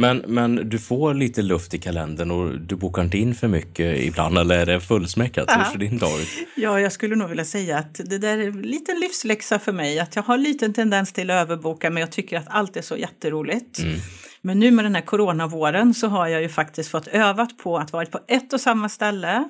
Men, 0.00 0.18
men 0.26 0.68
du 0.68 0.78
får 0.78 1.14
lite 1.14 1.42
luft 1.42 1.74
i 1.74 1.78
kalendern 1.78 2.30
och 2.30 2.60
du 2.60 2.76
bokar 2.76 3.02
inte 3.02 3.18
in 3.18 3.34
för 3.34 3.48
mycket 3.48 3.98
ibland 3.98 4.38
eller 4.38 4.58
är 4.58 4.66
det 4.66 4.80
fullsmäckat? 4.80 5.44
Ja. 5.48 5.54
Hur 5.54 5.64
ser 5.64 5.78
din 5.78 5.98
dag 5.98 6.20
ut? 6.20 6.28
Ja, 6.56 6.80
jag 6.80 6.92
skulle 6.92 7.16
nog 7.16 7.28
vilja 7.28 7.44
säga 7.44 7.78
att 7.78 7.94
det 7.94 8.18
där 8.18 8.38
är 8.38 8.46
en 8.46 8.62
liten 8.62 9.00
livsläxa 9.00 9.58
för 9.58 9.72
mig. 9.72 9.98
Att 9.98 10.16
jag 10.16 10.22
har 10.22 10.64
en 10.64 10.74
tendens 10.74 11.12
till 11.12 11.30
att 11.30 11.42
överboka 11.42 11.90
men 11.90 12.00
jag 12.00 12.12
tycker 12.12 12.38
att 12.38 12.48
allt 12.48 12.76
är 12.76 12.82
så 12.82 12.96
jätteroligt. 12.96 13.78
Mm. 13.78 13.98
Men 14.42 14.58
nu 14.58 14.70
med 14.70 14.84
den 14.84 14.94
här 14.94 15.02
coronavåren 15.02 15.94
så 15.94 16.08
har 16.08 16.28
jag 16.28 16.42
ju 16.42 16.48
faktiskt 16.48 16.90
fått 16.90 17.06
övat 17.06 17.58
på 17.58 17.78
att 17.78 17.92
vara 17.92 18.06
på 18.06 18.20
ett 18.28 18.52
och 18.52 18.60
samma 18.60 18.88
ställe 18.88 19.48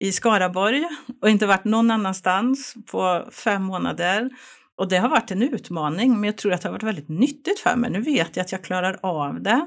i 0.00 0.12
Skaraborg 0.12 0.84
och 1.22 1.30
inte 1.30 1.46
varit 1.46 1.64
någon 1.64 1.90
annanstans 1.90 2.74
på 2.90 3.28
fem 3.32 3.62
månader. 3.62 4.30
Och 4.78 4.88
det 4.88 4.96
har 4.96 5.08
varit 5.08 5.30
en 5.30 5.42
utmaning, 5.42 6.12
men 6.12 6.24
jag 6.24 6.38
tror 6.38 6.52
att 6.52 6.62
det 6.62 6.68
har 6.68 6.72
varit 6.72 6.82
väldigt 6.82 7.08
nyttigt 7.08 7.60
för 7.60 7.76
mig. 7.76 7.90
Nu 7.90 8.00
vet 8.00 8.36
jag 8.36 8.44
att 8.44 8.52
jag 8.52 8.64
klarar 8.64 8.98
av 9.02 9.42
det. 9.42 9.66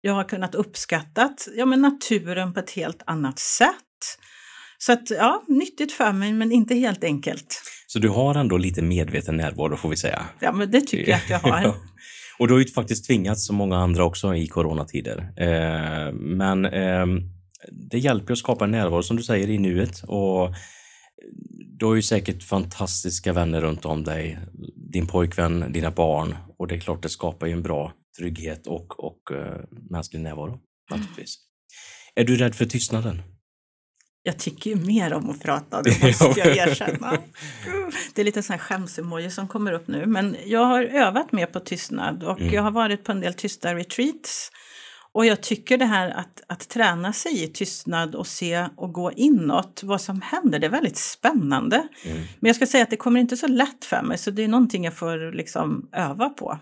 Jag 0.00 0.12
har 0.12 0.24
kunnat 0.24 0.54
uppskatta 0.54 1.30
ja, 1.56 1.66
men 1.66 1.80
naturen 1.80 2.54
på 2.54 2.60
ett 2.60 2.70
helt 2.70 3.02
annat 3.06 3.38
sätt. 3.38 3.70
Så 4.78 4.92
att 4.92 5.10
ja, 5.10 5.42
nyttigt 5.48 5.92
för 5.92 6.12
mig 6.12 6.32
men 6.32 6.52
inte 6.52 6.74
helt 6.74 7.04
enkelt. 7.04 7.62
Så 7.86 7.98
du 7.98 8.08
har 8.08 8.34
ändå 8.34 8.56
lite 8.56 8.82
medveten 8.82 9.36
närvaro 9.36 9.76
får 9.76 9.88
vi 9.88 9.96
säga? 9.96 10.22
Ja, 10.40 10.52
men 10.52 10.70
det 10.70 10.80
tycker 10.80 11.10
jag 11.10 11.18
att 11.18 11.30
jag 11.30 11.38
har. 11.38 11.74
Och 12.38 12.48
du 12.48 12.54
har 12.54 12.60
ju 12.60 12.68
faktiskt 12.68 13.06
tvingats 13.06 13.46
som 13.46 13.56
många 13.56 13.76
andra 13.76 14.04
också 14.04 14.34
i 14.34 14.46
coronatider. 14.46 15.18
Eh, 15.36 16.12
men 16.12 16.64
eh, 16.64 17.06
det 17.72 17.98
hjälper 17.98 18.32
att 18.32 18.38
skapa 18.38 18.66
närvaro 18.66 19.02
som 19.02 19.16
du 19.16 19.22
säger 19.22 19.50
i 19.50 19.58
nuet 19.58 20.02
och 20.06 20.54
du 21.78 21.86
har 21.86 21.94
ju 21.94 22.02
säkert 22.02 22.42
fantastiska 22.42 23.32
vänner 23.32 23.60
runt 23.60 23.84
om 23.84 24.04
dig. 24.04 24.38
Din 24.92 25.06
pojkvän, 25.06 25.72
dina 25.72 25.90
barn 25.90 26.36
och 26.58 26.68
det 26.68 26.74
är 26.74 26.80
klart 26.80 27.02
det 27.02 27.08
skapar 27.08 27.46
ju 27.46 27.52
en 27.52 27.62
bra 27.62 27.92
trygghet 28.18 28.66
och, 28.66 29.04
och 29.04 29.30
uh, 29.32 29.64
mänsklig 29.90 30.20
närvaro 30.20 30.60
naturligtvis. 30.90 31.38
Mm. 31.38 32.24
Är 32.24 32.24
du 32.24 32.36
rädd 32.36 32.54
för 32.54 32.64
tystnaden? 32.64 33.22
Jag 34.22 34.38
tycker 34.38 34.70
ju 34.70 34.76
mer 34.76 35.12
om 35.12 35.30
att 35.30 35.42
prata, 35.42 35.82
det 35.82 36.02
måste 36.02 36.40
jag 36.40 36.56
erkänna. 36.68 37.18
Det 38.14 38.20
är 38.20 38.24
lite 38.24 38.42
sån 38.42 38.52
här 38.52 38.60
skämsemoji 38.60 39.30
som 39.30 39.48
kommer 39.48 39.72
upp 39.72 39.88
nu. 39.88 40.06
Men 40.06 40.36
jag 40.46 40.64
har 40.64 40.82
övat 40.82 41.32
mer 41.32 41.46
på 41.46 41.60
tystnad 41.60 42.22
och 42.22 42.40
mm. 42.40 42.54
jag 42.54 42.62
har 42.62 42.70
varit 42.70 43.04
på 43.04 43.12
en 43.12 43.20
del 43.20 43.34
tysta 43.34 43.74
retreats. 43.74 44.50
Och 45.16 45.26
jag 45.26 45.42
tycker 45.42 45.78
det 45.78 45.84
här 45.84 46.10
att, 46.10 46.42
att 46.46 46.68
träna 46.68 47.12
sig 47.12 47.44
i 47.44 47.48
tystnad 47.48 48.14
och 48.14 48.26
se 48.26 48.68
och 48.76 48.92
gå 48.92 49.12
inåt, 49.12 49.80
vad 49.84 50.00
som 50.00 50.22
händer, 50.22 50.58
det 50.58 50.66
är 50.66 50.70
väldigt 50.70 50.96
spännande. 50.96 51.76
Mm. 52.04 52.16
Men 52.16 52.48
jag 52.48 52.56
ska 52.56 52.66
säga 52.66 52.82
att 52.82 52.90
det 52.90 52.96
kommer 52.96 53.20
inte 53.20 53.36
så 53.36 53.46
lätt 53.46 53.84
för 53.84 54.02
mig, 54.02 54.18
så 54.18 54.30
det 54.30 54.44
är 54.44 54.48
någonting 54.48 54.84
jag 54.84 54.94
får 54.94 55.32
liksom 55.32 55.88
öva 55.92 56.28
på. 56.28 56.58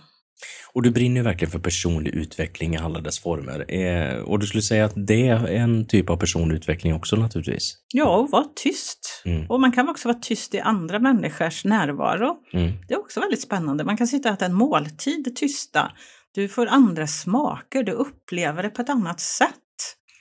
Och 0.73 0.83
du 0.83 0.91
brinner 0.91 1.23
verkligen 1.23 1.53
för 1.53 1.59
personlig 1.59 2.15
utveckling 2.15 2.75
i 2.75 2.79
alla 2.79 3.01
dess 3.01 3.19
former. 3.19 3.75
Eh, 3.75 4.19
och 4.19 4.39
du 4.39 4.47
skulle 4.47 4.63
säga 4.63 4.85
att 4.85 5.07
det 5.07 5.29
är 5.29 5.47
en 5.47 5.87
typ 5.87 6.11
av 6.11 6.17
personlig 6.17 6.57
utveckling 6.57 6.95
också 6.95 7.17
naturligtvis? 7.17 7.77
Ja, 7.93 8.17
och 8.17 8.31
vara 8.31 8.47
tyst. 8.57 9.23
Mm. 9.25 9.51
Och 9.51 9.61
man 9.61 9.73
kan 9.73 9.89
också 9.89 10.09
vara 10.09 10.19
tyst 10.19 10.55
i 10.55 10.61
andra 10.61 10.99
människors 10.99 11.65
närvaro. 11.65 12.37
Mm. 12.53 12.73
Det 12.89 12.95
är 12.95 12.99
också 12.99 13.21
väldigt 13.21 13.43
spännande. 13.43 13.85
Man 13.85 13.97
kan 13.97 14.07
sitta 14.07 14.29
och 14.29 14.35
äta 14.35 14.47
en 14.47 14.55
måltid 14.55 15.37
tysta. 15.37 15.93
Du 16.35 16.49
får 16.49 16.67
andra 16.67 17.07
smaker, 17.07 17.83
du 17.83 17.93
upplever 17.93 18.63
det 18.63 18.71
på 18.71 18.83
ett 18.83 18.89
annat 18.89 19.21
sätt. 19.21 19.51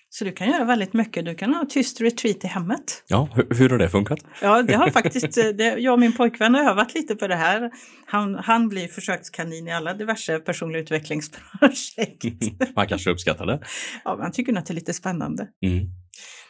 Så 0.09 0.25
du 0.25 0.31
kan 0.31 0.47
göra 0.47 0.65
väldigt 0.65 0.93
mycket. 0.93 1.25
Du 1.25 1.35
kan 1.35 1.53
ha 1.53 1.65
tyst 1.69 2.01
retreat 2.01 2.43
i 2.43 2.47
hemmet. 2.47 3.03
Ja, 3.07 3.29
hur, 3.35 3.47
hur 3.57 3.69
har 3.69 3.77
det 3.77 3.89
funkat? 3.89 4.19
Ja, 4.41 4.63
det 4.63 4.73
har 4.73 4.89
faktiskt, 4.89 5.37
eh, 5.37 5.45
det, 5.45 5.63
jag 5.79 5.93
och 5.93 5.99
min 5.99 6.13
pojkvän 6.13 6.53
har 6.55 6.71
övat 6.71 6.93
lite 6.93 7.15
på 7.15 7.27
det 7.27 7.35
här. 7.35 7.71
Han, 8.05 8.35
han 8.35 8.69
blir 8.69 8.87
försökskanin 8.87 9.67
i 9.67 9.71
alla 9.71 9.93
diverse 9.93 10.39
personliga 10.39 10.81
utvecklingsprojekt. 10.81 12.25
han 12.75 12.87
kanske 12.87 13.09
uppskattar 13.09 13.45
det? 13.45 13.59
Ja, 14.03 14.17
han 14.21 14.31
tycker 14.31 14.51
nog 14.51 14.59
att 14.59 14.65
det 14.65 14.73
är 14.73 14.75
lite 14.75 14.93
spännande. 14.93 15.47
Mm. 15.65 15.85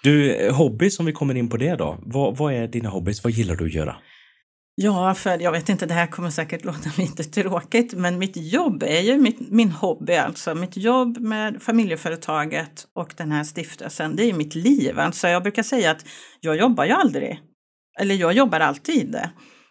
Du, 0.04 0.50
hobby 0.52 0.90
som 0.90 1.06
vi 1.06 1.12
kommer 1.12 1.36
in 1.36 1.50
på 1.50 1.58
det 1.58 1.76
då. 1.76 2.00
Vad, 2.02 2.38
vad 2.38 2.54
är 2.54 2.68
dina 2.68 2.90
hobbys? 2.90 3.24
Vad 3.24 3.34
gillar 3.34 3.56
du 3.56 3.66
att 3.66 3.74
göra? 3.74 3.96
Ja, 4.76 5.14
för 5.14 5.40
jag 5.40 5.52
vet 5.52 5.70
inte, 5.70 5.86
det 5.86 5.94
här 5.94 6.08
kommer 6.08 6.30
säkert 6.30 6.66
låta 6.66 6.90
lite 6.98 7.24
tråkigt, 7.24 7.94
men 7.94 8.20
mitt 8.20 8.38
jobb 8.38 8.84
är 8.84 9.02
ju 9.02 9.18
mitt, 9.18 9.52
min 9.52 9.72
hobby 9.72 10.14
alltså. 10.14 10.56
Mitt 10.56 10.78
jobb 10.78 11.18
med 11.18 11.62
familjeföretaget 11.62 12.88
och 12.96 13.14
den 13.18 13.32
här 13.32 13.44
stiftelsen, 13.44 14.16
det 14.16 14.24
är 14.24 14.34
mitt 14.34 14.56
liv. 14.56 15.00
Alltså 15.00 15.28
jag 15.28 15.44
brukar 15.44 15.64
säga 15.64 15.92
att 15.92 16.06
jag 16.40 16.58
jobbar 16.58 16.86
ju 16.86 16.92
aldrig. 16.92 17.40
Eller 18.00 18.16
jag 18.16 18.34
jobbar 18.34 18.60
alltid. 18.60 19.20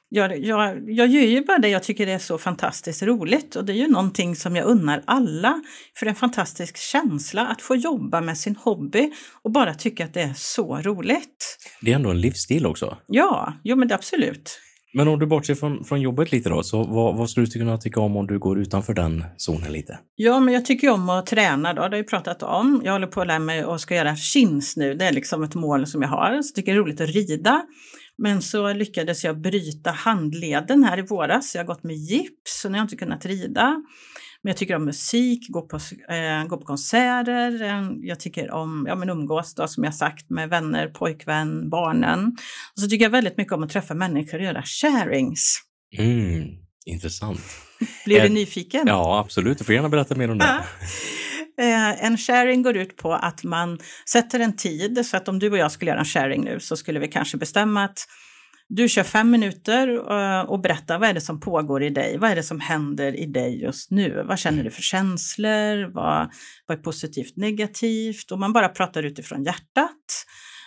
Jag, 0.08 0.38
jag, 0.38 0.90
jag 0.90 1.06
gör 1.06 1.22
ju 1.22 1.44
bara 1.44 1.58
det 1.58 1.68
jag 1.68 1.82
tycker 1.82 2.06
är 2.06 2.18
så 2.18 2.38
fantastiskt 2.38 3.02
roligt 3.02 3.56
och 3.56 3.64
det 3.64 3.72
är 3.72 3.76
ju 3.76 3.88
någonting 3.88 4.36
som 4.36 4.56
jag 4.56 4.66
unnar 4.66 5.02
alla. 5.06 5.62
För 5.96 6.06
det 6.06 6.08
är 6.08 6.12
en 6.12 6.16
fantastisk 6.16 6.76
känsla 6.76 7.46
att 7.46 7.62
få 7.62 7.76
jobba 7.76 8.20
med 8.20 8.38
sin 8.38 8.56
hobby 8.56 9.12
och 9.42 9.52
bara 9.52 9.74
tycka 9.74 10.04
att 10.04 10.14
det 10.14 10.22
är 10.22 10.34
så 10.36 10.76
roligt. 10.76 11.58
Det 11.80 11.90
är 11.90 11.96
ändå 11.96 12.10
en 12.10 12.20
livsstil 12.20 12.66
också. 12.66 12.98
Ja, 13.06 13.54
jo 13.64 13.76
men 13.76 13.88
det 13.88 13.94
absolut. 13.94 14.58
Men 14.94 15.08
om 15.08 15.18
du 15.18 15.26
bortser 15.26 15.54
från, 15.54 15.84
från 15.84 16.00
jobbet 16.00 16.32
lite 16.32 16.48
då, 16.48 16.62
så 16.62 16.84
vad, 16.84 17.16
vad 17.16 17.30
skulle 17.30 17.46
du 17.46 17.52
kunna 17.52 17.78
tycka 17.78 18.00
om 18.00 18.16
om 18.16 18.26
du 18.26 18.38
går 18.38 18.60
utanför 18.60 18.94
den 18.94 19.24
zonen 19.36 19.72
lite? 19.72 19.98
Ja, 20.16 20.40
men 20.40 20.54
jag 20.54 20.64
tycker 20.64 20.90
om 20.90 21.08
att 21.08 21.26
träna 21.26 21.72
då, 21.72 21.82
det 21.82 21.88
har 21.88 21.96
jag 21.96 22.08
pratat 22.08 22.42
om. 22.42 22.82
Jag 22.84 22.92
håller 22.92 23.06
på 23.06 23.20
att 23.20 23.26
lära 23.26 23.38
mig 23.38 23.64
och 23.64 23.80
ska 23.80 23.94
göra 23.94 24.16
chins 24.16 24.76
nu, 24.76 24.94
det 24.94 25.04
är 25.04 25.12
liksom 25.12 25.42
ett 25.42 25.54
mål 25.54 25.86
som 25.86 26.02
jag 26.02 26.08
har. 26.08 26.42
Så 26.42 26.48
jag 26.48 26.54
tycker 26.54 26.72
det 26.72 26.78
är 26.78 26.82
roligt 26.82 27.00
att 27.00 27.08
rida. 27.08 27.62
Men 28.18 28.42
så 28.42 28.72
lyckades 28.72 29.24
jag 29.24 29.40
bryta 29.40 29.90
handleden 29.90 30.84
här 30.84 30.98
i 30.98 31.02
våras. 31.02 31.54
Jag 31.54 31.62
har 31.62 31.66
gått 31.66 31.82
med 31.82 31.96
gips, 31.96 32.60
så 32.62 32.68
nu 32.68 32.72
har 32.72 32.78
jag 32.78 32.84
inte 32.84 32.96
kunnat 32.96 33.26
rida. 33.26 33.82
Men 34.42 34.50
jag 34.50 34.56
tycker 34.56 34.76
om 34.76 34.84
musik, 34.84 35.48
gå 35.48 35.62
på, 35.62 35.76
eh, 36.08 36.46
gå 36.48 36.56
på 36.56 36.64
konserter, 36.64 37.62
eh, 37.62 37.90
jag 38.00 38.20
tycker 38.20 38.50
om 38.50 38.84
ja, 38.88 38.94
men 38.94 39.10
umgås 39.10 39.54
då, 39.54 39.68
som 39.68 39.84
jag 39.84 39.94
sagt 39.94 40.30
med 40.30 40.48
vänner, 40.48 40.88
pojkvän, 40.88 41.70
barnen. 41.70 42.36
Och 42.74 42.80
så 42.80 42.88
tycker 42.88 43.04
jag 43.04 43.10
väldigt 43.10 43.36
mycket 43.36 43.52
om 43.52 43.62
att 43.62 43.70
träffa 43.70 43.94
människor 43.94 44.38
och 44.38 44.44
göra 44.44 44.62
sharings. 44.62 45.60
Mm, 45.98 46.48
intressant. 46.86 47.40
Blir 48.04 48.20
du 48.20 48.26
eh, 48.26 48.32
nyfiken? 48.32 48.84
Ja, 48.86 49.18
absolut. 49.18 49.58
Du 49.58 49.64
får 49.64 49.74
gärna 49.74 49.88
berätta 49.88 50.14
mer 50.14 50.30
om 50.30 50.38
det. 50.38 50.64
Eh, 51.58 52.04
en 52.04 52.18
sharing 52.18 52.62
går 52.62 52.76
ut 52.76 52.96
på 52.96 53.12
att 53.12 53.44
man 53.44 53.78
sätter 54.08 54.40
en 54.40 54.56
tid, 54.56 55.06
så 55.06 55.16
att 55.16 55.28
om 55.28 55.38
du 55.38 55.50
och 55.50 55.58
jag 55.58 55.72
skulle 55.72 55.90
göra 55.90 56.00
en 56.00 56.04
sharing 56.04 56.44
nu 56.44 56.60
så 56.60 56.76
skulle 56.76 56.98
vi 56.98 57.08
kanske 57.08 57.36
bestämma 57.36 57.84
att 57.84 57.98
du 58.74 58.88
kör 58.88 59.02
fem 59.02 59.30
minuter 59.30 59.88
eh, 59.88 60.40
och 60.40 60.60
berättar 60.60 60.98
vad 60.98 61.08
är 61.08 61.14
det 61.14 61.20
som 61.20 61.40
pågår 61.40 61.82
i 61.82 61.90
dig? 61.90 62.18
Vad 62.18 62.30
är 62.30 62.36
det 62.36 62.42
som 62.42 62.60
händer 62.60 63.20
i 63.20 63.26
dig 63.26 63.62
just 63.62 63.90
nu? 63.90 64.24
Vad 64.28 64.38
känner 64.38 64.64
du 64.64 64.70
för 64.70 64.82
känslor? 64.82 65.92
Vad, 65.92 66.32
vad 66.66 66.78
är 66.78 66.82
positivt, 66.82 67.36
negativt? 67.36 68.30
Och 68.30 68.38
man 68.38 68.52
bara 68.52 68.68
pratar 68.68 69.02
utifrån 69.02 69.44
hjärtat. 69.44 70.26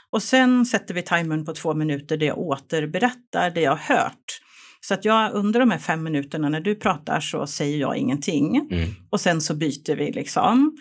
Och 0.10 0.24
sen 0.24 0.66
sätter 0.66 0.94
vi 0.94 1.02
timern 1.02 1.46
på 1.46 1.54
två 1.54 1.74
minuter 1.74 2.18
där 2.18 2.28
jag 2.28 2.38
återberättar 2.38 3.50
det 3.50 3.62
jag 3.62 3.72
har 3.72 3.96
hört. 3.96 4.42
Så 4.82 4.94
att 4.94 5.06
jag 5.06 5.34
under 5.34 5.60
de 5.60 5.72
här 5.72 5.78
fem 5.78 6.04
minuterna 6.04 6.50
när 6.50 6.62
du 6.62 6.76
pratar 6.76 7.20
så 7.20 7.48
säger 7.48 7.78
jag 7.78 7.98
ingenting. 7.98 8.58
Mm. 8.72 8.90
Och 9.10 9.22
sen 9.22 9.42
så 9.42 9.56
byter 9.56 9.96
vi 9.96 10.12
liksom. 10.12 10.78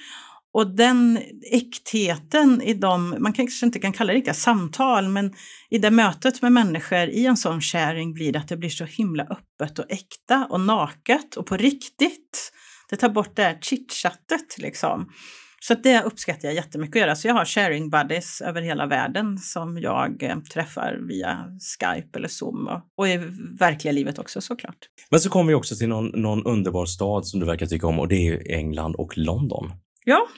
Och 0.55 0.77
den 0.77 1.19
äktheten 1.53 2.63
i 2.63 2.75
de, 2.75 3.17
man 3.19 3.33
kanske 3.33 3.67
inte 3.67 3.79
kan 3.79 3.93
kalla 3.93 4.13
det 4.13 4.17
riktiga 4.17 4.35
samtal, 4.35 5.09
men 5.09 5.35
i 5.71 5.79
det 5.79 5.91
mötet 5.91 6.43
med 6.43 6.53
människor 6.53 7.09
i 7.09 7.27
en 7.27 7.37
sån 7.37 7.61
sharing 7.61 8.15
blir 8.15 8.33
det 8.33 8.39
att 8.39 8.49
det 8.49 8.57
blir 8.57 8.71
så 8.71 8.85
himla 8.85 9.23
öppet 9.23 9.79
och 9.79 9.85
äkta 9.89 10.47
och 10.51 10.61
naket 10.61 11.37
och 11.37 11.47
på 11.47 11.57
riktigt. 11.57 12.53
Det 12.91 12.97
tar 12.97 13.09
bort 13.09 13.37
det 13.37 13.43
här 13.43 13.59
chitchattet 13.61 14.59
liksom. 14.59 15.13
Så 15.61 15.75
det 15.75 16.03
uppskattar 16.03 16.49
jag 16.49 16.55
jättemycket 16.55 16.97
att 16.97 17.01
göra. 17.01 17.17
Så 17.17 17.29
jag 17.29 17.35
har 17.35 17.45
sharing 17.45 17.91
buddies 17.91 18.41
över 18.41 18.63
hela 18.63 18.87
världen 18.87 19.39
som 19.39 19.79
jag 19.79 20.23
eh, 20.23 20.39
träffar 20.39 20.99
via 21.09 21.45
Skype 21.81 22.19
eller 22.19 22.29
Zoom 22.29 22.69
och, 22.69 22.81
och 22.97 23.09
i 23.09 23.17
verkliga 23.59 23.93
livet 23.93 24.19
också 24.19 24.41
såklart. 24.41 24.79
Men 25.11 25.21
så 25.21 25.31
kommer 25.31 25.49
vi 25.49 25.55
också 25.55 25.77
till 25.77 25.89
någon, 25.89 26.07
någon 26.07 26.45
underbar 26.45 26.87
stad 26.87 27.27
som 27.27 27.41
du 27.41 27.47
verkar 27.47 27.67
tycka 27.67 27.87
om 27.87 27.99
och 27.99 28.09
det 28.09 28.29
är 28.29 28.53
England 28.53 28.95
och 28.95 29.19
London. 29.19 29.73
Ja, 30.05 30.29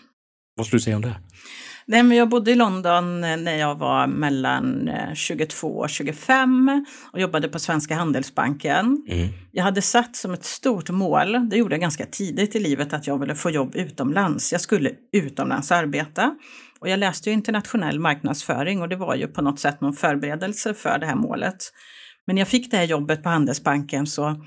vad 0.57 0.66
skulle 0.66 0.79
du 0.79 0.83
säga 0.83 0.96
om 0.96 1.02
det? 1.02 1.16
Nej, 1.88 2.02
men 2.02 2.16
jag 2.16 2.29
bodde 2.29 2.50
i 2.50 2.55
London 2.55 3.24
eh, 3.24 3.37
när 3.37 3.57
jag 3.57 3.74
var 3.74 4.07
mellan 4.07 4.90
22 5.14 5.68
eh, 5.68 5.74
och 5.74 5.90
25 5.90 6.85
och 7.12 7.20
jobbade 7.20 7.48
på 7.48 7.59
Svenska 7.59 7.94
Handelsbanken. 7.94 9.05
Mm. 9.09 9.29
Jag 9.52 9.64
hade 9.64 9.83
satt 9.83 10.16
som 10.16 10.33
ett 10.33 10.44
stort 10.44 10.90
mål, 10.90 11.48
det 11.48 11.57
gjorde 11.57 11.74
jag 11.74 11.81
ganska 11.81 12.07
tidigt 12.07 12.57
i 12.57 12.61
livet, 12.61 12.92
att 12.92 13.07
jag 13.07 13.18
ville 13.18 13.35
få 13.35 13.50
jobb 13.50 13.76
utomlands. 13.76 14.52
Jag 14.52 14.61
skulle 14.61 14.90
utomlands 15.12 15.72
arbeta. 15.72 16.35
Och 16.81 16.88
jag 16.88 16.98
läste 16.98 17.31
ju 17.31 17.35
internationell 17.35 18.00
marknadsföring 18.00 18.83
och 18.83 18.88
det 18.88 18.96
var 18.96 19.14
ju 19.14 19.26
på 19.26 19.42
något 19.42 19.61
sätt 19.61 19.81
någon 19.81 19.92
förberedelse 19.92 20.74
för 20.74 20.98
det 20.98 21.07
här 21.07 21.14
målet. 21.14 21.57
Men 22.26 22.35
när 22.37 22.40
jag 22.40 22.48
fick 22.48 22.70
det 22.70 22.76
här 22.76 22.85
jobbet 22.85 23.22
på 23.22 23.29
Handelsbanken 23.29 24.07
så 24.07 24.44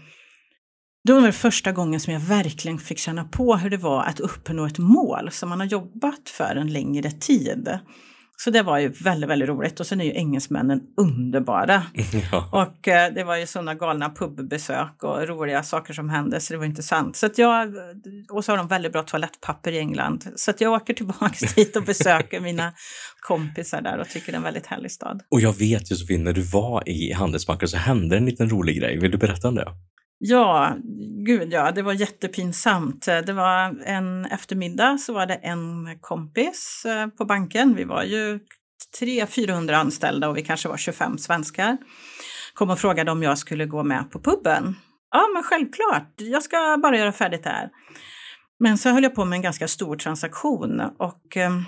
då 1.07 1.19
var 1.19 1.27
det 1.27 1.33
första 1.33 1.71
gången 1.71 1.99
som 1.99 2.13
jag 2.13 2.19
verkligen 2.19 2.77
fick 2.77 2.99
känna 2.99 3.23
på 3.23 3.55
hur 3.55 3.69
det 3.69 3.77
var 3.77 4.03
att 4.03 4.19
uppnå 4.19 4.65
ett 4.65 4.77
mål 4.77 5.29
som 5.31 5.49
man 5.49 5.59
har 5.59 5.67
jobbat 5.67 6.29
för 6.29 6.55
en 6.55 6.73
längre 6.73 7.11
tid. 7.11 7.79
Så 8.43 8.51
det 8.51 8.61
var 8.61 8.79
ju 8.79 8.89
väldigt, 8.89 9.29
väldigt 9.29 9.49
roligt. 9.49 9.79
Och 9.79 9.87
sen 9.87 10.01
är 10.01 10.05
ju 10.05 10.11
engelsmännen 10.11 10.81
underbara. 10.97 11.83
Ja. 12.31 12.49
Och 12.51 12.87
eh, 12.87 13.13
det 13.13 13.23
var 13.23 13.37
ju 13.37 13.47
sådana 13.47 13.75
galna 13.75 14.09
pubbesök 14.09 15.03
och 15.03 15.27
roliga 15.27 15.63
saker 15.63 15.93
som 15.93 16.09
hände, 16.09 16.39
så 16.39 16.53
det 16.53 16.57
var 16.57 16.65
intressant. 16.65 17.15
Så 17.15 17.29
jag, 17.35 17.73
och 18.31 18.45
så 18.45 18.51
har 18.51 18.57
de 18.57 18.67
väldigt 18.67 18.91
bra 18.91 19.03
toalettpapper 19.03 19.71
i 19.71 19.77
England. 19.77 20.25
Så 20.35 20.51
att 20.51 20.61
jag 20.61 20.73
åker 20.73 20.93
tillbaka 20.93 21.45
dit 21.55 21.75
och 21.75 21.83
besöker 21.83 22.39
mina 22.39 22.73
kompisar 23.19 23.81
där 23.81 23.97
och 23.97 24.09
tycker 24.09 24.31
det 24.31 24.35
är 24.35 24.37
en 24.37 24.43
väldigt 24.43 24.65
härlig 24.65 24.91
stad. 24.91 25.21
Och 25.31 25.41
jag 25.41 25.57
vet 25.57 25.91
Josefin, 25.91 26.23
när 26.23 26.33
du 26.33 26.41
var 26.41 26.89
i 26.89 27.13
Handelsbanken 27.13 27.67
så 27.67 27.77
hände 27.77 28.17
en 28.17 28.25
liten 28.25 28.49
rolig 28.49 28.79
grej. 28.79 28.99
Vill 28.99 29.11
du 29.11 29.17
berätta 29.17 29.47
om 29.47 29.55
det? 29.55 29.67
Ja, 30.21 30.75
gud 31.25 31.53
ja, 31.53 31.71
det 31.71 31.81
var 31.81 31.93
jättepinsamt. 31.93 33.07
Eh, 33.07 33.17
det 33.17 33.33
var 33.33 33.81
en 33.85 34.25
eftermiddag 34.25 34.97
så 34.97 35.13
var 35.13 35.25
det 35.25 35.33
en 35.33 35.99
kompis 36.01 36.85
eh, 36.85 37.07
på 37.07 37.25
banken. 37.25 37.75
Vi 37.75 37.83
var 37.83 38.03
ju 38.03 38.39
300-400 39.01 39.73
anställda 39.73 40.29
och 40.29 40.37
vi 40.37 40.43
kanske 40.43 40.69
var 40.69 40.77
25 40.77 41.17
svenskar. 41.17 41.77
Kom 42.53 42.69
och 42.69 42.79
frågade 42.79 43.11
om 43.11 43.23
jag 43.23 43.37
skulle 43.37 43.65
gå 43.65 43.83
med 43.83 44.11
på 44.11 44.19
puben. 44.19 44.75
Ja, 45.11 45.27
men 45.33 45.43
självklart, 45.43 46.13
jag 46.17 46.43
ska 46.43 46.77
bara 46.83 46.97
göra 46.97 47.11
färdigt 47.11 47.43
det 47.43 47.49
här. 47.49 47.69
Men 48.59 48.77
så 48.77 48.89
höll 48.89 49.03
jag 49.03 49.15
på 49.15 49.25
med 49.25 49.37
en 49.37 49.41
ganska 49.41 49.67
stor 49.67 49.95
transaktion 49.95 50.81
och 50.97 51.37
ehm, 51.37 51.63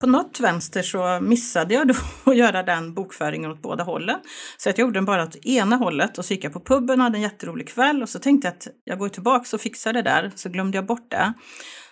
på 0.00 0.06
något 0.06 0.40
vänster 0.40 0.82
så 0.82 1.18
missade 1.20 1.74
jag 1.74 1.88
då 1.88 1.94
att 2.30 2.36
göra 2.36 2.62
den 2.62 2.94
bokföringen 2.94 3.50
åt 3.50 3.62
båda 3.62 3.84
hållen. 3.84 4.20
Så 4.56 4.70
att 4.70 4.78
jag 4.78 4.86
gjorde 4.86 4.98
den 4.98 5.04
bara 5.04 5.22
åt 5.22 5.36
ena 5.46 5.76
hållet 5.76 6.18
och 6.18 6.24
så 6.24 6.34
gick 6.34 6.44
jag 6.44 6.52
på 6.52 6.60
puben 6.60 7.00
och 7.00 7.04
hade 7.04 7.18
en 7.18 7.22
jätterolig 7.22 7.68
kväll 7.68 8.02
och 8.02 8.08
så 8.08 8.18
tänkte 8.18 8.48
jag 8.48 8.54
att 8.54 8.66
jag 8.84 8.98
går 8.98 9.08
tillbaka 9.08 9.56
och 9.56 9.60
fixar 9.60 9.92
det 9.92 10.02
där. 10.02 10.32
Så 10.34 10.48
glömde 10.48 10.78
jag 10.78 10.86
bort 10.86 11.10
det. 11.10 11.32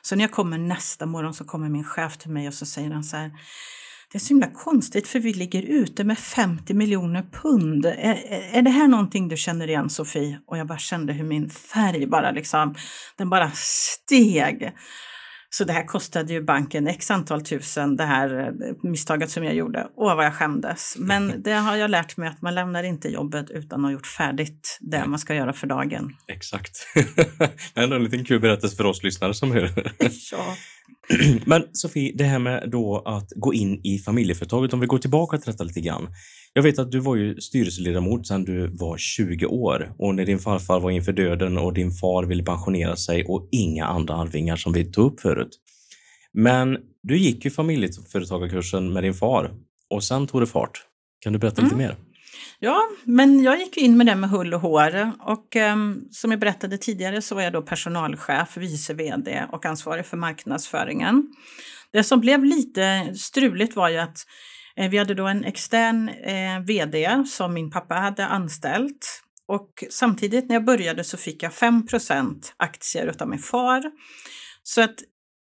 Så 0.03 0.17
när 0.17 0.25
jag 0.25 0.33
kommer 0.33 0.59
nästa 0.59 1.07
morgon 1.07 1.35
så 1.35 1.45
kommer 1.45 1.69
min 1.69 1.85
chef 1.85 2.17
till 2.17 2.31
mig 2.31 2.49
och 2.49 2.55
så 2.55 2.67
säger 2.67 2.91
han 2.91 3.05
så 3.05 3.17
här 3.17 3.31
det 4.15 4.19
är 4.19 4.21
så 4.21 4.29
himla 4.29 4.47
konstigt 4.47 5.09
för 5.09 5.19
vi 5.19 5.33
ligger 5.33 5.63
ute 5.63 6.05
med 6.05 6.19
50 6.19 6.75
miljoner 6.75 7.23
pund. 7.23 7.87
Är, 7.87 8.15
är 8.53 8.63
det 8.63 8.71
här 8.71 8.89
någonting 8.89 9.29
du 9.29 9.37
känner 9.37 9.69
igen 9.69 9.91
Sofie? 9.91 10.41
Och 10.47 10.59
jag 10.59 10.67
bara 10.67 10.79
kände 10.79 11.13
hur 11.13 11.25
min 11.25 11.51
färg 11.51 12.07
bara 12.07 12.31
liksom, 12.31 12.75
den 13.17 13.31
bara 13.31 13.51
steg. 13.55 14.73
Så 15.57 15.65
det 15.65 15.73
här 15.73 15.85
kostade 15.85 16.33
ju 16.33 16.43
banken 16.43 16.87
x 16.87 17.11
antal 17.11 17.43
tusen, 17.43 17.97
det 17.97 18.05
här 18.05 18.39
eh, 18.41 18.75
misstaget 18.83 19.31
som 19.31 19.45
jag 19.45 19.55
gjorde. 19.55 19.89
Åh, 19.97 20.17
vad 20.17 20.25
jag 20.25 20.35
skämdes. 20.35 20.97
Men 20.99 21.43
det 21.45 21.53
har 21.53 21.77
jag 21.77 21.91
lärt 21.91 22.17
mig 22.17 22.29
att 22.29 22.43
man 22.43 22.55
lämnar 22.55 22.83
inte 22.83 23.09
jobbet 23.09 23.51
utan 23.51 23.81
att 23.81 23.87
ha 23.87 23.93
gjort 23.93 24.07
färdigt 24.07 24.79
det 24.81 25.07
man 25.07 25.19
ska 25.19 25.35
göra 25.35 25.53
för 25.53 25.67
dagen. 25.67 26.17
Exakt. 26.29 26.87
Ändå 27.75 27.97
en 27.97 28.05
liten 28.05 28.25
kul 28.25 28.41
berättelse 28.41 28.77
för 28.77 28.87
oss 28.87 29.03
lyssnare 29.03 29.35
som 29.35 29.53
hör. 29.53 29.71
ja. 30.33 30.57
Men 31.45 31.65
Sofie, 31.73 32.13
det 32.15 32.25
här 32.25 32.39
med 32.39 32.71
då 32.71 33.03
att 33.05 33.31
gå 33.37 33.55
in 33.55 33.81
i 33.85 33.99
familjeföretaget, 33.99 34.73
om 34.73 34.81
vi 34.81 34.87
går 34.87 34.99
tillbaka 34.99 35.39
till 35.39 35.53
detta 35.53 35.65
lite 35.65 35.81
grann. 35.81 36.09
Jag 36.53 36.63
vet 36.63 36.79
att 36.79 36.93
du 36.93 37.01
var 37.01 37.17
ju 37.17 37.41
styrelseledamot 37.41 38.27
sedan 38.27 38.45
du 38.45 38.67
var 38.67 38.99
20 38.99 39.47
år 39.47 39.95
och 39.99 40.15
när 40.15 40.27
din 40.27 40.39
farfar 40.39 40.81
var 40.81 40.91
inför 40.91 41.13
döden 41.13 41.59
och 41.59 41.73
din 41.73 41.91
far 41.91 42.25
ville 42.25 42.43
pensionera 42.43 42.97
sig 42.97 43.25
och 43.25 43.49
inga 43.53 43.87
andra 43.87 44.15
arvingar 44.15 44.57
som 44.57 44.73
vi 44.73 44.85
tog 44.85 45.13
upp 45.13 45.21
förut. 45.21 45.61
Men 46.33 46.79
du 47.03 47.19
gick 47.19 47.45
ju 47.45 47.51
familjeföretagarkursen 47.51 48.93
med 48.93 49.03
din 49.03 49.15
far 49.15 49.55
och 49.91 50.05
sen 50.05 50.27
tog 50.27 50.43
det 50.43 50.47
fart. 50.47 50.83
Kan 51.21 51.33
du 51.33 51.39
berätta 51.39 51.63
mm. 51.63 51.69
lite 51.69 51.79
mer? 51.79 51.97
Ja, 52.65 52.89
men 53.05 53.43
jag 53.43 53.59
gick 53.59 53.77
in 53.77 53.97
med 53.97 54.07
det 54.07 54.15
med 54.15 54.31
hull 54.31 54.55
och 54.55 54.61
hår 54.61 55.13
och 55.21 55.57
um, 55.57 56.09
som 56.11 56.31
jag 56.31 56.41
berättade 56.41 56.79
tidigare 56.79 57.23
så 57.23 57.35
var 57.35 57.43
jag 57.43 57.53
då 57.53 57.63
personalchef, 57.63 58.57
vice 58.57 58.95
vd 58.95 59.47
och 59.53 59.67
ansvarig 59.67 60.07
för 60.07 60.17
marknadsföringen. 60.17 61.35
Det 61.93 62.05
som 62.05 62.21
blev 62.21 62.45
lite 62.45 63.15
struligt 63.15 63.77
var 63.77 63.89
ju 63.89 63.99
att 63.99 64.19
eh, 64.77 64.91
vi 64.91 64.99
hade 64.99 65.15
då 65.15 65.27
en 65.27 65.45
extern 65.45 66.09
eh, 66.09 66.61
vd 66.67 67.25
som 67.27 67.55
min 67.55 67.71
pappa 67.71 67.95
hade 67.95 68.27
anställt 68.27 69.23
och 69.49 69.85
samtidigt 69.91 70.49
när 70.49 70.57
jag 70.57 70.65
började 70.65 71.05
så 71.05 71.17
fick 71.17 71.43
jag 71.43 71.53
5% 71.53 72.53
aktier 72.57 73.15
av 73.19 73.29
min 73.29 73.39
far. 73.39 73.83
Så 74.63 74.83
att 74.83 74.95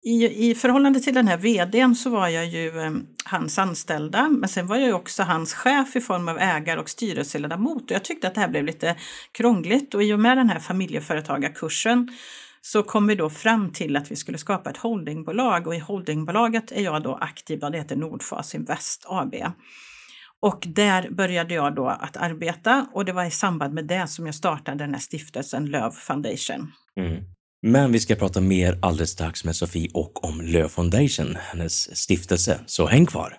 i, 0.03 0.49
I 0.49 0.55
förhållande 0.55 0.99
till 0.99 1.13
den 1.13 1.27
här 1.27 1.37
vdn 1.37 1.95
så 1.95 2.09
var 2.09 2.27
jag 2.27 2.45
ju 2.45 2.79
eh, 2.79 2.91
hans 3.25 3.59
anställda, 3.59 4.29
men 4.29 4.49
sen 4.49 4.67
var 4.67 4.75
jag 4.75 4.87
ju 4.87 4.93
också 4.93 5.23
hans 5.23 5.53
chef 5.53 5.95
i 5.95 6.01
form 6.01 6.27
av 6.27 6.37
ägare 6.39 6.79
och 6.79 6.89
styrelseledamot. 6.89 7.83
Och 7.83 7.91
jag 7.91 8.03
tyckte 8.03 8.27
att 8.27 8.35
det 8.35 8.41
här 8.41 8.47
blev 8.47 8.63
lite 8.63 8.95
krångligt 9.31 9.93
och 9.93 10.03
i 10.03 10.13
och 10.13 10.19
med 10.19 10.37
den 10.37 10.49
här 10.49 10.59
familjeföretagarkursen 10.59 12.09
så 12.61 12.83
kom 12.83 13.07
vi 13.07 13.15
då 13.15 13.29
fram 13.29 13.71
till 13.71 13.97
att 13.97 14.11
vi 14.11 14.15
skulle 14.15 14.37
skapa 14.37 14.69
ett 14.69 14.77
holdingbolag 14.77 15.67
och 15.67 15.75
i 15.75 15.79
holdingbolaget 15.79 16.71
är 16.71 16.81
jag 16.81 17.03
då 17.03 17.15
aktiv, 17.15 17.59
det 17.59 17.77
heter 17.77 17.95
Nordfas 17.95 18.55
Invest 18.55 19.05
AB. 19.07 19.35
Och 20.39 20.63
där 20.67 21.09
började 21.09 21.53
jag 21.53 21.75
då 21.75 21.87
att 21.87 22.17
arbeta 22.17 22.87
och 22.93 23.05
det 23.05 23.13
var 23.13 23.25
i 23.25 23.31
samband 23.31 23.73
med 23.73 23.85
det 23.85 24.07
som 24.07 24.25
jag 24.25 24.35
startade 24.35 24.77
den 24.77 24.93
här 24.93 25.01
stiftelsen 25.01 25.65
Löv 25.65 25.91
Foundation. 25.91 26.71
Mm. 26.95 27.23
Men 27.65 27.91
vi 27.91 27.99
ska 27.99 28.15
prata 28.15 28.41
mer 28.41 28.79
alldeles 28.81 29.09
strax 29.09 29.43
med 29.43 29.55
Sofie 29.55 29.89
och 29.93 30.23
om 30.23 30.41
Lö 30.41 30.69
Foundation, 30.69 31.37
hennes 31.39 31.97
stiftelse, 31.97 32.59
så 32.65 32.87
häng 32.87 33.05
kvar! 33.05 33.35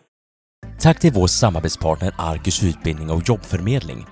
Tack 0.81 1.01
till 1.01 1.13
vår 1.13 1.27
samarbetspartner 1.27 2.15
Argus 2.19 2.63
Utbildning 2.63 3.11
och 3.11 3.23
jobbförmedling. 3.29 4.07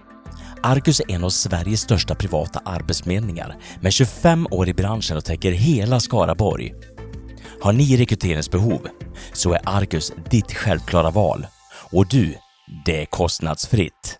Argus 0.62 1.00
är 1.00 1.10
en 1.10 1.24
av 1.24 1.30
Sveriges 1.30 1.80
största 1.80 2.14
privata 2.14 2.62
arbetsförmedlingar 2.64 3.56
med 3.80 3.92
25 3.92 4.46
år 4.50 4.68
i 4.68 4.74
branschen 4.74 5.16
och 5.16 5.24
täcker 5.24 5.52
hela 5.52 6.00
Skaraborg. 6.00 6.74
Har 7.60 7.72
ni 7.72 7.96
rekryteringsbehov 7.96 8.88
så 9.32 9.52
är 9.52 9.60
Argus 9.64 10.12
ditt 10.30 10.52
självklara 10.52 11.10
val. 11.10 11.46
Och 11.92 12.08
du, 12.08 12.34
det 12.84 13.02
är 13.02 13.06
kostnadsfritt. 13.06 14.18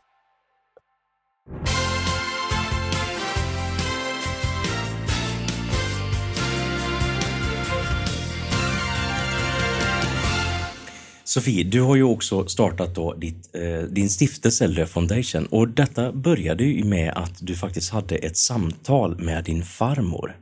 Sofie, 11.33 11.65
du 11.65 11.81
har 11.81 11.97
ju 11.97 12.03
också 12.03 12.47
startat 12.47 12.95
då 12.95 13.15
ditt, 13.15 13.55
eh, 13.55 13.83
din 13.89 14.11
stiftelse 14.11 14.67
Löv 14.67 14.87
Foundation 14.87 15.47
och 15.47 15.69
detta 15.69 16.13
började 16.13 16.65
ju 16.65 16.85
med 16.85 17.13
att 17.17 17.33
du 17.41 17.57
faktiskt 17.57 17.93
hade 17.93 18.17
ett 18.17 18.37
samtal 18.37 19.19
med 19.19 19.45
din 19.45 19.65
farmor. 19.65 20.37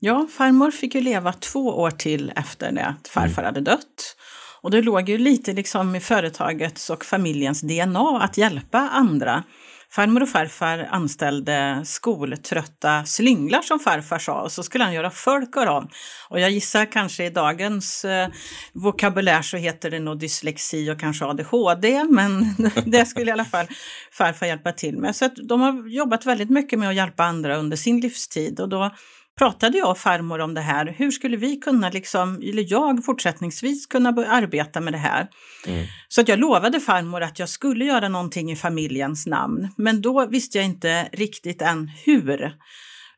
Ja, 0.00 0.26
farmor 0.38 0.70
fick 0.70 0.94
ju 0.94 1.00
leva 1.00 1.32
två 1.32 1.60
år 1.60 1.90
till 1.90 2.32
efter 2.36 2.72
det 2.72 2.84
att 2.84 3.08
farfar 3.08 3.42
mm. 3.42 3.44
hade 3.44 3.60
dött. 3.60 4.16
Och 4.62 4.70
det 4.70 4.82
låg 4.82 5.08
ju 5.08 5.18
lite 5.18 5.52
liksom 5.52 5.96
i 5.96 6.00
företagets 6.00 6.90
och 6.90 7.04
familjens 7.04 7.60
DNA 7.60 8.20
att 8.22 8.38
hjälpa 8.38 8.78
andra. 8.78 9.42
Farmor 9.90 10.22
och 10.22 10.28
farfar 10.28 10.88
anställde 10.90 11.82
skoltrötta 11.84 13.04
slynglar 13.04 13.62
som 13.62 13.78
farfar 13.78 14.18
sa 14.18 14.42
och 14.42 14.52
så 14.52 14.62
skulle 14.62 14.84
han 14.84 14.92
göra 14.92 15.10
folk 15.10 15.56
av 15.56 15.66
dem. 15.66 15.88
Och 16.28 16.40
jag 16.40 16.50
gissar 16.50 16.92
kanske 16.92 17.24
i 17.24 17.30
dagens 17.30 18.04
eh, 18.04 18.28
vokabulär 18.72 19.42
så 19.42 19.56
heter 19.56 19.90
det 19.90 19.98
nog 19.98 20.18
dyslexi 20.18 20.90
och 20.90 21.00
kanske 21.00 21.24
ADHD, 21.24 22.04
men 22.04 22.54
det 22.86 23.06
skulle 23.06 23.30
i 23.30 23.32
alla 23.32 23.44
fall 23.44 23.66
farfar 24.12 24.46
hjälpa 24.46 24.72
till 24.72 24.98
med. 24.98 25.16
Så 25.16 25.24
att 25.24 25.36
de 25.48 25.60
har 25.60 25.88
jobbat 25.88 26.26
väldigt 26.26 26.50
mycket 26.50 26.78
med 26.78 26.88
att 26.88 26.94
hjälpa 26.94 27.24
andra 27.24 27.56
under 27.56 27.76
sin 27.76 28.00
livstid 28.00 28.60
och 28.60 28.68
då 28.68 28.90
pratade 29.38 29.78
jag 29.78 29.90
och 29.90 29.98
farmor 29.98 30.38
om 30.38 30.54
det 30.54 30.60
här. 30.60 30.94
Hur 30.98 31.10
skulle 31.10 31.36
vi 31.36 31.56
kunna, 31.56 31.90
liksom, 31.90 32.34
eller 32.42 32.66
jag 32.68 33.04
fortsättningsvis 33.04 33.86
kunna 33.86 34.08
arbeta 34.08 34.80
med 34.80 34.92
det 34.92 34.98
här? 34.98 35.28
Mm. 35.66 35.86
Så 36.08 36.20
att 36.20 36.28
jag 36.28 36.38
lovade 36.38 36.80
farmor 36.80 37.22
att 37.22 37.38
jag 37.38 37.48
skulle 37.48 37.84
göra 37.84 38.08
någonting 38.08 38.52
i 38.52 38.56
familjens 38.56 39.26
namn. 39.26 39.68
Men 39.76 40.02
då 40.02 40.26
visste 40.26 40.58
jag 40.58 40.64
inte 40.64 41.08
riktigt 41.12 41.62
än 41.62 41.88
hur. 41.88 42.52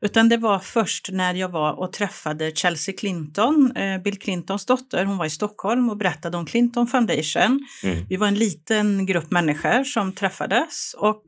Utan 0.01 0.29
det 0.29 0.37
var 0.37 0.59
först 0.59 1.09
när 1.13 1.35
jag 1.35 1.49
var 1.49 1.73
och 1.73 1.93
träffade 1.93 2.53
Chelsea 2.55 2.95
Clinton, 2.99 3.77
eh, 3.77 4.03
Bill 4.03 4.19
Clintons 4.19 4.67
dotter. 4.67 5.05
Hon 5.05 5.19
var 5.19 5.27
i 5.27 5.31
Stockholm 5.31 5.91
och 5.91 5.97
berättade 5.97 6.37
om 6.37 6.47
Clinton 6.47 6.87
Foundation. 6.87 7.67
Mm. 7.85 8.07
Vi 8.09 8.17
var 8.17 8.27
en 8.27 8.35
liten 8.35 9.07
grupp 9.07 9.31
människor 9.31 9.85
som 9.85 10.13
träffades 10.13 10.95
och 10.99 11.23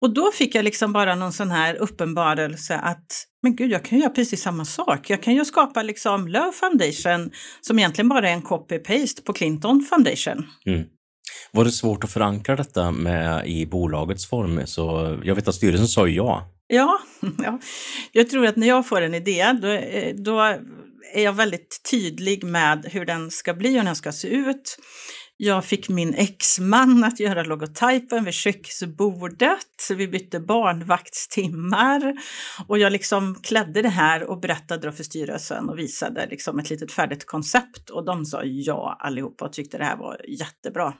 och 0.00 0.14
då 0.14 0.32
fick 0.32 0.54
jag 0.54 0.64
liksom 0.64 0.92
bara 0.92 1.14
någon 1.14 1.32
sån 1.32 1.50
här 1.50 1.74
uppenbarelse 1.74 2.76
att 2.76 3.26
men 3.42 3.56
gud, 3.56 3.70
jag 3.70 3.84
kan 3.84 3.98
göra 3.98 4.10
precis 4.10 4.42
samma 4.42 4.64
sak. 4.64 5.10
Jag 5.10 5.22
kan 5.22 5.34
ju 5.34 5.44
skapa 5.44 5.82
liksom 5.82 6.28
Love 6.28 6.52
Foundation 6.52 7.30
som 7.60 7.78
egentligen 7.78 8.08
bara 8.08 8.28
är 8.28 8.32
en 8.32 8.42
copy-paste 8.42 9.22
på 9.24 9.32
Clinton 9.32 9.86
Foundation. 9.90 10.46
Mm. 10.66 10.84
Var 11.52 11.64
det 11.64 11.70
svårt 11.70 12.04
att 12.04 12.12
förankra 12.12 12.56
detta 12.56 12.90
med, 12.90 13.46
i 13.46 13.66
bolagets 13.66 14.26
form? 14.26 14.66
Så 14.66 15.18
jag 15.24 15.34
vet 15.34 15.48
att 15.48 15.54
styrelsen 15.54 15.88
sa 15.88 16.08
ja. 16.08 16.54
Ja, 16.66 16.98
ja, 17.38 17.58
jag 18.12 18.30
tror 18.30 18.46
att 18.46 18.56
när 18.56 18.68
jag 18.68 18.88
får 18.88 19.00
en 19.00 19.14
idé 19.14 19.52
då, 19.62 19.68
eh, 19.68 20.14
då 20.14 20.40
är 21.14 21.24
jag 21.24 21.32
väldigt 21.32 21.80
tydlig 21.90 22.44
med 22.44 22.86
hur 22.92 23.04
den 23.04 23.30
ska 23.30 23.54
bli 23.54 23.68
och 23.68 23.78
hur 23.78 23.84
den 23.84 23.96
ska 23.96 24.12
se 24.12 24.28
ut. 24.28 24.78
Jag 25.42 25.64
fick 25.64 25.88
min 25.88 26.14
exman 26.14 27.04
att 27.04 27.20
göra 27.20 27.42
logotypen 27.42 28.24
vid 28.24 28.34
köksbordet. 28.34 29.90
Vi 29.96 30.08
bytte 30.08 30.40
barnvaktstimmar 30.40 32.14
och 32.66 32.78
jag 32.78 32.92
liksom 32.92 33.34
klädde 33.42 33.82
det 33.82 33.88
här 33.88 34.22
och 34.22 34.40
berättade 34.40 34.92
för 34.92 35.04
styrelsen 35.04 35.68
och 35.68 35.78
visade 35.78 36.26
liksom 36.26 36.58
ett 36.58 36.70
litet 36.70 36.92
färdigt 36.92 37.26
koncept 37.26 37.90
och 37.90 38.04
de 38.04 38.24
sa 38.24 38.44
ja 38.44 38.96
allihopa 39.00 39.44
och 39.44 39.52
tyckte 39.52 39.78
det 39.78 39.84
här 39.84 39.96
var 39.96 40.20
jättebra. 40.28 40.94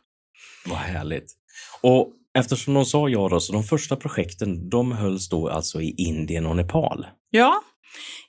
Vad 0.67 0.79
härligt. 0.79 1.33
Och 1.81 2.13
eftersom 2.39 2.75
de 2.75 2.85
sa 2.85 3.09
ja 3.09 3.29
då, 3.29 3.41
så 3.41 3.53
de 3.53 3.65
första 3.65 3.97
projekten 3.97 4.69
de 4.69 4.93
hölls 4.93 5.29
då 5.29 5.49
alltså 5.49 5.81
i 5.81 5.95
Indien 5.99 6.47
och 6.47 6.57
Nepal? 6.57 7.07
Ja, 7.31 7.63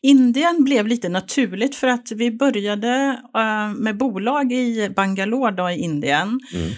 Indien 0.02 0.63
blev 0.63 0.88
lite 0.88 1.10
naturligt 1.10 1.76
för 1.76 1.88
att 1.88 2.12
vi 2.12 2.32
började 2.32 3.21
uh, 3.38 3.74
med 3.76 3.97
bolag 3.97 4.52
i 4.52 4.89
Bangalore 4.95 5.51
då, 5.51 5.70
i 5.70 5.78
Indien. 5.78 6.39
Mm. 6.53 6.72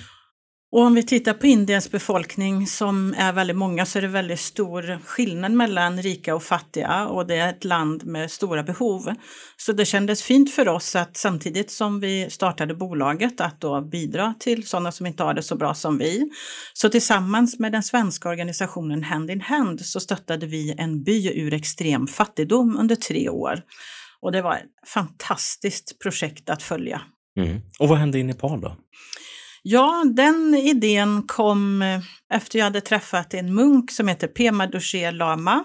Och 0.74 0.82
om 0.82 0.94
vi 0.96 1.04
tittar 1.04 1.34
på 1.34 1.48
Indiens 1.48 1.92
befolkning 1.92 2.68
som 2.68 3.14
är 3.18 3.34
väldigt 3.34 3.56
många 3.56 3.86
så 3.86 3.98
är 3.98 4.02
det 4.02 4.08
väldigt 4.08 4.40
stor 4.40 5.00
skillnad 5.06 5.52
mellan 5.52 6.02
rika 6.02 6.36
och 6.36 6.44
fattiga 6.44 7.08
och 7.08 7.28
det 7.28 7.36
är 7.36 7.50
ett 7.50 7.64
land 7.64 8.06
med 8.06 8.32
stora 8.32 8.64
behov. 8.64 9.14
Så 9.58 9.72
det 9.72 9.86
kändes 9.86 10.24
fint 10.24 10.54
för 10.54 10.68
oss 10.68 10.96
att 10.96 11.18
samtidigt 11.18 11.72
som 11.72 12.00
vi 12.00 12.30
startade 12.30 12.76
bolaget 12.76 13.42
att 13.42 13.62
då 13.62 13.82
bidra 13.82 14.34
till 14.40 14.68
sådana 14.68 14.92
som 14.92 15.06
inte 15.06 15.24
har 15.24 15.34
det 15.34 15.44
så 15.44 15.56
bra 15.56 15.74
som 15.74 15.98
vi. 15.98 16.30
Så 16.74 16.90
tillsammans 16.90 17.60
med 17.60 17.72
den 17.72 17.84
svenska 17.84 18.30
organisationen 18.30 19.04
Hand 19.04 19.32
in 19.32 19.42
Hand 19.42 19.86
så 19.86 20.00
stöttade 20.00 20.46
vi 20.46 20.76
en 20.78 21.04
by 21.04 21.42
ur 21.42 21.54
extrem 21.54 22.08
fattigdom 22.08 22.78
under 22.80 22.96
tre 22.96 23.30
år. 23.30 23.62
Och 24.22 24.32
det 24.32 24.42
var 24.42 24.54
ett 24.54 24.90
fantastiskt 24.94 26.00
projekt 26.00 26.50
att 26.50 26.64
följa. 26.64 27.02
Mm. 27.38 27.62
Och 27.80 27.88
vad 27.88 27.98
hände 27.98 28.20
i 28.20 28.24
Nepal 28.24 28.62
då? 28.62 28.78
Ja, 29.66 30.04
den 30.16 30.56
idén 30.56 31.24
kom 31.28 31.82
eh, 31.82 32.00
efter 32.34 32.60
jag 32.60 32.66
hade 32.66 32.82
träffat 32.82 33.34
en 33.34 33.56
munk 33.56 33.92
som 33.92 34.08
heter 34.08 34.28
Pema 34.28 34.68
Doshe 34.68 35.12
Lama. 35.12 35.64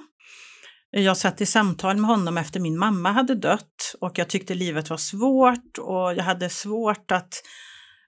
Jag 0.90 1.16
satt 1.16 1.40
i 1.40 1.46
samtal 1.46 1.96
med 1.96 2.10
honom 2.10 2.38
efter 2.38 2.60
min 2.60 2.78
mamma 2.78 3.12
hade 3.12 3.34
dött 3.34 3.94
och 4.00 4.18
jag 4.18 4.28
tyckte 4.28 4.54
livet 4.54 4.90
var 4.90 4.96
svårt 4.96 5.78
och 5.78 6.14
jag 6.14 6.24
hade 6.24 6.48
svårt 6.48 7.10
att, 7.10 7.34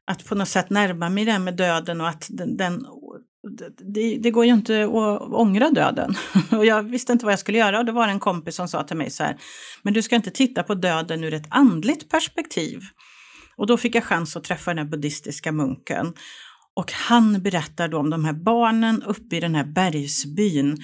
att 0.07 0.25
på 0.27 0.35
något 0.35 0.49
sätt 0.49 0.71
närma 0.71 1.09
mig 1.09 1.25
det 1.25 1.33
här 1.33 1.39
med 1.39 1.57
döden 1.57 2.01
och 2.01 2.09
att 2.09 2.27
den, 2.29 2.57
den 2.57 2.87
det, 3.95 4.19
det, 4.23 4.31
går 4.31 4.45
ju 4.45 4.53
inte 4.53 4.85
att 4.85 5.33
ångra 5.33 5.71
döden. 5.71 6.15
Och 6.51 6.67
jag 6.67 6.83
visste 6.83 7.13
inte 7.13 7.25
vad 7.25 7.33
jag 7.33 7.39
skulle 7.39 7.59
göra 7.59 7.79
och 7.79 7.85
då 7.85 7.93
var 7.93 8.07
det 8.07 8.13
en 8.13 8.21
kompis 8.21 8.57
som 8.57 8.69
sa 8.69 8.83
till 8.83 8.97
mig 8.97 9.11
så 9.11 9.23
här, 9.23 9.37
men 9.83 9.95
du 9.95 10.03
ska 10.03 10.17
inte 10.17 10.31
titta 10.31 10.63
på 10.63 10.75
döden 10.75 11.25
ur 11.25 11.35
ett 11.35 11.47
andligt 11.51 12.11
perspektiv. 12.11 12.81
Och 13.61 13.67
då 13.67 13.77
fick 13.77 13.95
jag 13.95 14.05
chans 14.05 14.37
att 14.37 14.45
träffa 14.45 14.71
den 14.71 14.79
här 14.79 14.91
buddhistiska 14.91 15.53
munken. 15.53 16.13
Och 16.77 16.93
han 16.93 17.43
berättar 17.43 17.89
då 17.89 17.99
om 17.99 18.11
de 18.11 18.25
här 18.25 18.33
barnen 18.33 19.03
uppe 19.03 19.37
i 19.37 19.41
den 19.41 19.55
här 19.55 19.65
bergsbyn 19.65 20.79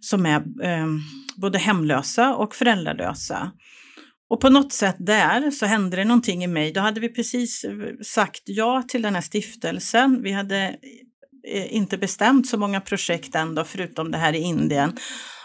som 0.00 0.26
är 0.26 0.36
eh, 0.62 0.86
både 1.36 1.58
hemlösa 1.58 2.34
och 2.34 2.54
föräldralösa. 2.54 3.52
Och 4.30 4.40
på 4.40 4.50
något 4.50 4.72
sätt 4.72 4.96
där 4.98 5.50
så 5.50 5.66
hände 5.66 5.96
det 5.96 6.04
någonting 6.04 6.44
i 6.44 6.46
mig. 6.46 6.72
Då 6.72 6.80
hade 6.80 7.00
vi 7.00 7.08
precis 7.08 7.64
eh, 7.64 7.72
sagt 8.04 8.42
ja 8.44 8.82
till 8.88 9.02
den 9.02 9.14
här 9.14 9.22
stiftelsen. 9.22 10.22
Vi 10.22 10.32
hade 10.32 10.56
eh, 11.48 11.62
eh, 11.62 11.74
inte 11.74 11.98
bestämt 11.98 12.48
så 12.48 12.58
många 12.58 12.80
projekt 12.80 13.34
ändå, 13.34 13.64
förutom 13.64 14.10
det 14.10 14.18
här 14.18 14.32
i 14.32 14.38
Indien. 14.38 14.96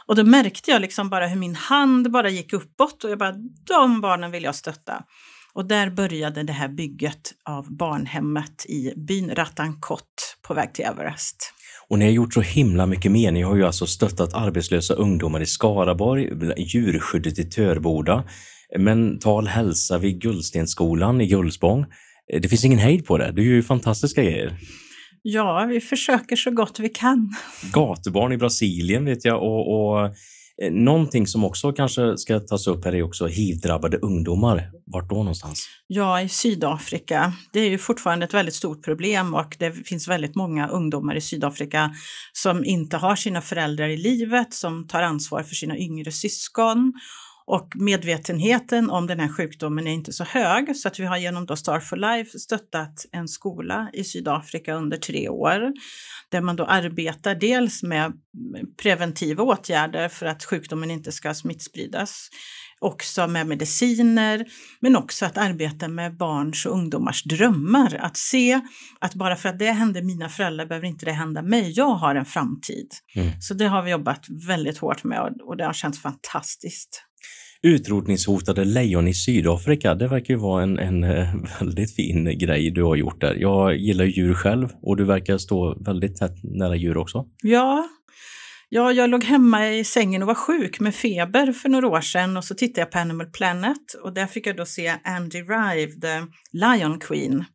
Och 0.06 0.16
då 0.16 0.24
märkte 0.24 0.72
jag 0.72 0.82
liksom 0.82 1.10
bara 1.10 1.28
hur 1.28 1.40
min 1.40 1.56
hand 1.56 2.12
bara 2.12 2.30
gick 2.30 2.54
uppåt 2.54 3.04
och 3.04 3.10
jag 3.10 3.20
bara, 3.20 3.36
de 3.68 4.02
barnen 4.02 4.32
vill 4.32 4.44
jag 4.44 4.56
stötta. 4.56 5.04
Och 5.56 5.66
där 5.66 5.89
började 5.89 6.43
det 6.43 6.53
här 6.53 6.68
bygget 6.68 7.32
av 7.49 7.76
barnhemmet 7.78 8.66
i 8.66 8.93
byn 8.95 9.36
Ratankot 9.36 10.38
på 10.47 10.53
väg 10.53 10.74
till 10.74 10.86
Everest. 10.86 11.53
Och 11.88 11.99
ni 11.99 12.06
har 12.06 12.12
gjort 12.12 12.34
så 12.34 12.41
himla 12.41 12.86
mycket 12.86 13.12
mer. 13.12 13.32
Ni 13.32 13.41
har 13.41 13.56
ju 13.56 13.66
alltså 13.66 13.88
stöttat 13.88 14.34
arbetslösa 14.34 14.93
ungdomar 14.93 15.41
i 15.41 15.45
Skaraborg, 15.45 16.30
djurskyddet 16.58 17.39
i 17.39 17.43
Törboda, 17.43 18.24
mental 18.78 19.47
hälsa 19.47 19.97
vid 19.97 20.22
Guldstensskolan 20.22 21.22
i 21.22 21.28
Gullspång. 21.28 21.86
Det 22.41 22.49
finns 22.49 22.66
ingen 22.66 22.80
hejd 22.80 23.06
på 23.06 23.18
det. 23.18 23.32
Du 23.32 23.43
gör 23.43 23.56
ju 23.56 23.64
fantastiska 23.64 24.24
grejer. 24.24 24.58
Ja, 25.22 25.66
vi 25.70 25.82
försöker 25.82 26.36
så 26.36 26.51
gott 26.51 26.80
vi 26.80 26.89
kan. 26.89 27.36
Gatubarn 27.74 28.32
i 28.32 28.38
Brasilien 28.38 29.06
vet 29.06 29.26
jag 29.26 29.43
och, 29.43 29.91
och 29.91 29.99
Eh, 30.06 30.12
Eh, 30.62 30.72
någonting 30.72 31.28
som 31.28 31.43
också 31.43 31.72
kanske 31.72 32.18
ska 32.18 32.39
tas 32.39 32.68
upp 32.68 32.86
här 32.86 32.95
är 32.95 33.03
också 33.03 33.28
hiv-drabbade 33.28 33.97
ungdomar. 33.97 34.72
Vart 34.86 35.10
då 35.10 35.16
någonstans? 35.16 35.68
Ja, 35.88 36.22
i 36.22 36.30
Sydafrika. 36.30 37.34
Det 37.53 37.60
är 37.60 37.70
ju 37.70 37.78
fortfarande 37.78 38.26
ett 38.26 38.34
väldigt 38.34 38.56
stort 38.56 38.84
problem 38.84 39.34
och 39.34 39.56
det 39.60 39.72
finns 39.72 40.08
väldigt 40.08 40.36
många 40.36 40.68
ungdomar 40.68 41.16
i 41.16 41.22
Sydafrika 41.22 41.91
som 42.34 42.66
inte 42.66 42.97
har 42.97 43.16
sina 43.16 43.41
föräldrar 43.41 43.88
i 43.88 43.97
livet, 43.97 44.53
som 44.53 44.88
tar 44.88 45.01
ansvar 45.01 45.43
för 45.43 45.56
sina 45.56 45.78
yngre 45.78 46.12
syskon 46.12 46.93
och 47.48 47.72
medvetenheten 47.76 48.89
om 48.89 49.08
den 49.08 49.20
här 49.20 49.30
sjukdomen 49.30 49.88
är 49.88 49.91
inte 49.91 50.14
så 50.14 50.24
hög 50.24 50.76
så 50.76 50.88
att 50.88 51.00
vi 51.00 51.06
har 51.06 51.18
genom 51.18 51.46
då 51.46 51.56
Star 51.56 51.80
for 51.80 51.98
Life 51.98 52.39
stöttat 52.39 53.06
en 53.12 53.28
skola 53.28 53.89
i 53.93 54.04
Sydafrika 54.04 54.74
under 54.74 54.98
tre 54.98 55.30
år 55.30 55.74
där 56.30 56.41
man 56.41 56.56
då 56.56 56.66
arbetar 56.66 57.36
dels 57.36 57.84
med 57.84 58.14
preventiva 58.82 59.43
åtgärder 59.43 60.10
för 60.10 60.26
att 60.26 60.46
sjukdomen 60.46 60.91
inte 60.91 61.12
ska 61.12 61.34
smittspridas, 61.34 62.30
också 62.82 63.28
med 63.28 63.48
mediciner, 63.48 64.46
men 64.80 64.96
också 64.96 65.26
att 65.26 65.38
arbeta 65.38 65.88
med 65.88 66.18
barns 66.18 66.66
och 66.66 66.74
ungdomars 66.74 67.24
drömmar. 67.24 67.96
Att 68.00 68.18
se 68.18 68.62
att 69.00 69.14
bara 69.14 69.36
för 69.36 69.50
att 69.50 69.60
det 69.60 69.72
hände 69.72 70.02
mina 70.02 70.30
föräldrar 70.30 70.66
behöver 70.66 70.88
inte 70.88 71.06
det 71.06 71.12
hända 71.12 71.42
mig. 71.42 71.74
Jag 71.76 71.96
har 71.96 72.16
en 72.16 72.26
framtid. 72.26 72.88
Mm. 73.16 73.32
Så 73.42 73.54
det 73.54 73.68
har 73.68 73.84
vi 73.84 73.92
jobbat 73.92 74.26
väldigt 74.48 74.78
hårt 74.78 75.04
med 75.04 75.34
och 75.42 75.58
det 75.58 75.66
har 75.66 75.74
känts 75.74 76.00
fantastiskt 76.00 77.06
utrotningshotade 77.66 78.66
lejon 78.66 79.08
i 79.08 79.14
Sydafrika. 79.14 79.96
Det 79.96 80.08
verkar 80.08 80.34
ju 80.34 80.40
vara 80.40 80.64
en, 80.64 80.80
en 80.80 81.04
eh, 81.04 81.36
väldigt 81.60 81.96
fin 81.96 82.38
grej 82.38 82.72
du 82.72 82.84
har 82.84 82.96
gjort 82.96 83.22
där. 83.22 83.36
Jag 83.36 83.78
gillar 83.78 84.06
djur 84.06 84.34
själv 84.34 84.70
och 84.82 84.98
du 84.98 85.04
verkar 85.04 85.38
stå 85.38 85.84
väldigt 85.84 86.16
tätt 86.16 86.44
nära 86.44 86.76
djur 86.76 86.98
också. 86.98 87.26
Ja, 87.44 87.88
Ja, 88.70 88.91
jag 88.91 89.09
låg 89.09 89.24
hemma 89.24 89.70
i 89.70 89.84
sängen 89.84 90.22
och 90.22 90.28
var 90.28 90.36
sjuk 90.36 90.80
med 90.80 90.95
feber 90.95 91.51
för 91.51 91.70
några 91.70 91.88
år 91.88 92.01
sedan 92.01 92.38
och 92.38 92.43
så 92.43 92.55
tittade 92.55 92.82
jag 92.82 92.91
på 92.91 92.99
Animal 92.99 93.28
Planet 93.28 93.93
och 94.03 94.13
där 94.13 94.28
fick 94.28 94.47
jag 94.47 94.57
då 94.57 94.66
se 94.66 94.95
Andy 95.03 95.41
Rive, 95.41 95.91
the 96.01 96.28
Lion 96.51 96.99
Queen 96.99 97.45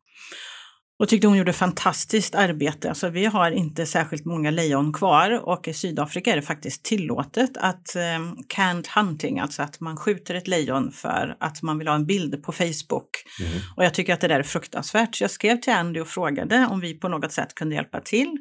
och 1.01 1.07
tyckte 1.07 1.27
hon 1.27 1.37
gjorde 1.37 1.53
fantastiskt 1.53 2.35
arbete. 2.35 2.89
Alltså, 2.89 3.09
vi 3.09 3.25
har 3.25 3.51
inte 3.51 3.85
särskilt 3.85 4.25
många 4.25 4.51
lejon 4.51 4.93
kvar 4.93 5.49
och 5.49 5.67
i 5.67 5.73
Sydafrika 5.73 6.31
är 6.31 6.35
det 6.35 6.41
faktiskt 6.41 6.83
tillåtet 6.85 7.57
att 7.57 7.95
eh, 7.95 8.33
canned 8.47 8.87
hunting, 8.95 9.39
alltså 9.39 9.61
att 9.61 9.79
man 9.79 9.97
skjuter 9.97 10.35
ett 10.35 10.47
lejon 10.47 10.91
för 10.91 11.37
att 11.39 11.61
man 11.61 11.77
vill 11.77 11.87
ha 11.87 11.95
en 11.95 12.05
bild 12.05 12.43
på 12.43 12.51
Facebook. 12.51 13.09
Mm. 13.39 13.51
Och 13.75 13.85
jag 13.85 13.93
tycker 13.93 14.13
att 14.13 14.21
det 14.21 14.27
där 14.27 14.39
är 14.39 14.43
fruktansvärt. 14.43 15.15
Så 15.15 15.23
jag 15.23 15.31
skrev 15.31 15.57
till 15.57 15.73
Andy 15.73 15.99
och 15.99 16.07
frågade 16.07 16.67
om 16.71 16.79
vi 16.79 16.99
på 16.99 17.07
något 17.07 17.31
sätt 17.31 17.55
kunde 17.55 17.75
hjälpa 17.75 18.01
till. 18.01 18.37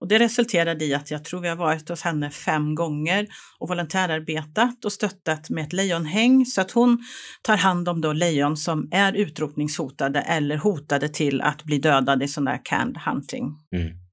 Och 0.00 0.08
det 0.08 0.18
resulterade 0.18 0.84
i 0.84 0.94
att 0.94 1.10
jag 1.10 1.24
tror 1.24 1.40
vi 1.40 1.48
har 1.48 1.56
varit 1.56 1.88
hos 1.88 2.02
henne 2.02 2.30
fem 2.30 2.74
gånger 2.74 3.26
och 3.58 3.68
volontärarbetat 3.68 4.84
och 4.84 4.92
stöttat 4.92 5.50
med 5.50 5.64
ett 5.64 5.72
lejonhäng 5.72 6.46
så 6.46 6.60
att 6.60 6.70
hon 6.70 6.98
tar 7.42 7.56
hand 7.56 7.88
om 7.88 8.00
då 8.00 8.12
lejon 8.12 8.56
som 8.56 8.88
är 8.90 9.12
utrotningshotade 9.12 10.20
eller 10.20 10.56
hotade 10.56 11.08
till 11.08 11.40
att 11.40 11.64
bli 11.64 11.78
dödade 11.78 12.24
i 12.24 12.28
sån 12.28 12.44
där 12.44 12.60
canned 12.64 12.96
hunting. 12.96 13.54
Mm. 13.72 14.07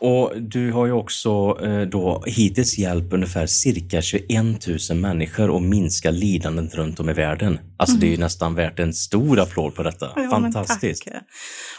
Och 0.00 0.32
du 0.42 0.72
har 0.72 0.86
ju 0.86 0.92
också 0.92 1.58
eh, 1.62 1.80
då 1.80 2.22
hittills 2.26 2.78
hjälpt 2.78 3.12
ungefär 3.12 3.46
cirka 3.46 4.02
21 4.02 4.66
000 4.90 4.98
människor 4.98 5.56
att 5.56 5.62
minska 5.62 6.10
lidandet 6.10 6.74
runt 6.74 7.00
om 7.00 7.10
i 7.10 7.12
världen. 7.12 7.60
Alltså 7.76 7.94
mm. 7.94 8.00
det 8.00 8.06
är 8.06 8.08
ju 8.08 8.14
mm. 8.14 8.24
nästan 8.24 8.54
värt 8.54 8.78
en 8.78 8.94
stor 8.94 9.40
applåd 9.40 9.74
på 9.74 9.82
detta. 9.82 10.12
Ja, 10.16 10.30
Fantastiskt! 10.30 11.08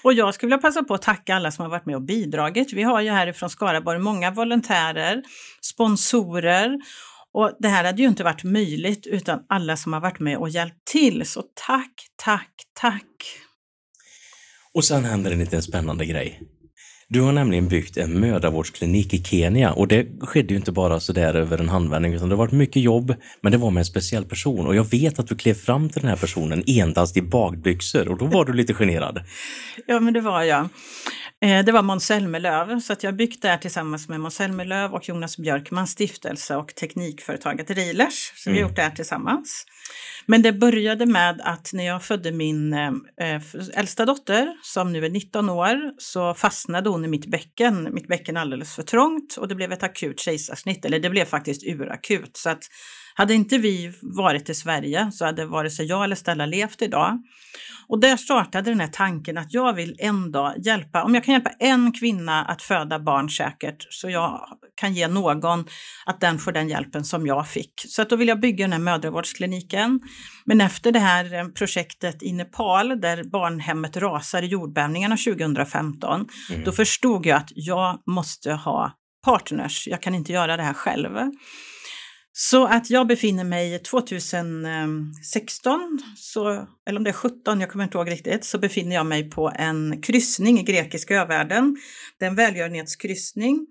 Och 0.03 0.13
jag 0.13 0.34
skulle 0.34 0.47
vilja 0.47 0.61
passa 0.61 0.84
på 0.84 0.93
att 0.93 1.01
tacka 1.01 1.36
alla 1.36 1.51
som 1.51 1.63
har 1.63 1.70
varit 1.70 1.86
med 1.86 1.95
och 1.95 2.01
bidragit. 2.01 2.74
Vi 2.74 2.84
har 2.84 3.01
ju 3.01 3.09
härifrån 3.09 3.49
Skaraborg 3.49 3.99
många 3.99 4.32
volontärer, 4.32 5.24
sponsorer 5.61 6.78
och 7.34 7.51
det 7.59 7.67
här 7.67 7.84
hade 7.84 8.01
ju 8.01 8.07
inte 8.07 8.24
varit 8.24 8.43
möjligt 8.43 9.07
utan 9.07 9.39
alla 9.49 9.78
som 9.78 9.93
har 9.93 9.99
varit 9.99 10.20
med 10.20 10.38
och 10.38 10.49
hjälpt 10.49 10.86
till. 10.86 11.26
Så 11.26 11.43
tack, 11.67 11.93
tack, 12.15 12.51
tack! 12.74 13.05
Och 14.74 14.86
sen 14.86 15.05
händer 15.05 15.32
en 15.32 15.39
liten 15.39 15.61
spännande 15.61 16.05
grej. 16.05 16.41
Du 17.12 17.22
har 17.22 17.32
nämligen 17.32 17.68
byggt 17.68 17.97
en 17.97 18.20
mödravårdsklinik 18.20 19.14
i 19.14 19.24
Kenya 19.24 19.72
och 19.72 19.88
det 19.88 20.07
skedde 20.22 20.53
ju 20.53 20.55
inte 20.55 20.72
bara 20.72 20.99
så 20.99 21.14
där 21.14 21.34
över 21.34 21.57
en 21.57 21.70
handvändning 21.70 22.14
utan 22.14 22.30
det 22.30 22.36
har 22.36 22.38
varit 22.38 22.51
mycket 22.51 22.82
jobb 22.82 23.16
men 23.41 23.51
det 23.51 23.57
var 23.57 23.72
med 23.72 23.82
en 23.82 23.86
speciell 23.86 24.26
person 24.26 24.68
och 24.68 24.76
jag 24.76 24.91
vet 24.91 25.20
att 25.20 25.28
du 25.28 25.36
klev 25.36 25.53
fram 25.53 25.89
till 25.89 26.01
den 26.01 26.10
här 26.10 26.18
personen 26.18 26.64
endast 26.68 27.18
i 27.18 27.22
bagbyxor 27.22 28.07
och 28.07 28.18
då 28.18 28.26
var 28.26 28.45
du 28.45 28.53
lite 28.53 28.74
generad. 28.74 29.22
ja 29.86 29.99
men 29.99 30.14
det 30.14 30.22
var 30.22 30.43
jag. 30.43 30.70
Eh, 31.42 31.66
det 31.66 31.72
var 31.72 31.82
Måns 31.82 32.06
Zelmerlöw, 32.06 32.80
så 32.80 32.94
att 32.94 33.04
jag 33.04 33.16
byggt 33.16 33.42
det 33.42 33.48
här 33.48 33.58
tillsammans 33.58 34.10
med 34.10 34.20
Måns 34.20 34.36
Zelmerlöw 34.36 34.96
och 34.96 35.10
Jonas 35.10 35.38
Björkmans 35.38 35.92
stiftelse 35.92 36.56
och 36.56 36.76
teknikföretaget 36.76 37.72
Reilers. 37.72 38.32
Så 38.36 38.50
mm. 38.50 38.56
vi 38.56 38.62
har 38.62 38.68
mm. 38.68 38.70
gjort 38.70 38.76
det 38.76 38.82
här 38.82 38.96
tillsammans. 38.96 39.66
Men 40.26 40.42
det 40.42 40.54
började 40.54 41.06
med 41.06 41.42
att 41.44 41.74
när 41.74 41.86
jag 41.86 42.04
födde 42.04 42.32
min 42.32 42.74
eh, 42.74 42.88
eh 43.22 43.42
äldsta 43.74 44.06
dotter, 44.06 44.58
som 44.62 44.94
nu 44.94 45.06
är 45.06 45.10
19 45.10 45.50
år, 45.50 45.94
så 45.98 46.34
fastnade 46.34 46.90
hon 46.90 47.06
i 47.06 47.08
mitt 47.08 47.26
bäcken. 47.26 47.94
Mitt 47.94 48.08
bäcken 48.08 48.38
alldeles 48.38 48.76
för 48.76 48.84
trångt 48.84 49.38
och 49.38 49.48
det 49.48 49.56
blev 49.56 49.72
ett 49.72 49.84
akut 49.84 50.20
kejsarsnitt, 50.20 50.86
eller 50.86 51.00
det 51.00 51.10
blev 51.10 51.26
faktiskt 51.26 51.64
urakut. 51.64 52.38
Så 52.38 52.50
att 52.50 52.64
hade 53.20 53.34
inte 53.34 53.57
vi 53.57 53.93
varit 54.01 54.49
i 54.49 54.55
Sverige 54.55 55.11
så 55.11 55.26
hade 55.26 55.45
vare 55.45 55.70
sig 55.70 55.86
jag 55.86 56.03
eller 56.03 56.15
Stella 56.15 56.45
levt 56.45 56.82
idag. 56.82 57.22
Och 57.88 57.99
där 57.99 58.17
startade 58.17 58.72
den 58.72 58.80
här 58.80 58.88
tanken 58.88 59.38
att 59.38 59.53
jag 59.53 59.74
vill 59.74 59.95
en 59.99 60.32
dag 60.32 60.53
hjälpa, 60.57 61.03
om 61.03 61.15
jag 61.15 61.24
kan 61.24 61.34
hjälpa 61.34 61.49
en 61.59 61.91
kvinna 61.91 62.45
att 62.45 62.61
föda 62.61 62.99
barn 62.99 63.30
säkert 63.30 63.88
så 63.89 64.09
jag 64.09 64.47
kan 64.76 64.93
ge 64.93 65.07
någon 65.07 65.65
att 66.05 66.22
den 66.22 66.39
får 66.39 66.51
den 66.51 66.70
hjälpen 66.70 67.03
som 67.03 67.28
jag 67.28 67.47
fick. 67.47 67.74
Så 67.88 68.01
att 68.01 68.09
då 68.09 68.15
vill 68.15 68.28
jag 68.28 68.39
bygga 68.39 68.63
den 68.63 68.72
här 68.72 68.80
mödravårdskliniken. 68.80 69.99
Men 70.45 70.61
efter 70.61 70.91
det 70.91 70.99
här 70.99 71.34
eh, 71.34 71.47
projektet 71.47 72.24
i 72.24 72.34
Nepal 72.34 73.01
där 73.01 73.24
barnhemmet 73.24 73.97
rasar 73.97 74.41
i 74.41 74.45
jordbävningarna 74.45 75.17
2015, 75.17 76.28
mm. 76.49 76.63
då 76.63 76.72
förstod 76.72 77.26
jag 77.26 77.38
att 77.38 77.49
jag 77.55 77.99
måste 78.05 78.51
ha 78.51 78.91
partners. 79.26 79.88
Jag 79.88 80.01
kan 80.01 80.15
inte 80.15 80.34
göra 80.34 80.57
det 80.57 80.63
här 80.63 80.74
själv. 80.74 81.17
Så 82.32 82.66
att 82.66 82.90
jag 82.90 83.08
befinner 83.08 83.44
mig 83.44 83.80
2016, 83.80 86.00
så, 86.18 86.68
eller 86.88 86.98
om 86.98 87.04
det 87.04 87.10
är 87.10 87.14
17, 87.14 87.62
jag 87.62 87.70
kommer 87.70 87.84
inte 87.84 87.98
ihåg 87.98 88.12
riktigt, 88.12 88.46
så 88.46 88.60
befinner 88.60 88.96
jag 88.96 89.06
mig 89.06 89.30
på 89.30 89.52
en 89.56 90.02
kryssning 90.02 90.60
i 90.60 90.64
grekiska 90.64 91.16
övärlden. 91.16 91.78
Det 92.20 92.26
är 92.26 92.30
en 92.30 92.36
välgörenhetskryssning. 92.36 93.68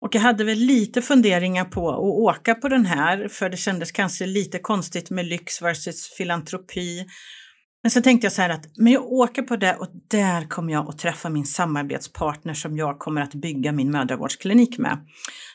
Och 0.00 0.14
jag 0.14 0.20
hade 0.20 0.44
väl 0.44 0.58
lite 0.58 1.02
funderingar 1.02 1.64
på 1.64 1.90
att 1.90 1.98
åka 1.98 2.54
på 2.54 2.68
den 2.68 2.86
här, 2.86 3.28
för 3.28 3.50
det 3.50 3.56
kändes 3.56 3.92
kanske 3.92 4.26
lite 4.26 4.58
konstigt 4.58 5.10
med 5.10 5.26
lyx 5.26 5.62
versus 5.62 6.08
filantropi. 6.16 7.06
Men 7.88 7.92
så 7.92 8.02
tänkte 8.02 8.24
jag 8.24 8.32
så 8.32 8.42
här 8.42 8.50
att 8.50 8.66
men 8.76 8.92
jag 8.92 9.12
åker 9.12 9.42
på 9.42 9.56
det 9.56 9.74
och 9.74 9.88
där 10.08 10.48
kommer 10.48 10.72
jag 10.72 10.88
att 10.88 10.98
träffa 10.98 11.30
min 11.30 11.44
samarbetspartner 11.44 12.54
som 12.54 12.76
jag 12.76 12.98
kommer 12.98 13.22
att 13.22 13.34
bygga 13.34 13.72
min 13.72 13.90
mödravårdsklinik 13.90 14.78
med. 14.78 14.98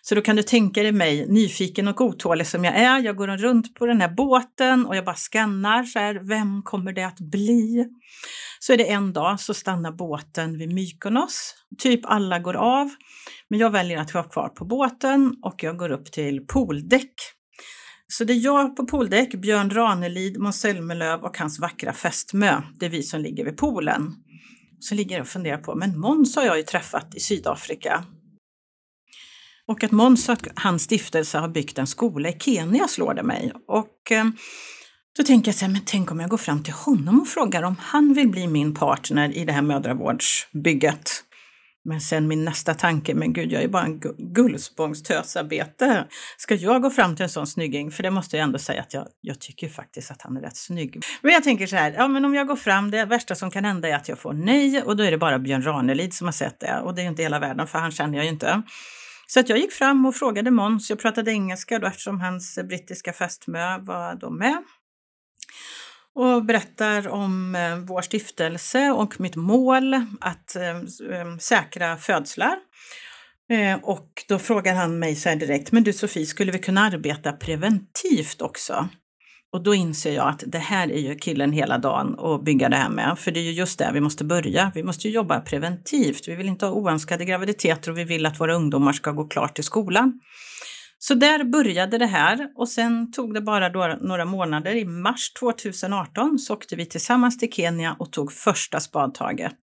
Så 0.02 0.16
då 0.16 0.22
kan 0.22 0.36
du 0.36 0.44
tänka 0.44 0.84
dig 0.84 0.92
mig, 0.92 1.28
nyfiken 1.28 1.88
och 1.88 2.02
otålig 2.02 2.48
som 2.48 2.64
jag 2.64 2.76
är. 2.76 3.00
Jag 3.00 3.16
går 3.16 3.28
runt 3.28 3.76
på 3.76 3.86
den 3.86 4.02
här 4.02 4.10
båten 4.10 4.86
och 4.86 4.96
jag 4.96 5.06
bara 5.06 5.16
skannar 5.16 5.84
så 5.84 6.00
här, 6.00 6.16
vem 6.16 6.64
kommer 6.64 6.94
det 6.94 7.04
att 7.04 7.20
bli? 7.20 7.86
Så 8.60 8.74
är 8.74 8.78
det 8.78 8.92
en 8.92 9.14
dag 9.14 9.40
så 9.40 9.54
stannar 9.54 9.92
båten 9.92 10.58
vid 10.58 10.74
Mykonos. 10.74 11.56
Typ 11.78 12.02
alla 12.04 12.40
går 12.40 12.56
av, 12.56 12.90
men 13.50 13.60
jag 13.60 13.70
väljer 13.70 13.98
att 13.98 14.14
vara 14.14 14.24
kvar 14.24 14.50
på 14.50 14.66
båten 14.66 15.36
och 15.42 15.64
jag 15.64 15.78
går 15.78 15.92
upp 15.92 16.12
till 16.12 16.48
pooldäck 16.48 17.14
så 18.08 18.24
det 18.24 18.34
är 18.34 18.40
jag 18.40 18.76
på 18.76 18.86
pooldäck, 18.86 19.34
Björn 19.34 19.70
Ranelid, 19.70 20.40
Måns 20.40 20.60
Zelmerlöw 20.60 21.24
och 21.24 21.38
hans 21.38 21.60
vackra 21.60 21.94
fästmö. 21.94 22.62
Det 22.80 22.86
är 22.86 22.90
vi 22.90 23.04
som 23.04 23.22
ligger 23.22 23.46
vid 23.46 23.58
poolen. 23.58 24.16
Så 24.80 24.96
ligger 24.96 25.16
jag 25.16 25.22
och 25.22 25.28
funderar 25.28 25.58
på, 25.58 25.76
men 25.76 26.00
Måns 26.00 26.36
har 26.36 26.44
jag 26.44 26.58
ju 26.58 26.64
träffat 26.64 27.16
i 27.16 27.20
Sydafrika. 27.20 28.06
Och 29.68 29.84
att 29.84 29.92
Måns 29.92 30.30
och 30.30 30.48
hans 30.56 30.84
stiftelse 30.84 31.38
har 31.38 31.48
byggt 31.48 31.78
en 31.78 31.88
skola 31.88 32.30
i 32.30 32.40
Kenya 32.40 32.88
slår 32.88 33.14
det 33.14 33.24
mig. 33.24 33.52
Och 33.68 34.12
eh, 34.12 34.26
då 35.18 35.24
tänker 35.24 35.48
jag 35.48 35.56
så 35.56 35.66
här, 35.66 35.72
men 35.72 35.82
tänk 35.86 36.12
om 36.12 36.20
jag 36.20 36.30
går 36.30 36.38
fram 36.38 36.64
till 36.64 36.74
honom 36.74 37.22
och 37.22 37.28
frågar 37.28 37.64
om 37.64 37.76
han 37.80 38.14
vill 38.14 38.30
bli 38.30 38.48
min 38.48 38.74
partner 38.74 39.38
i 39.38 39.46
det 39.46 39.54
här 39.54 39.62
mödravårdsbygget. 39.62 41.24
Men 41.86 42.02
sen 42.02 42.28
min 42.28 42.46
nästa 42.46 42.74
tanke, 42.74 43.14
men 43.14 43.34
gud, 43.34 43.52
jag 43.52 43.64
är 43.64 43.68
bara 43.68 43.84
en 43.84 44.00
Gullspångstösarbete. 44.18 46.08
Ska 46.38 46.56
jag 46.56 46.82
gå 46.82 46.90
fram 46.90 47.16
till 47.16 47.24
en 47.24 47.30
sån 47.30 47.48
snygging? 47.48 47.92
För 47.92 48.04
det 48.04 48.12
måste 48.12 48.38
jag 48.38 48.44
ändå 48.44 48.60
säga 48.60 48.82
att 48.82 48.94
jag, 48.94 49.08
jag 49.22 49.40
tycker 49.40 49.70
faktiskt 49.70 50.12
att 50.12 50.22
han 50.22 50.38
är 50.38 50.42
rätt 50.42 50.58
snygg. 50.58 51.02
Men 51.22 51.34
jag 51.34 51.44
tänker 51.44 51.68
så 51.68 51.76
här, 51.76 51.92
ja 51.92 52.08
men 52.08 52.26
om 52.26 52.36
jag 52.36 52.48
går 52.48 52.56
fram, 52.56 52.92
det 52.92 53.06
värsta 53.06 53.36
som 53.36 53.52
kan 53.52 53.66
hända 53.66 53.88
är 53.88 53.96
att 53.96 54.10
jag 54.10 54.20
får 54.20 54.34
nej 54.34 54.82
och 54.82 54.98
då 54.98 55.04
är 55.04 55.12
det 55.12 55.18
bara 55.18 55.40
Björn 55.40 55.64
Ranelid 55.64 56.14
som 56.14 56.28
har 56.28 56.32
sett 56.32 56.60
det 56.60 56.80
och 56.80 56.96
det 56.96 57.02
är 57.02 57.06
inte 57.06 57.24
hela 57.24 57.40
världen 57.40 57.68
för 57.68 57.80
han 57.80 57.92
känner 57.92 58.18
jag 58.18 58.26
ju 58.26 58.32
inte. 58.32 58.62
Så 59.28 59.40
att 59.40 59.50
jag 59.50 59.58
gick 59.58 59.72
fram 59.72 60.06
och 60.06 60.16
frågade 60.16 60.52
Måns, 60.52 60.90
jag 60.90 61.00
pratade 61.00 61.32
engelska 61.32 61.80
då 61.80 61.88
eftersom 61.88 62.22
hans 62.22 62.60
brittiska 62.70 63.14
fästmö 63.14 63.78
var 63.78 64.16
då 64.16 64.30
med 64.30 64.64
och 66.16 66.46
berättar 66.46 67.08
om 67.08 67.56
eh, 67.56 67.78
vår 67.78 68.02
stiftelse 68.02 68.92
och 68.92 69.20
mitt 69.20 69.36
mål 69.36 69.94
att 70.22 70.56
eh, 70.56 70.70
eh, 71.20 71.38
säkra 71.40 71.98
födslar. 71.98 72.56
Och 73.82 74.24
då 74.28 74.40
frågar 74.40 74.76
han 74.76 75.00
mig 75.00 75.16
så 75.16 75.30
här 75.30 75.36
direkt, 75.36 75.72
men 75.72 75.84
du 75.84 75.94
Sofie, 75.94 76.26
skulle 76.26 76.52
vi 76.52 76.60
kunna 76.60 76.82
arbeta 76.82 77.32
preventivt 77.32 78.42
också? 78.42 78.90
Och 79.54 79.64
då 79.64 79.74
inser 79.74 80.16
jag 80.16 80.28
att 80.28 80.44
det 80.48 80.58
här 80.58 80.92
är 80.92 81.00
ju 81.00 81.16
killen 81.16 81.52
hela 81.52 81.78
dagen 81.78 82.20
att 82.20 82.44
bygga 82.44 82.70
det 82.70 82.76
här 82.76 82.90
med, 82.90 83.20
för 83.20 83.32
det 83.32 83.40
är 83.40 83.44
ju 83.44 83.52
just 83.52 83.80
där 83.80 83.94
vi 83.94 84.02
måste 84.02 84.24
börja. 84.24 84.72
Vi 84.76 84.84
måste 84.84 85.08
ju 85.08 85.14
jobba 85.14 85.40
preventivt. 85.40 86.28
Vi 86.28 86.36
vill 86.36 86.48
inte 86.48 86.66
ha 86.66 86.74
oönskade 86.74 87.26
graviditeter 87.26 87.92
och 87.92 87.98
vi 87.98 88.04
vill 88.04 88.26
att 88.26 88.40
våra 88.40 88.54
ungdomar 88.56 88.94
ska 88.94 89.12
gå 89.12 89.28
klart 89.28 89.56
till 89.56 89.64
skolan. 89.64 90.20
Så 91.08 91.14
där 91.14 91.44
började 91.44 91.98
det 91.98 92.06
här 92.06 92.48
och 92.56 92.70
sen 92.70 93.12
tog 93.12 93.34
det 93.34 93.42
bara 93.42 93.98
några 93.98 94.26
månader. 94.26 94.76
I 94.76 94.86
mars 94.86 95.34
2018 95.40 96.40
så 96.40 96.54
åkte 96.54 96.76
vi 96.76 96.86
tillsammans 96.86 97.38
till 97.38 97.52
Kenya 97.52 97.96
och 98.00 98.12
tog 98.12 98.32
första 98.32 98.80
spadtaget. 98.80 99.58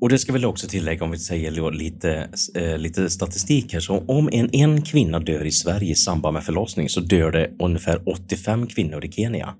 Och 0.00 0.08
det 0.08 0.18
ska 0.18 0.32
väl 0.32 0.44
också 0.44 0.68
tillägga 0.68 1.04
om 1.04 1.10
vi 1.10 1.18
säger 1.18 1.70
lite, 1.70 2.28
eh, 2.54 2.78
lite 2.78 3.10
statistik 3.10 3.72
här. 3.72 3.80
Så 3.80 4.04
om 4.08 4.28
en, 4.32 4.54
en 4.54 4.82
kvinna 4.82 5.18
dör 5.18 5.44
i 5.44 5.52
Sverige 5.52 5.90
i 5.90 5.94
samband 5.94 6.34
med 6.34 6.44
förlossning 6.44 6.88
så 6.88 7.00
dör 7.00 7.32
det 7.32 7.50
ungefär 7.62 8.08
85 8.08 8.66
kvinnor 8.66 9.04
i 9.04 9.12
Kenya. 9.12 9.54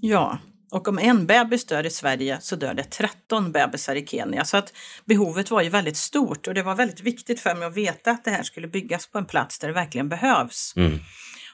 Ja, 0.00 0.38
och 0.72 0.88
om 0.88 0.98
en 0.98 1.26
bebis 1.26 1.66
dör 1.66 1.86
i 1.86 1.90
Sverige 1.90 2.38
så 2.40 2.56
dör 2.56 2.74
det 2.74 2.84
13 2.84 3.52
bebisar 3.52 3.94
i 3.94 4.06
Kenya. 4.06 4.44
Så 4.44 4.56
att 4.56 4.72
behovet 5.04 5.50
var 5.50 5.62
ju 5.62 5.68
väldigt 5.68 5.96
stort 5.96 6.48
och 6.48 6.54
det 6.54 6.62
var 6.62 6.74
väldigt 6.74 7.00
viktigt 7.00 7.40
för 7.40 7.54
mig 7.54 7.68
att 7.68 7.76
veta 7.76 8.10
att 8.10 8.24
det 8.24 8.30
här 8.30 8.42
skulle 8.42 8.68
byggas 8.68 9.06
på 9.06 9.18
en 9.18 9.26
plats 9.26 9.58
där 9.58 9.68
det 9.68 9.74
verkligen 9.74 10.08
behövs. 10.08 10.72
Mm. 10.76 10.98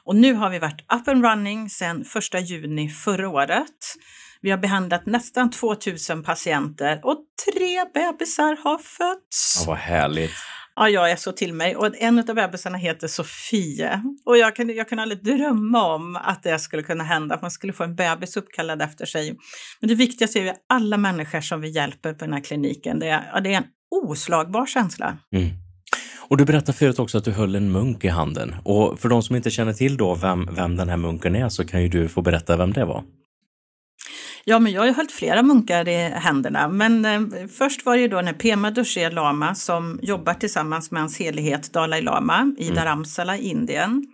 Och 0.04 0.16
nu 0.16 0.34
har 0.34 0.50
vi 0.50 0.58
varit 0.58 0.80
up 0.80 1.08
and 1.08 1.24
running 1.24 1.70
sedan 1.70 2.04
1 2.34 2.50
juni 2.50 2.88
förra 2.88 3.28
året. 3.28 3.94
Vi 4.40 4.50
har 4.50 4.58
behandlat 4.58 5.06
nästan 5.06 5.50
2000 5.50 6.22
patienter 6.22 7.00
och 7.02 7.18
tre 7.44 7.84
bebisar 7.94 8.56
har 8.64 8.78
fötts. 8.78 9.56
Ja, 9.60 9.64
vad 9.66 9.78
härligt. 9.78 10.32
Ja, 10.80 10.88
jag 10.88 11.10
är 11.10 11.16
så 11.16 11.32
till 11.32 11.54
mig. 11.54 11.76
Och 11.76 11.94
en 11.98 12.18
av 12.18 12.34
bebisarna 12.34 12.78
heter 12.78 13.08
Sofie. 13.08 14.02
Och 14.24 14.38
jag 14.38 14.56
kunde 14.56 14.72
jag 14.72 14.88
kunde 14.88 15.02
aldrig 15.02 15.24
drömma 15.24 15.94
om 15.94 16.16
att 16.16 16.42
det 16.42 16.58
skulle 16.58 16.82
kunna 16.82 17.04
hända, 17.04 17.34
att 17.34 17.42
man 17.42 17.50
skulle 17.50 17.72
få 17.72 17.84
en 17.84 17.94
bebis 17.94 18.36
uppkallad 18.36 18.82
efter 18.82 19.06
sig. 19.06 19.38
Men 19.80 19.88
det 19.88 19.94
viktigaste 19.94 20.38
är 20.38 20.44
ju 20.44 20.52
alla 20.68 20.96
människor 20.96 21.40
som 21.40 21.60
vi 21.60 21.68
hjälper 21.68 22.12
på 22.12 22.24
den 22.24 22.32
här 22.32 22.40
kliniken. 22.40 22.98
Det 22.98 23.08
är, 23.08 23.30
ja, 23.34 23.40
det 23.40 23.54
är 23.54 23.56
en 23.56 23.66
oslagbar 23.90 24.66
känsla. 24.66 25.18
Mm. 25.32 25.48
Och 26.28 26.36
du 26.36 26.44
berättade 26.44 26.72
förut 26.78 26.98
också 26.98 27.18
att 27.18 27.24
du 27.24 27.30
höll 27.30 27.54
en 27.54 27.72
munk 27.72 28.04
i 28.04 28.08
handen. 28.08 28.54
Och 28.64 29.00
för 29.00 29.08
de 29.08 29.22
som 29.22 29.36
inte 29.36 29.50
känner 29.50 29.72
till 29.72 29.96
då 29.96 30.14
vem, 30.14 30.48
vem 30.54 30.76
den 30.76 30.88
här 30.88 30.96
munken 30.96 31.36
är 31.36 31.48
så 31.48 31.64
kan 31.64 31.82
ju 31.82 31.88
du 31.88 32.08
få 32.08 32.22
berätta 32.22 32.56
vem 32.56 32.72
det 32.72 32.84
var. 32.84 33.04
Ja, 34.48 34.58
men 34.58 34.72
jag 34.72 34.80
har 34.80 34.86
ju 34.86 34.92
hållit 34.92 35.12
flera 35.12 35.42
munkar 35.42 35.88
i 35.88 35.96
händerna. 35.96 36.68
Men 36.68 37.04
eh, 37.04 37.46
först 37.48 37.86
var 37.86 37.96
det 37.96 38.00
ju 38.00 38.08
då 38.08 38.20
när 38.20 38.32
Pema 38.32 38.70
Doshe 38.70 39.10
Lama 39.10 39.54
som 39.54 39.98
jobbar 40.02 40.34
tillsammans 40.34 40.90
med 40.90 41.02
hans 41.02 41.18
helighet 41.18 41.72
Dalai 41.72 42.02
Lama 42.02 42.54
i 42.58 42.64
mm. 42.64 42.76
Dharamsala 42.76 43.36
Indien. 43.36 44.06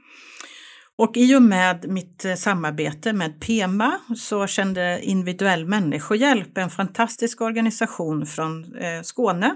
Och 0.99 1.16
i 1.16 1.37
och 1.37 1.43
med 1.43 1.89
mitt 1.89 2.24
eh, 2.24 2.35
samarbete 2.35 3.12
med 3.12 3.41
Pema 3.41 4.01
så 4.16 4.47
kände 4.47 5.01
Individuell 5.03 5.66
Människohjälp, 5.66 6.59
en 6.59 6.70
fantastisk 6.70 7.41
organisation 7.41 8.26
från 8.26 8.76
eh, 8.76 9.03
Skåne, 9.03 9.55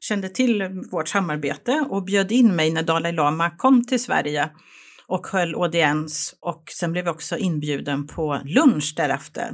kände 0.00 0.28
till 0.28 0.68
vårt 0.90 1.08
samarbete 1.08 1.86
och 1.88 2.04
bjöd 2.04 2.32
in 2.32 2.56
mig 2.56 2.70
när 2.70 2.82
Dalai 2.82 3.12
Lama 3.12 3.50
kom 3.50 3.84
till 3.84 4.02
Sverige 4.02 4.50
och 5.06 5.26
höll 5.26 5.54
audiens 5.54 6.34
och 6.40 6.64
sen 6.78 6.92
blev 6.92 7.04
jag 7.04 7.14
också 7.14 7.36
inbjuden 7.36 8.06
på 8.06 8.40
lunch 8.44 8.94
därefter. 8.96 9.50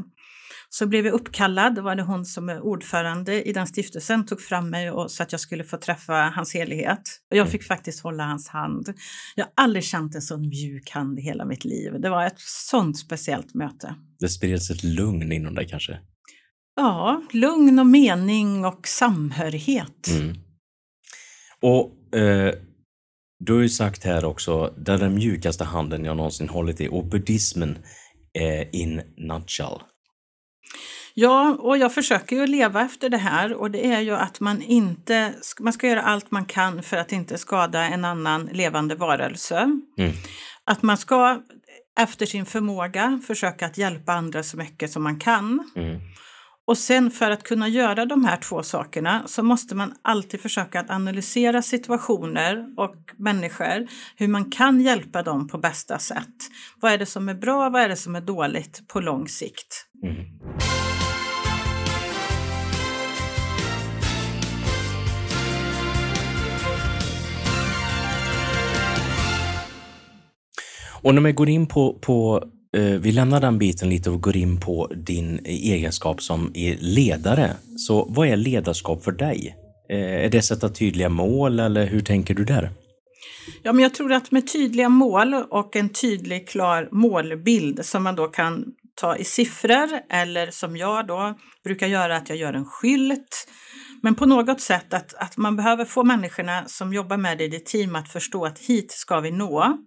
Så 0.78 0.86
blev 0.86 1.06
jag 1.06 1.14
uppkallad, 1.14 1.74
då 1.74 1.82
var 1.82 1.96
det 1.96 2.02
hon 2.02 2.24
som 2.24 2.48
är 2.48 2.60
ordförande 2.60 3.48
i 3.48 3.52
den 3.52 3.66
stiftelsen, 3.66 4.26
tog 4.26 4.40
fram 4.40 4.70
mig 4.70 4.90
och, 4.90 5.10
så 5.10 5.22
att 5.22 5.32
jag 5.32 5.40
skulle 5.40 5.64
få 5.64 5.76
träffa 5.76 6.12
hans 6.12 6.54
helighet. 6.54 7.00
Och 7.30 7.36
jag 7.36 7.46
mm. 7.46 7.50
fick 7.50 7.64
faktiskt 7.64 8.02
hålla 8.02 8.24
hans 8.24 8.48
hand. 8.48 8.94
Jag 9.34 9.44
har 9.44 9.52
aldrig 9.56 9.84
känt 9.84 10.14
en 10.14 10.22
sån 10.22 10.48
mjuk 10.48 10.90
hand 10.90 11.18
i 11.18 11.22
hela 11.22 11.44
mitt 11.44 11.64
liv. 11.64 12.00
Det 12.00 12.10
var 12.10 12.26
ett 12.26 12.40
sånt 12.70 12.98
speciellt 12.98 13.54
möte. 13.54 13.94
Det 14.20 14.28
spreds 14.28 14.70
ett 14.70 14.84
lugn 14.84 15.32
inom 15.32 15.54
dig 15.54 15.68
kanske? 15.68 15.98
Ja, 16.76 17.22
lugn 17.32 17.78
och 17.78 17.86
mening 17.86 18.64
och 18.64 18.88
samhörighet. 18.88 20.08
Mm. 20.08 20.36
Och 21.62 22.16
eh, 22.18 22.54
du 23.38 23.52
har 23.52 23.60
ju 23.60 23.68
sagt 23.68 24.04
här 24.04 24.24
också, 24.24 24.74
det 24.78 24.92
är 24.92 24.98
den 24.98 25.14
mjukaste 25.14 25.64
handen 25.64 26.04
jag 26.04 26.16
någonsin 26.16 26.48
hållit 26.48 26.80
i 26.80 26.88
och 26.88 27.06
buddhismen 27.06 27.78
eh, 28.38 28.80
in 28.80 29.02
nutshell. 29.16 29.78
Ja, 31.14 31.56
och 31.58 31.78
jag 31.78 31.94
försöker 31.94 32.36
ju 32.36 32.46
leva 32.46 32.82
efter 32.82 33.08
det 33.08 33.16
här 33.16 33.54
och 33.54 33.70
det 33.70 33.86
är 33.86 34.00
ju 34.00 34.12
att 34.12 34.40
man 34.40 34.62
inte, 34.62 35.34
man 35.60 35.72
ska 35.72 35.88
göra 35.88 36.02
allt 36.02 36.30
man 36.30 36.44
kan 36.44 36.82
för 36.82 36.96
att 36.96 37.12
inte 37.12 37.38
skada 37.38 37.84
en 37.84 38.04
annan 38.04 38.48
levande 38.52 38.94
varelse. 38.94 39.56
Mm. 39.98 40.12
Att 40.64 40.82
man 40.82 40.96
ska 40.96 41.42
efter 41.98 42.26
sin 42.26 42.46
förmåga 42.46 43.20
försöka 43.26 43.66
att 43.66 43.78
hjälpa 43.78 44.12
andra 44.12 44.42
så 44.42 44.56
mycket 44.56 44.90
som 44.90 45.02
man 45.02 45.18
kan. 45.18 45.70
Mm. 45.76 46.00
Och 46.66 46.78
sen 46.78 47.10
för 47.10 47.30
att 47.30 47.42
kunna 47.42 47.68
göra 47.68 48.06
de 48.06 48.24
här 48.24 48.36
två 48.36 48.62
sakerna 48.62 49.22
så 49.26 49.42
måste 49.42 49.74
man 49.74 49.94
alltid 50.02 50.40
försöka 50.40 50.80
att 50.80 50.90
analysera 50.90 51.62
situationer 51.62 52.74
och 52.76 52.96
människor, 53.16 53.86
hur 54.16 54.28
man 54.28 54.50
kan 54.50 54.80
hjälpa 54.80 55.22
dem 55.22 55.48
på 55.48 55.58
bästa 55.58 55.98
sätt. 55.98 56.36
Vad 56.80 56.92
är 56.92 56.98
det 56.98 57.06
som 57.06 57.28
är 57.28 57.34
bra, 57.34 57.70
vad 57.70 57.82
är 57.82 57.88
det 57.88 57.96
som 57.96 58.16
är 58.16 58.20
dåligt 58.20 58.88
på 58.88 59.00
lång 59.00 59.28
sikt? 59.28 59.86
Mm. 60.02 60.16
Och 71.02 71.14
när 71.14 71.22
man 71.22 71.34
går 71.34 71.48
in 71.48 71.66
på, 71.66 71.98
på 71.98 72.42
vi 72.80 73.12
lämnar 73.12 73.40
den 73.40 73.58
biten 73.58 73.90
lite 73.90 74.10
och 74.10 74.22
går 74.22 74.36
in 74.36 74.60
på 74.60 74.92
din 74.96 75.40
egenskap 75.44 76.22
som 76.22 76.52
ledare. 76.80 77.56
Så 77.76 78.06
vad 78.08 78.28
är 78.28 78.36
ledarskap 78.36 79.04
för 79.04 79.12
dig? 79.12 79.56
Eh, 79.88 80.24
är 80.24 80.28
det 80.28 80.38
att 80.38 80.44
sätta 80.44 80.68
tydliga 80.68 81.08
mål 81.08 81.60
eller 81.60 81.86
hur 81.86 82.00
tänker 82.00 82.34
du 82.34 82.44
där? 82.44 82.70
Ja, 83.62 83.72
men 83.72 83.82
jag 83.82 83.94
tror 83.94 84.12
att 84.12 84.30
med 84.30 84.52
tydliga 84.52 84.88
mål 84.88 85.34
och 85.34 85.76
en 85.76 85.88
tydlig 85.88 86.48
klar 86.48 86.88
målbild 86.92 87.84
som 87.84 88.02
man 88.02 88.16
då 88.16 88.26
kan 88.26 88.64
ta 88.94 89.16
i 89.16 89.24
siffror 89.24 89.88
eller 90.10 90.50
som 90.50 90.76
jag 90.76 91.06
då 91.06 91.34
brukar 91.64 91.86
göra 91.86 92.16
att 92.16 92.28
jag 92.28 92.38
gör 92.38 92.52
en 92.52 92.64
skylt. 92.64 93.48
Men 94.02 94.14
på 94.14 94.26
något 94.26 94.60
sätt 94.60 94.94
att, 94.94 95.14
att 95.14 95.36
man 95.36 95.56
behöver 95.56 95.84
få 95.84 96.04
människorna 96.04 96.64
som 96.66 96.92
jobbar 96.92 97.16
med 97.16 97.38
det 97.38 97.44
i 97.44 97.48
ditt 97.48 97.66
team 97.66 97.96
att 97.96 98.12
förstå 98.12 98.44
att 98.44 98.58
hit 98.58 98.92
ska 98.92 99.20
vi 99.20 99.30
nå. 99.30 99.78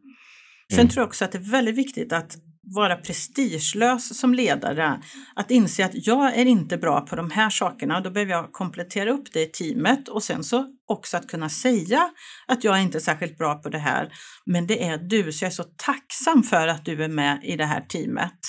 Sen 0.72 0.80
mm. 0.80 0.90
tror 0.90 1.02
jag 1.02 1.08
också 1.08 1.26
att 1.26 1.32
det 1.32 1.38
är 1.38 1.52
väldigt 1.52 1.76
viktigt 1.76 2.14
att 2.14 2.36
vara 2.64 2.96
prestigelös 2.96 4.20
som 4.20 4.34
ledare. 4.34 5.02
Att 5.36 5.52
inse 5.52 5.86
att 5.86 6.08
jag 6.08 6.38
är 6.38 6.46
inte 6.46 6.78
bra 6.78 7.02
på 7.02 7.16
de 7.16 7.32
här 7.32 7.50
sakerna, 7.50 8.02
då 8.02 8.12
behöver 8.12 8.32
jag 8.32 8.52
komplettera 8.52 9.12
upp 9.12 9.34
det 9.34 9.42
i 9.42 9.46
teamet 9.46 10.08
och 10.08 10.24
sen 10.24 10.44
så 10.44 10.66
också 10.88 11.18
att 11.18 11.28
kunna 11.28 11.50
säga 11.50 12.10
att 12.48 12.64
jag 12.64 12.78
är 12.78 12.82
inte 12.82 13.00
särskilt 13.00 13.38
bra 13.38 13.56
på 13.56 13.70
det 13.70 13.78
här, 13.78 14.10
men 14.46 14.68
det 14.68 14.84
är 14.84 14.98
du, 14.98 15.32
så 15.32 15.46
jag 15.46 15.50
är 15.50 15.56
så 15.56 15.64
tacksam 15.64 16.44
för 16.44 16.68
att 16.68 16.86
du 16.86 17.04
är 17.04 17.10
med 17.10 17.40
i 17.44 17.56
det 17.56 17.66
här 17.66 17.82
teamet. 17.82 18.40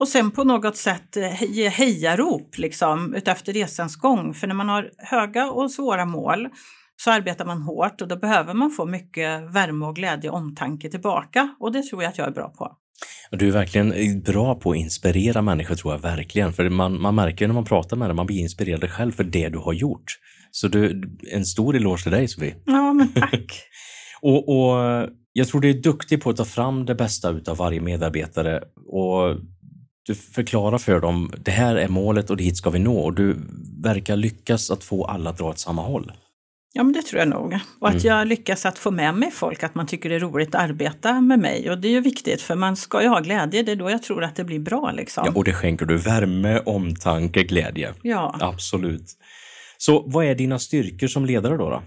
Och 0.00 0.08
sen 0.08 0.30
på 0.30 0.44
något 0.44 0.76
sätt 0.76 1.16
eh, 1.16 1.42
ge 1.42 1.68
hejarop 1.68 2.58
liksom 2.58 3.14
utefter 3.14 3.52
resans 3.52 3.96
gång, 3.96 4.34
för 4.34 4.46
när 4.46 4.54
man 4.54 4.68
har 4.68 4.90
höga 4.98 5.50
och 5.50 5.72
svåra 5.72 6.04
mål 6.04 6.48
så 6.96 7.10
arbetar 7.10 7.44
man 7.44 7.62
hårt 7.62 8.00
och 8.00 8.08
då 8.08 8.16
behöver 8.16 8.54
man 8.54 8.70
få 8.70 8.86
mycket 8.86 9.54
värme 9.54 9.86
och 9.86 9.96
glädje 9.96 10.30
och 10.30 10.36
omtanke 10.36 10.90
tillbaka 10.90 11.54
och 11.60 11.72
det 11.72 11.82
tror 11.82 12.02
jag 12.02 12.10
att 12.10 12.18
jag 12.18 12.26
är 12.26 12.32
bra 12.32 12.48
på. 12.48 12.76
Du 13.30 13.48
är 13.48 13.52
verkligen 13.52 14.20
bra 14.20 14.54
på 14.54 14.70
att 14.70 14.76
inspirera 14.76 15.42
människor 15.42 15.74
tror 15.74 15.94
jag 15.94 15.98
verkligen, 15.98 16.52
för 16.52 16.68
man, 16.68 17.00
man 17.00 17.14
märker 17.14 17.46
när 17.46 17.54
man 17.54 17.64
pratar 17.64 17.96
med 17.96 18.08
dig, 18.08 18.14
man 18.14 18.26
blir 18.26 18.38
inspirerad 18.38 18.90
själv 18.90 19.12
för 19.12 19.24
det 19.24 19.48
du 19.48 19.58
har 19.58 19.72
gjort. 19.72 20.04
Så 20.50 20.68
du, 20.68 21.02
en 21.32 21.46
stor 21.46 21.76
eloge 21.76 22.02
till 22.02 22.12
dig 22.12 22.28
Sofie. 22.28 22.54
Ja, 22.64 22.92
men 22.92 23.12
tack. 23.12 23.62
och, 24.22 24.48
och 24.48 25.08
jag 25.32 25.48
tror 25.48 25.60
du 25.60 25.70
är 25.70 25.82
duktig 25.82 26.22
på 26.22 26.30
att 26.30 26.36
ta 26.36 26.44
fram 26.44 26.86
det 26.86 26.94
bästa 26.94 27.30
utav 27.30 27.56
varje 27.56 27.80
medarbetare 27.80 28.62
och 28.86 29.36
du 30.06 30.14
förklarar 30.14 30.78
för 30.78 31.00
dem, 31.00 31.32
det 31.44 31.50
här 31.50 31.76
är 31.76 31.88
målet 31.88 32.30
och 32.30 32.36
dit 32.36 32.56
ska 32.56 32.70
vi 32.70 32.78
nå 32.78 32.98
och 32.98 33.14
du 33.14 33.36
verkar 33.82 34.16
lyckas 34.16 34.70
att 34.70 34.84
få 34.84 35.04
alla 35.04 35.30
att 35.30 35.38
dra 35.38 35.48
åt 35.48 35.58
samma 35.58 35.82
håll. 35.82 36.12
Ja, 36.76 36.82
men 36.82 36.92
det 36.92 37.02
tror 37.02 37.18
jag 37.18 37.28
nog. 37.28 37.58
Och 37.78 37.88
att 37.88 37.94
mm. 37.94 38.06
jag 38.06 38.28
lyckas 38.28 38.66
att 38.66 38.78
få 38.78 38.90
med 38.90 39.14
mig 39.14 39.30
folk, 39.30 39.62
att 39.62 39.74
man 39.74 39.86
tycker 39.86 40.08
det 40.08 40.14
är 40.14 40.20
roligt 40.20 40.54
att 40.54 40.62
arbeta 40.62 41.20
med 41.20 41.38
mig. 41.38 41.70
Och 41.70 41.78
det 41.78 41.88
är 41.88 41.92
ju 41.92 42.00
viktigt, 42.00 42.42
för 42.42 42.54
man 42.54 42.76
ska 42.76 43.02
ju 43.02 43.08
ha 43.08 43.20
glädje. 43.20 43.62
Det 43.62 43.72
är 43.72 43.76
då 43.76 43.90
jag 43.90 44.02
tror 44.02 44.24
att 44.24 44.36
det 44.36 44.44
blir 44.44 44.58
bra. 44.58 44.92
Liksom. 44.92 45.22
Ja, 45.26 45.32
och 45.34 45.44
det 45.44 45.52
skänker 45.52 45.86
du 45.86 45.96
värme, 45.96 46.58
omtanke, 46.58 47.42
glädje. 47.42 47.94
Ja. 48.02 48.36
Absolut. 48.40 49.04
Så 49.78 50.04
vad 50.06 50.24
är 50.24 50.34
dina 50.34 50.58
styrkor 50.58 51.06
som 51.06 51.26
ledare 51.26 51.56
då? 51.56 51.70
då? 51.70 51.82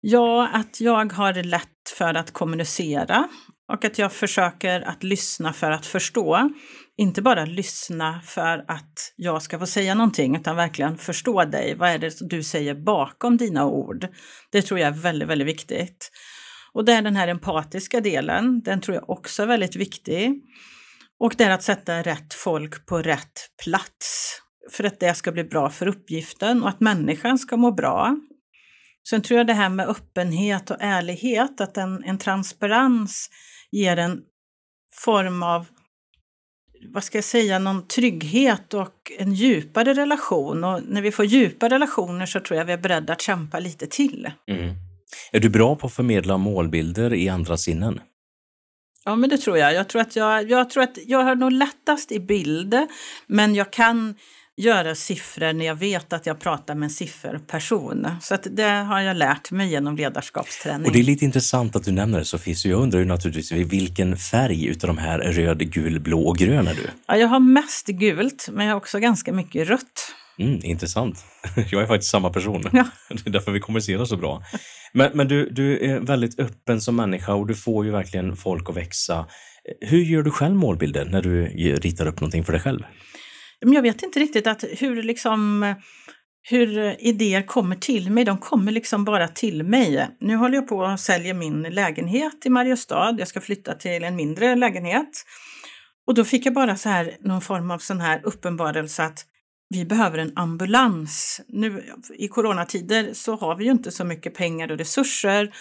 Ja, 0.00 0.48
att 0.52 0.80
jag 0.80 1.12
har 1.12 1.42
lätt 1.42 1.68
för 1.98 2.14
att 2.14 2.30
kommunicera 2.30 3.28
och 3.70 3.84
att 3.84 3.98
jag 3.98 4.12
försöker 4.12 4.80
att 4.80 5.02
lyssna 5.02 5.52
för 5.52 5.70
att 5.70 5.86
förstå. 5.86 6.50
Inte 6.96 7.22
bara 7.22 7.44
lyssna 7.44 8.20
för 8.24 8.64
att 8.68 9.12
jag 9.16 9.42
ska 9.42 9.58
få 9.58 9.66
säga 9.66 9.94
någonting, 9.94 10.36
utan 10.36 10.56
verkligen 10.56 10.98
förstå 10.98 11.44
dig. 11.44 11.74
Vad 11.74 11.90
är 11.90 11.98
det 11.98 12.16
du 12.20 12.42
säger 12.42 12.74
bakom 12.74 13.36
dina 13.36 13.66
ord? 13.66 14.08
Det 14.52 14.62
tror 14.62 14.80
jag 14.80 14.88
är 14.88 15.00
väldigt, 15.00 15.28
väldigt 15.28 15.48
viktigt. 15.48 16.10
Och 16.72 16.84
det 16.84 16.92
är 16.92 17.02
den 17.02 17.16
här 17.16 17.28
empatiska 17.28 18.00
delen, 18.00 18.60
den 18.60 18.80
tror 18.80 18.94
jag 18.94 19.10
också 19.10 19.42
är 19.42 19.46
väldigt 19.46 19.76
viktig. 19.76 20.42
Och 21.20 21.34
det 21.38 21.44
är 21.44 21.50
att 21.50 21.62
sätta 21.62 22.02
rätt 22.02 22.34
folk 22.34 22.86
på 22.86 23.02
rätt 23.02 23.48
plats 23.64 24.36
för 24.72 24.84
att 24.84 25.00
det 25.00 25.14
ska 25.14 25.32
bli 25.32 25.44
bra 25.44 25.70
för 25.70 25.86
uppgiften 25.86 26.62
och 26.62 26.68
att 26.68 26.80
människan 26.80 27.38
ska 27.38 27.56
må 27.56 27.72
bra. 27.72 28.16
Sen 29.08 29.22
tror 29.22 29.38
jag 29.38 29.46
det 29.46 29.52
här 29.52 29.68
med 29.68 29.88
öppenhet 29.88 30.70
och 30.70 30.76
ärlighet, 30.80 31.60
att 31.60 31.76
en, 31.76 32.04
en 32.04 32.18
transparens 32.18 33.30
ger 33.72 33.96
en 33.96 34.22
form 34.92 35.42
av, 35.42 35.66
vad 36.92 37.04
ska 37.04 37.18
jag 37.18 37.24
säga, 37.24 37.58
någon 37.58 37.86
trygghet 37.86 38.74
och 38.74 39.12
en 39.18 39.34
djupare 39.34 39.94
relation. 39.94 40.64
Och 40.64 40.82
när 40.88 41.02
vi 41.02 41.12
får 41.12 41.24
djupa 41.24 41.68
relationer 41.68 42.26
så 42.26 42.40
tror 42.40 42.58
jag 42.58 42.64
vi 42.64 42.72
är 42.72 42.78
beredda 42.78 43.12
att 43.12 43.22
kämpa 43.22 43.58
lite 43.58 43.86
till. 43.86 44.30
Mm. 44.50 44.74
Är 45.32 45.40
du 45.40 45.48
bra 45.48 45.76
på 45.76 45.86
att 45.86 45.94
förmedla 45.94 46.36
målbilder 46.38 47.14
i 47.14 47.28
andra 47.28 47.56
sinnen? 47.56 48.00
Ja, 49.04 49.16
men 49.16 49.30
det 49.30 49.38
tror 49.38 49.58
jag. 49.58 49.74
Jag 49.74 49.88
tror 49.88 50.02
att 50.02 50.16
jag, 50.16 50.50
jag, 50.50 50.70
tror 50.70 50.82
att 50.82 50.98
jag 51.06 51.24
har 51.24 51.34
nog 51.34 51.52
lättast 51.52 52.12
i 52.12 52.20
bild, 52.20 52.76
men 53.26 53.54
jag 53.54 53.72
kan 53.72 54.14
göra 54.60 54.94
siffror 54.94 55.52
när 55.52 55.66
jag 55.66 55.74
vet 55.74 56.12
att 56.12 56.26
jag 56.26 56.40
pratar 56.40 56.74
med 56.74 56.86
en 56.86 56.90
sifferperson. 56.90 58.06
Så 58.20 58.34
att 58.34 58.46
det 58.50 58.68
har 58.68 59.00
jag 59.00 59.16
lärt 59.16 59.50
mig 59.50 59.68
genom 59.68 59.96
ledarskapsträning. 59.96 60.86
Och 60.86 60.92
det 60.92 60.98
är 60.98 61.02
lite 61.02 61.24
intressant 61.24 61.76
att 61.76 61.84
du 61.84 61.92
nämner 61.92 62.18
det 62.18 62.24
Sofie, 62.24 62.54
så 62.54 62.68
jag 62.68 62.80
undrar 62.80 62.98
ju 62.98 63.04
naturligtvis 63.04 63.52
vilken 63.52 64.16
färg 64.16 64.66
utav 64.66 64.88
de 64.88 64.98
här 64.98 65.18
röd, 65.18 65.72
gul, 65.72 66.00
blå 66.00 66.22
och 66.22 66.36
grön 66.36 66.68
är 66.68 66.74
du? 66.74 66.90
Ja, 67.06 67.16
jag 67.16 67.28
har 67.28 67.40
mest 67.40 67.86
gult, 67.86 68.48
men 68.52 68.66
jag 68.66 68.72
har 68.72 68.76
också 68.76 68.98
ganska 68.98 69.32
mycket 69.32 69.68
rött. 69.68 70.14
Mm, 70.38 70.60
intressant. 70.62 71.24
Jag 71.70 71.82
är 71.82 71.86
faktiskt 71.86 72.10
samma 72.10 72.30
person. 72.30 72.64
Ja. 72.72 72.84
Det 73.08 73.26
är 73.26 73.30
därför 73.30 73.52
vi 73.52 73.60
kommunicerar 73.60 74.04
så 74.04 74.16
bra. 74.16 74.42
Men, 74.92 75.10
men 75.14 75.28
du, 75.28 75.50
du 75.50 75.90
är 75.90 76.00
väldigt 76.00 76.40
öppen 76.40 76.80
som 76.80 76.96
människa 76.96 77.34
och 77.34 77.46
du 77.46 77.54
får 77.54 77.84
ju 77.84 77.90
verkligen 77.90 78.36
folk 78.36 78.70
att 78.70 78.76
växa. 78.76 79.26
Hur 79.80 79.98
gör 79.98 80.22
du 80.22 80.30
själv 80.30 80.54
målbilder 80.54 81.04
när 81.04 81.22
du 81.22 81.46
ritar 81.76 82.06
upp 82.06 82.20
någonting 82.20 82.44
för 82.44 82.52
dig 82.52 82.60
själv? 82.60 82.82
Jag 83.60 83.82
vet 83.82 84.02
inte 84.02 84.20
riktigt 84.20 84.46
att 84.46 84.64
hur 84.78 85.02
liksom 85.02 85.74
hur 86.42 86.96
idéer 87.00 87.42
kommer 87.42 87.76
till 87.76 88.10
mig. 88.10 88.24
De 88.24 88.38
kommer 88.38 88.72
liksom 88.72 89.04
bara 89.04 89.28
till 89.28 89.62
mig. 89.62 90.08
Nu 90.20 90.36
håller 90.36 90.54
jag 90.54 90.68
på 90.68 90.84
att 90.84 91.00
sälja 91.00 91.34
min 91.34 91.62
lägenhet 91.62 92.46
i 92.46 92.50
Mariestad. 92.50 93.16
Jag 93.18 93.28
ska 93.28 93.40
flytta 93.40 93.74
till 93.74 94.04
en 94.04 94.16
mindre 94.16 94.54
lägenhet. 94.54 95.24
Och 96.06 96.14
då 96.14 96.24
fick 96.24 96.46
jag 96.46 96.54
bara 96.54 96.76
så 96.76 96.88
här 96.88 97.16
någon 97.20 97.40
form 97.40 97.70
av 97.70 97.78
sån 97.78 98.00
här 98.00 98.20
uppenbarelse 98.24 99.04
att 99.04 99.26
vi 99.68 99.84
behöver 99.84 100.18
en 100.18 100.32
ambulans. 100.36 101.40
Nu 101.48 101.84
i 102.18 102.28
coronatider 102.28 103.10
så 103.14 103.36
har 103.36 103.56
vi 103.56 103.64
ju 103.64 103.70
inte 103.70 103.90
så 103.90 104.04
mycket 104.04 104.34
pengar 104.34 104.70
och 104.72 104.78
resurser 104.78 105.54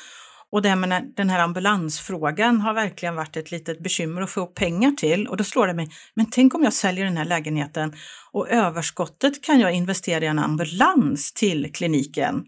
och 0.51 0.61
det 0.61 0.75
med 0.75 1.13
den 1.15 1.29
här 1.29 1.39
ambulansfrågan 1.39 2.61
har 2.61 2.73
verkligen 2.73 3.15
varit 3.15 3.37
ett 3.37 3.51
litet 3.51 3.83
bekymmer 3.83 4.21
att 4.21 4.29
få 4.29 4.45
pengar 4.45 4.91
till. 4.91 5.27
Och 5.27 5.37
då 5.37 5.43
slår 5.43 5.67
det 5.67 5.73
mig, 5.73 5.89
men 6.13 6.25
tänk 6.31 6.55
om 6.55 6.63
jag 6.63 6.73
säljer 6.73 7.05
den 7.05 7.17
här 7.17 7.25
lägenheten 7.25 7.93
och 8.31 8.49
överskottet 8.49 9.43
kan 9.43 9.59
jag 9.59 9.73
investera 9.73 10.25
i 10.25 10.27
en 10.27 10.39
ambulans 10.39 11.33
till 11.33 11.73
kliniken. 11.73 12.45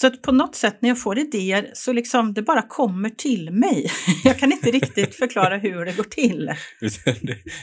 Så 0.00 0.06
att 0.06 0.22
på 0.22 0.32
något 0.32 0.54
sätt 0.54 0.78
när 0.80 0.88
jag 0.88 1.00
får 1.00 1.18
idéer 1.18 1.70
så 1.74 1.92
liksom 1.92 2.34
det 2.34 2.42
bara 2.42 2.62
kommer 2.62 3.10
till 3.10 3.50
mig. 3.50 3.90
Jag 4.24 4.38
kan 4.38 4.52
inte 4.52 4.70
riktigt 4.70 5.14
förklara 5.14 5.56
hur 5.56 5.84
det 5.84 5.96
går 5.96 6.04
till. 6.04 6.50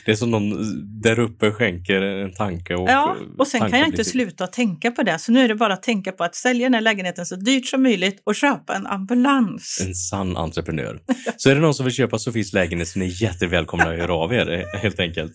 Det 0.05 0.11
är 0.11 0.15
som 0.15 0.31
någon 0.31 0.55
där 1.01 1.19
uppe 1.19 1.51
skänker 1.51 2.01
en 2.01 2.33
tanke. 2.33 2.75
Och 2.75 2.89
ja, 2.89 3.15
och 3.37 3.47
sen 3.47 3.59
kan 3.69 3.79
jag 3.79 3.87
inte 3.87 4.05
sluta 4.05 4.47
tänka 4.47 4.91
på 4.91 5.03
det. 5.03 5.19
Så 5.19 5.31
nu 5.31 5.43
är 5.43 5.47
det 5.47 5.55
bara 5.55 5.73
att 5.73 5.83
tänka 5.83 6.11
på 6.11 6.23
att 6.23 6.35
sälja 6.35 6.65
den 6.65 6.73
här 6.73 6.81
lägenheten 6.81 7.25
så 7.25 7.35
dyrt 7.35 7.65
som 7.65 7.83
möjligt 7.83 8.21
och 8.23 8.35
köpa 8.35 8.75
en 8.75 8.87
ambulans. 8.87 9.83
En 9.85 9.95
sann 9.95 10.37
entreprenör. 10.37 10.99
Så 11.37 11.49
är 11.49 11.55
det 11.55 11.61
någon 11.61 11.73
som 11.73 11.85
vill 11.85 11.93
köpa 11.93 12.19
Sofies 12.19 12.53
lägenhet 12.53 12.87
så 12.87 12.99
är 12.99 13.03
ni 13.03 13.15
jättevälkomna 13.21 13.89
att 13.89 13.99
höra 13.99 14.13
av 14.13 14.33
er 14.33 14.77
helt 14.81 14.99
enkelt. 14.99 15.33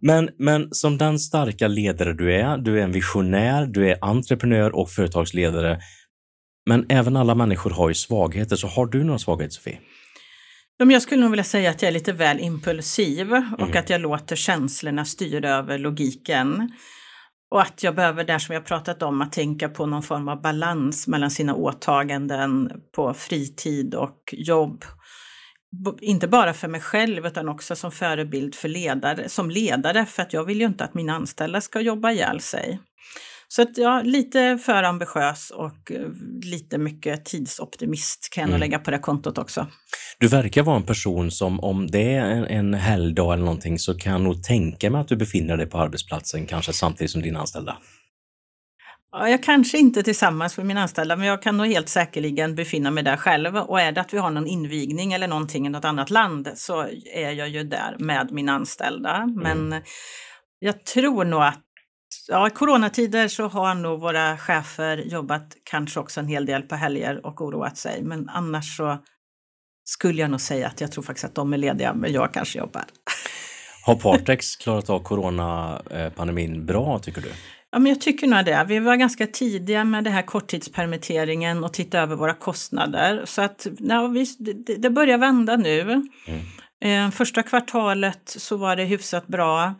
Men, 0.00 0.30
men 0.38 0.68
som 0.70 0.98
den 0.98 1.18
starka 1.18 1.68
ledare 1.68 2.12
du 2.12 2.34
är, 2.34 2.58
du 2.58 2.78
är 2.80 2.84
en 2.84 2.92
visionär, 2.92 3.66
du 3.66 3.90
är 3.90 3.98
entreprenör 4.00 4.76
och 4.76 4.90
företagsledare. 4.90 5.80
Men 6.70 6.86
även 6.88 7.16
alla 7.16 7.34
människor 7.34 7.70
har 7.70 7.88
ju 7.88 7.94
svagheter, 7.94 8.56
så 8.56 8.66
har 8.66 8.86
du 8.86 9.04
några 9.04 9.18
svagheter 9.18 9.54
Sofie? 9.54 9.80
Jag 10.76 11.02
skulle 11.02 11.20
nog 11.20 11.30
vilja 11.30 11.44
säga 11.44 11.70
att 11.70 11.82
jag 11.82 11.88
är 11.88 11.92
lite 11.92 12.12
väl 12.12 12.40
impulsiv 12.40 13.32
och 13.32 13.60
mm. 13.60 13.78
att 13.78 13.90
jag 13.90 14.00
låter 14.00 14.36
känslorna 14.36 15.04
styra 15.04 15.50
över 15.50 15.78
logiken. 15.78 16.72
Och 17.50 17.60
att 17.60 17.82
jag 17.82 17.94
behöver, 17.94 18.24
där 18.24 18.38
som 18.38 18.54
jag 18.54 18.66
pratat 18.66 19.02
om, 19.02 19.20
att 19.22 19.32
tänka 19.32 19.68
på 19.68 19.86
någon 19.86 20.02
form 20.02 20.28
av 20.28 20.42
balans 20.42 21.08
mellan 21.08 21.30
sina 21.30 21.54
åtaganden 21.54 22.70
på 22.96 23.14
fritid 23.14 23.94
och 23.94 24.18
jobb 24.32 24.84
inte 26.00 26.28
bara 26.28 26.54
för 26.54 26.68
mig 26.68 26.80
själv 26.80 27.26
utan 27.26 27.48
också 27.48 27.76
som 27.76 27.92
förebild 27.92 28.54
för 28.54 28.68
ledare, 28.68 29.28
som 29.28 29.50
ledare 29.50 30.06
för 30.06 30.22
att 30.22 30.32
jag 30.32 30.44
vill 30.44 30.60
ju 30.60 30.66
inte 30.66 30.84
att 30.84 30.94
mina 30.94 31.14
anställda 31.14 31.60
ska 31.60 31.80
jobba 31.80 32.10
ihjäl 32.10 32.40
sig. 32.40 32.80
Så 33.48 33.62
att 33.62 33.78
ja, 33.78 34.02
lite 34.04 34.58
för 34.64 34.82
ambitiös 34.82 35.50
och 35.50 35.92
eh, 35.92 36.08
lite 36.42 36.78
mycket 36.78 37.24
tidsoptimist 37.24 38.28
kan 38.32 38.42
jag 38.42 38.48
mm. 38.48 38.60
nog 38.60 38.60
lägga 38.60 38.78
på 38.78 38.90
det 38.90 38.98
kontot 38.98 39.38
också. 39.38 39.66
Du 40.18 40.28
verkar 40.28 40.62
vara 40.62 40.76
en 40.76 40.82
person 40.82 41.30
som 41.30 41.60
om 41.60 41.86
det 41.86 42.14
är 42.14 42.24
en, 42.24 42.44
en 42.44 42.74
helgdag 42.74 43.34
eller 43.34 43.44
någonting 43.44 43.78
så 43.78 43.94
kan 43.94 44.12
jag 44.12 44.20
nog 44.20 44.42
tänka 44.42 44.90
mig 44.90 45.00
att 45.00 45.08
du 45.08 45.16
befinner 45.16 45.56
dig 45.56 45.66
på 45.66 45.78
arbetsplatsen 45.78 46.46
kanske 46.46 46.72
samtidigt 46.72 47.10
som 47.10 47.22
dina 47.22 47.40
anställda. 47.40 47.76
Ja, 49.16 49.28
jag 49.28 49.42
kanske 49.42 49.78
inte 49.78 50.02
tillsammans 50.02 50.56
med 50.56 50.66
mina 50.66 50.82
anställda, 50.82 51.16
men 51.16 51.26
jag 51.26 51.42
kan 51.42 51.56
nog 51.56 51.66
helt 51.66 51.88
säkerligen 51.88 52.54
befinna 52.54 52.90
mig 52.90 53.04
där 53.04 53.16
själv. 53.16 53.56
Och 53.56 53.80
är 53.80 53.92
det 53.92 54.00
att 54.00 54.14
vi 54.14 54.18
har 54.18 54.30
någon 54.30 54.46
invigning 54.46 55.12
eller 55.12 55.28
någonting 55.28 55.66
i 55.66 55.70
något 55.70 55.84
annat 55.84 56.10
land 56.10 56.52
så 56.54 56.86
är 57.14 57.30
jag 57.30 57.48
ju 57.48 57.64
där 57.64 57.96
med 57.98 58.32
mina 58.32 58.52
anställda. 58.52 59.16
Mm. 59.16 59.34
Men 59.34 59.82
jag 60.58 60.84
tror 60.84 61.24
nog 61.24 61.42
att 61.42 61.60
Ja, 62.28 62.46
i 62.46 62.50
coronatider 62.50 63.28
så 63.28 63.48
har 63.48 63.74
nog 63.74 64.00
våra 64.00 64.38
chefer 64.38 64.96
jobbat 64.96 65.56
kanske 65.64 66.00
också 66.00 66.20
en 66.20 66.28
hel 66.28 66.46
del 66.46 66.62
på 66.62 66.74
helger 66.74 67.26
och 67.26 67.40
oroat 67.40 67.76
sig. 67.76 68.02
Men 68.02 68.28
annars 68.28 68.76
så 68.76 68.98
skulle 69.84 70.20
jag 70.20 70.30
nog 70.30 70.40
säga 70.40 70.66
att 70.66 70.80
jag 70.80 70.92
tror 70.92 71.04
faktiskt 71.04 71.24
att 71.24 71.34
de 71.34 71.52
är 71.52 71.58
lediga, 71.58 71.94
men 71.94 72.12
jag 72.12 72.34
kanske 72.34 72.58
jobbar. 72.58 72.84
Har 73.86 73.94
Partex 73.94 74.56
klarat 74.56 74.90
av 74.90 75.00
coronapandemin 75.00 76.66
bra 76.66 76.98
tycker 76.98 77.20
du? 77.20 77.32
Ja, 77.74 77.80
men 77.80 77.92
jag 77.92 78.00
tycker 78.00 78.26
nog 78.26 78.44
det. 78.44 78.64
Vi 78.68 78.78
var 78.78 78.96
ganska 78.96 79.26
tidiga 79.26 79.84
med 79.84 80.04
det 80.04 80.10
här 80.10 80.22
korttidspermitteringen 80.22 81.64
och 81.64 81.72
titta 81.72 81.98
över 81.98 82.16
våra 82.16 82.34
kostnader. 82.34 83.22
Så 83.24 83.42
att 83.42 83.66
ja, 83.78 84.06
vi, 84.06 84.26
det, 84.38 84.76
det 84.76 84.90
börjar 84.90 85.18
vända 85.18 85.56
nu. 85.56 85.80
Mm. 85.80 87.08
Eh, 87.08 87.10
första 87.10 87.42
kvartalet 87.42 88.22
så 88.24 88.56
var 88.56 88.76
det 88.76 88.84
hyfsat 88.84 89.26
bra. 89.26 89.74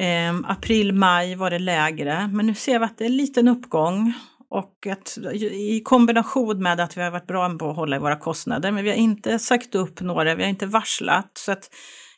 Eh, 0.00 0.34
april, 0.50 0.92
maj 0.92 1.34
var 1.34 1.50
det 1.50 1.58
lägre, 1.58 2.30
men 2.32 2.46
nu 2.46 2.54
ser 2.54 2.78
vi 2.78 2.84
att 2.84 2.98
det 2.98 3.04
är 3.04 3.10
en 3.10 3.16
liten 3.16 3.48
uppgång. 3.48 4.12
Och 4.50 4.86
att, 4.86 5.18
i 5.52 5.80
kombination 5.84 6.62
med 6.62 6.80
att 6.80 6.96
vi 6.96 7.02
har 7.02 7.10
varit 7.10 7.26
bra 7.26 7.58
på 7.58 7.70
att 7.70 7.76
hålla 7.76 7.96
i 7.96 7.98
våra 7.98 8.16
kostnader, 8.16 8.70
men 8.70 8.84
vi 8.84 8.90
har 8.90 8.96
inte 8.96 9.38
sagt 9.38 9.74
upp 9.74 10.00
några, 10.00 10.34
vi 10.34 10.42
har 10.42 10.50
inte 10.50 10.66
varslat. 10.66 11.30
Så 11.34 11.52
att 11.52 11.70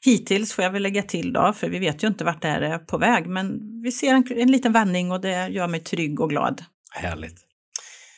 hittills 0.07 0.52
får 0.52 0.64
jag 0.64 0.70
väl 0.70 0.82
lägga 0.82 1.02
till 1.02 1.32
då, 1.32 1.52
för 1.52 1.68
vi 1.68 1.78
vet 1.78 2.04
ju 2.04 2.09
inte 2.09 2.24
vart 2.24 2.42
det 2.42 2.48
är 2.48 2.78
på 2.78 2.98
väg, 2.98 3.26
men 3.26 3.61
vi 3.82 3.92
ser 3.92 4.14
en, 4.14 4.24
en 4.36 4.52
liten 4.52 4.72
vändning 4.72 5.12
och 5.12 5.20
det 5.20 5.48
gör 5.48 5.68
mig 5.68 5.80
trygg 5.80 6.20
och 6.20 6.30
glad. 6.30 6.64
Härligt. 6.90 7.36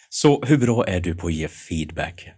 Så 0.09 0.45
hur 0.45 0.59
bra 0.59 0.87
är 0.87 1.01
du 1.01 1.17
på 1.17 1.27
att 1.27 1.33
ge 1.33 1.49
feedback? 1.49 2.29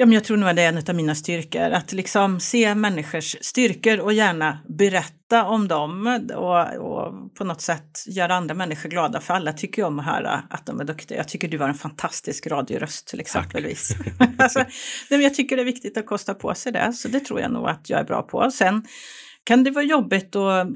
Ja, 0.00 0.06
men 0.06 0.12
jag 0.12 0.24
tror 0.24 0.36
nog 0.36 0.48
att 0.48 0.56
det 0.56 0.62
är 0.62 0.68
en 0.68 0.82
av 0.88 0.94
mina 0.94 1.14
styrkor, 1.14 1.70
att 1.70 1.92
liksom 1.92 2.40
se 2.40 2.74
människors 2.74 3.36
styrkor 3.40 4.00
och 4.00 4.12
gärna 4.12 4.58
berätta 4.68 5.44
om 5.44 5.68
dem 5.68 6.20
och, 6.34 6.76
och 6.76 7.34
på 7.34 7.44
något 7.44 7.60
sätt 7.60 8.04
göra 8.06 8.34
andra 8.34 8.54
människor 8.54 8.88
glada, 8.88 9.20
för 9.20 9.34
alla 9.34 9.52
tycker 9.52 9.84
om 9.84 9.98
att 9.98 10.04
höra 10.04 10.42
att 10.50 10.66
de 10.66 10.80
är 10.80 10.84
duktiga. 10.84 11.18
Jag 11.18 11.28
tycker 11.28 11.48
du 11.48 11.58
har 11.58 11.68
en 11.68 11.74
fantastisk 11.74 12.46
radioröst 12.46 13.06
till 13.08 13.20
exempelvis. 13.20 13.96
alltså, 14.38 14.64
jag 15.08 15.34
tycker 15.34 15.56
det 15.56 15.62
är 15.62 15.66
viktigt 15.66 15.96
att 15.96 16.06
kosta 16.06 16.34
på 16.34 16.54
sig 16.54 16.72
det, 16.72 16.92
så 16.92 17.08
det 17.08 17.20
tror 17.20 17.40
jag 17.40 17.52
nog 17.52 17.68
att 17.68 17.90
jag 17.90 18.00
är 18.00 18.04
bra 18.04 18.22
på. 18.22 18.50
Sen 18.50 18.84
kan 19.44 19.64
det 19.64 19.70
vara 19.70 19.84
jobbigt 19.84 20.36
och 20.36 20.66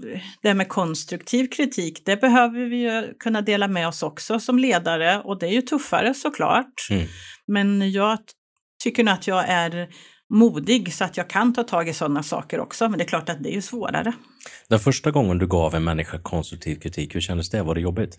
det 0.43 0.55
med 0.55 0.69
konstruktiv 0.69 1.49
kritik, 1.49 2.03
det 2.05 2.17
behöver 2.17 2.61
vi 2.61 2.77
ju 2.77 3.15
kunna 3.19 3.41
dela 3.41 3.69
med 3.69 3.89
oss 3.89 4.03
också 4.03 4.41
som 4.41 4.59
ledare 4.59 5.21
och 5.25 5.39
det 5.39 5.47
är 5.47 5.53
ju 5.53 5.63
tuffare 5.63 6.15
såklart. 6.15 6.89
Mm. 6.91 7.07
Men 7.47 7.93
jag 7.93 8.19
tycker 8.83 9.05
nog 9.05 9.15
att 9.15 9.27
jag 9.27 9.45
är 9.49 9.89
modig 10.31 10.95
så 10.95 11.05
att 11.05 11.17
jag 11.17 11.29
kan 11.31 11.53
ta 11.53 11.63
tag 11.63 11.89
i 11.89 11.93
sådana 11.93 12.23
saker 12.23 12.61
också. 12.61 12.89
Men 12.89 12.99
det 12.99 13.05
är 13.05 13.09
klart 13.09 13.29
att 13.29 13.43
det 13.43 13.51
är 13.51 13.55
ju 13.55 13.63
svårare. 13.63 14.13
Den 14.69 14.79
första 14.79 15.11
gången 15.11 15.39
du 15.39 15.47
gav 15.47 15.75
en 15.75 15.85
människa 15.85 16.19
konstruktiv 16.19 16.77
kritik, 16.77 17.15
hur 17.15 17.21
kändes 17.21 17.51
det? 17.51 17.63
Var 17.63 17.75
det 17.75 17.81
jobbigt? 17.81 18.19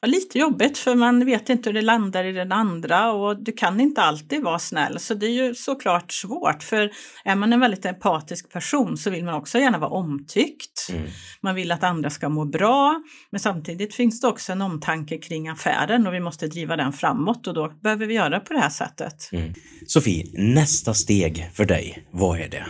Ja, 0.00 0.08
lite 0.08 0.38
jobbigt 0.38 0.78
för 0.78 0.94
man 0.94 1.26
vet 1.26 1.48
inte 1.48 1.68
hur 1.68 1.74
det 1.74 1.82
landar 1.82 2.24
i 2.24 2.32
den 2.32 2.52
andra 2.52 3.12
och 3.12 3.42
du 3.42 3.52
kan 3.52 3.80
inte 3.80 4.02
alltid 4.02 4.42
vara 4.42 4.58
snäll. 4.58 4.98
Så 4.98 5.14
det 5.14 5.26
är 5.26 5.46
ju 5.46 5.54
såklart 5.54 6.12
svårt 6.12 6.62
för 6.62 6.90
är 7.24 7.34
man 7.34 7.52
en 7.52 7.60
väldigt 7.60 7.84
empatisk 7.84 8.52
person 8.52 8.96
så 8.96 9.10
vill 9.10 9.24
man 9.24 9.34
också 9.34 9.58
gärna 9.58 9.78
vara 9.78 9.90
omtyckt. 9.90 10.88
Mm. 10.92 11.06
Man 11.40 11.54
vill 11.54 11.72
att 11.72 11.84
andra 11.84 12.10
ska 12.10 12.28
må 12.28 12.44
bra 12.44 13.02
men 13.30 13.40
samtidigt 13.40 13.94
finns 13.94 14.20
det 14.20 14.26
också 14.26 14.52
en 14.52 14.62
omtanke 14.62 15.18
kring 15.18 15.48
affären 15.48 16.06
och 16.06 16.14
vi 16.14 16.20
måste 16.20 16.46
driva 16.46 16.76
den 16.76 16.92
framåt 16.92 17.46
och 17.46 17.54
då 17.54 17.68
behöver 17.68 18.06
vi 18.06 18.14
göra 18.14 18.40
på 18.40 18.52
det 18.52 18.60
här 18.60 18.70
sättet. 18.70 19.32
Mm. 19.32 19.54
Sofie, 19.86 20.26
nästa 20.34 20.94
steg 20.94 21.50
för 21.54 21.64
dig, 21.64 22.08
vad 22.10 22.40
är 22.40 22.48
det? 22.48 22.66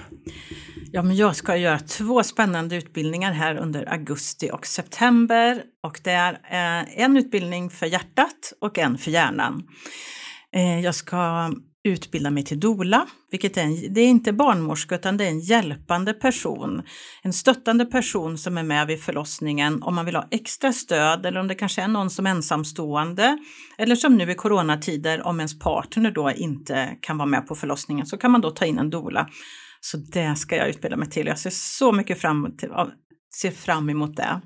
Ja, 0.92 1.02
men 1.02 1.16
jag 1.16 1.36
ska 1.36 1.56
göra 1.56 1.78
två 1.78 2.22
spännande 2.22 2.76
utbildningar 2.76 3.32
här 3.32 3.56
under 3.56 3.92
augusti 3.92 4.50
och 4.52 4.66
september. 4.66 5.62
Och 5.82 6.00
det 6.04 6.10
är 6.10 6.32
eh, 6.32 7.00
en 7.00 7.16
utbildning 7.16 7.70
för 7.70 7.86
hjärtat 7.86 8.52
och 8.60 8.78
en 8.78 8.98
för 8.98 9.10
hjärnan. 9.10 9.62
Eh, 10.54 10.80
jag 10.80 10.94
ska 10.94 11.50
utbilda 11.84 12.30
mig 12.30 12.44
till 12.44 12.60
dola, 12.60 13.06
vilket 13.30 13.56
är, 13.56 13.62
en, 13.62 13.94
det 13.94 14.00
är 14.00 14.06
inte 14.06 14.32
barnmorska 14.32 14.94
utan 14.94 15.16
det 15.16 15.24
är 15.24 15.28
en 15.28 15.40
hjälpande 15.40 16.12
person. 16.12 16.82
En 17.22 17.32
stöttande 17.32 17.84
person 17.84 18.38
som 18.38 18.58
är 18.58 18.62
med 18.62 18.86
vid 18.86 19.02
förlossningen 19.02 19.82
om 19.82 19.94
man 19.94 20.04
vill 20.04 20.16
ha 20.16 20.28
extra 20.30 20.72
stöd 20.72 21.26
eller 21.26 21.40
om 21.40 21.48
det 21.48 21.54
kanske 21.54 21.82
är 21.82 21.88
någon 21.88 22.10
som 22.10 22.26
är 22.26 22.30
ensamstående. 22.30 23.38
Eller 23.78 23.96
som 23.96 24.16
nu 24.16 24.30
i 24.30 24.34
coronatider 24.34 25.26
om 25.26 25.40
ens 25.40 25.58
partner 25.58 26.10
då 26.10 26.30
inte 26.30 26.96
kan 27.00 27.18
vara 27.18 27.28
med 27.28 27.46
på 27.46 27.54
förlossningen 27.54 28.06
så 28.06 28.16
kan 28.16 28.30
man 28.30 28.40
då 28.40 28.50
ta 28.50 28.64
in 28.64 28.78
en 28.78 28.90
dola 28.90 29.28
så 29.80 29.96
det 29.96 30.36
ska 30.36 30.56
jag 30.56 30.68
utbilda 30.68 30.96
mig 30.96 31.10
till. 31.10 31.26
Jag 31.26 31.38
ser 31.38 31.50
så 31.50 31.92
mycket 31.92 32.20
fram, 32.20 32.56
till, 32.56 32.70
ser 33.40 33.50
fram 33.50 33.90
emot 33.90 34.16
det. 34.16 34.40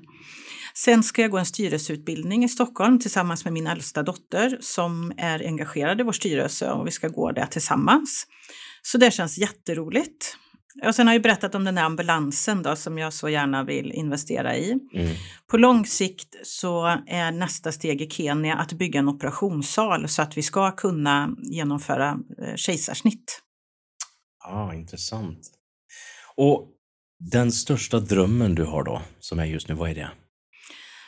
Sen 0.75 1.03
ska 1.03 1.21
jag 1.21 1.31
gå 1.31 1.37
en 1.37 1.45
styrelseutbildning 1.45 2.43
i 2.43 2.49
Stockholm 2.49 2.99
tillsammans 2.99 3.43
med 3.43 3.53
min 3.53 3.67
äldsta 3.67 4.03
dotter 4.03 4.57
som 4.61 5.13
är 5.17 5.45
engagerad 5.45 5.99
i 5.99 6.03
vår 6.03 6.11
styrelse 6.11 6.71
och 6.71 6.87
vi 6.87 6.91
ska 6.91 7.07
gå 7.07 7.31
det 7.31 7.47
tillsammans. 7.47 8.27
Så 8.81 8.97
det 8.97 9.11
känns 9.11 9.37
jätteroligt. 9.37 10.37
Och 10.85 10.95
sen 10.95 11.07
har 11.07 11.13
jag 11.13 11.23
berättat 11.23 11.55
om 11.55 11.63
den 11.63 11.77
här 11.77 11.85
ambulansen 11.85 12.63
då, 12.63 12.75
som 12.75 12.97
jag 12.97 13.13
så 13.13 13.29
gärna 13.29 13.63
vill 13.63 13.91
investera 13.91 14.55
i. 14.55 14.71
Mm. 14.71 15.15
På 15.47 15.57
lång 15.57 15.85
sikt 15.85 16.35
så 16.43 16.85
är 17.07 17.31
nästa 17.31 17.71
steg 17.71 18.01
i 18.01 18.09
Kenya 18.09 18.55
att 18.55 18.73
bygga 18.73 18.99
en 18.99 19.09
operationssal 19.09 20.09
så 20.09 20.21
att 20.21 20.37
vi 20.37 20.41
ska 20.41 20.71
kunna 20.71 21.35
genomföra 21.43 22.09
eh, 22.09 22.55
kejsarsnitt. 22.55 23.41
Ah, 24.43 24.73
intressant. 24.73 25.39
Och 26.35 26.67
den 27.31 27.51
största 27.51 27.99
drömmen 27.99 28.55
du 28.55 28.63
har 28.63 28.83
då, 28.83 29.01
som 29.19 29.39
är 29.39 29.45
just 29.45 29.67
nu, 29.67 29.73
vad 29.73 29.89
är 29.89 29.95
det? 29.95 30.11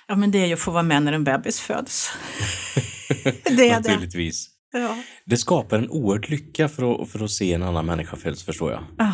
Ja, 0.07 0.15
men 0.15 0.31
det 0.31 0.37
är 0.37 0.45
ju 0.45 0.53
att 0.53 0.59
få 0.59 0.71
vara 0.71 0.83
med 0.83 1.03
när 1.03 1.13
en 1.13 1.23
bebis 1.23 1.59
föds. 1.59 2.11
det 3.43 3.69
är 3.69 3.79
Naturligtvis. 3.79 4.49
det. 4.71 4.79
Ja. 4.79 4.97
Det 5.25 5.37
skapar 5.37 5.77
en 5.77 5.89
oerhörd 5.89 6.29
lycka 6.29 6.69
för 6.69 7.01
att, 7.01 7.09
för 7.09 7.23
att 7.23 7.31
se 7.31 7.53
en 7.53 7.63
annan 7.63 7.85
människa 7.85 8.17
födas, 8.17 8.43
förstår 8.43 8.71
jag. 8.71 8.83
Ah. 8.97 9.13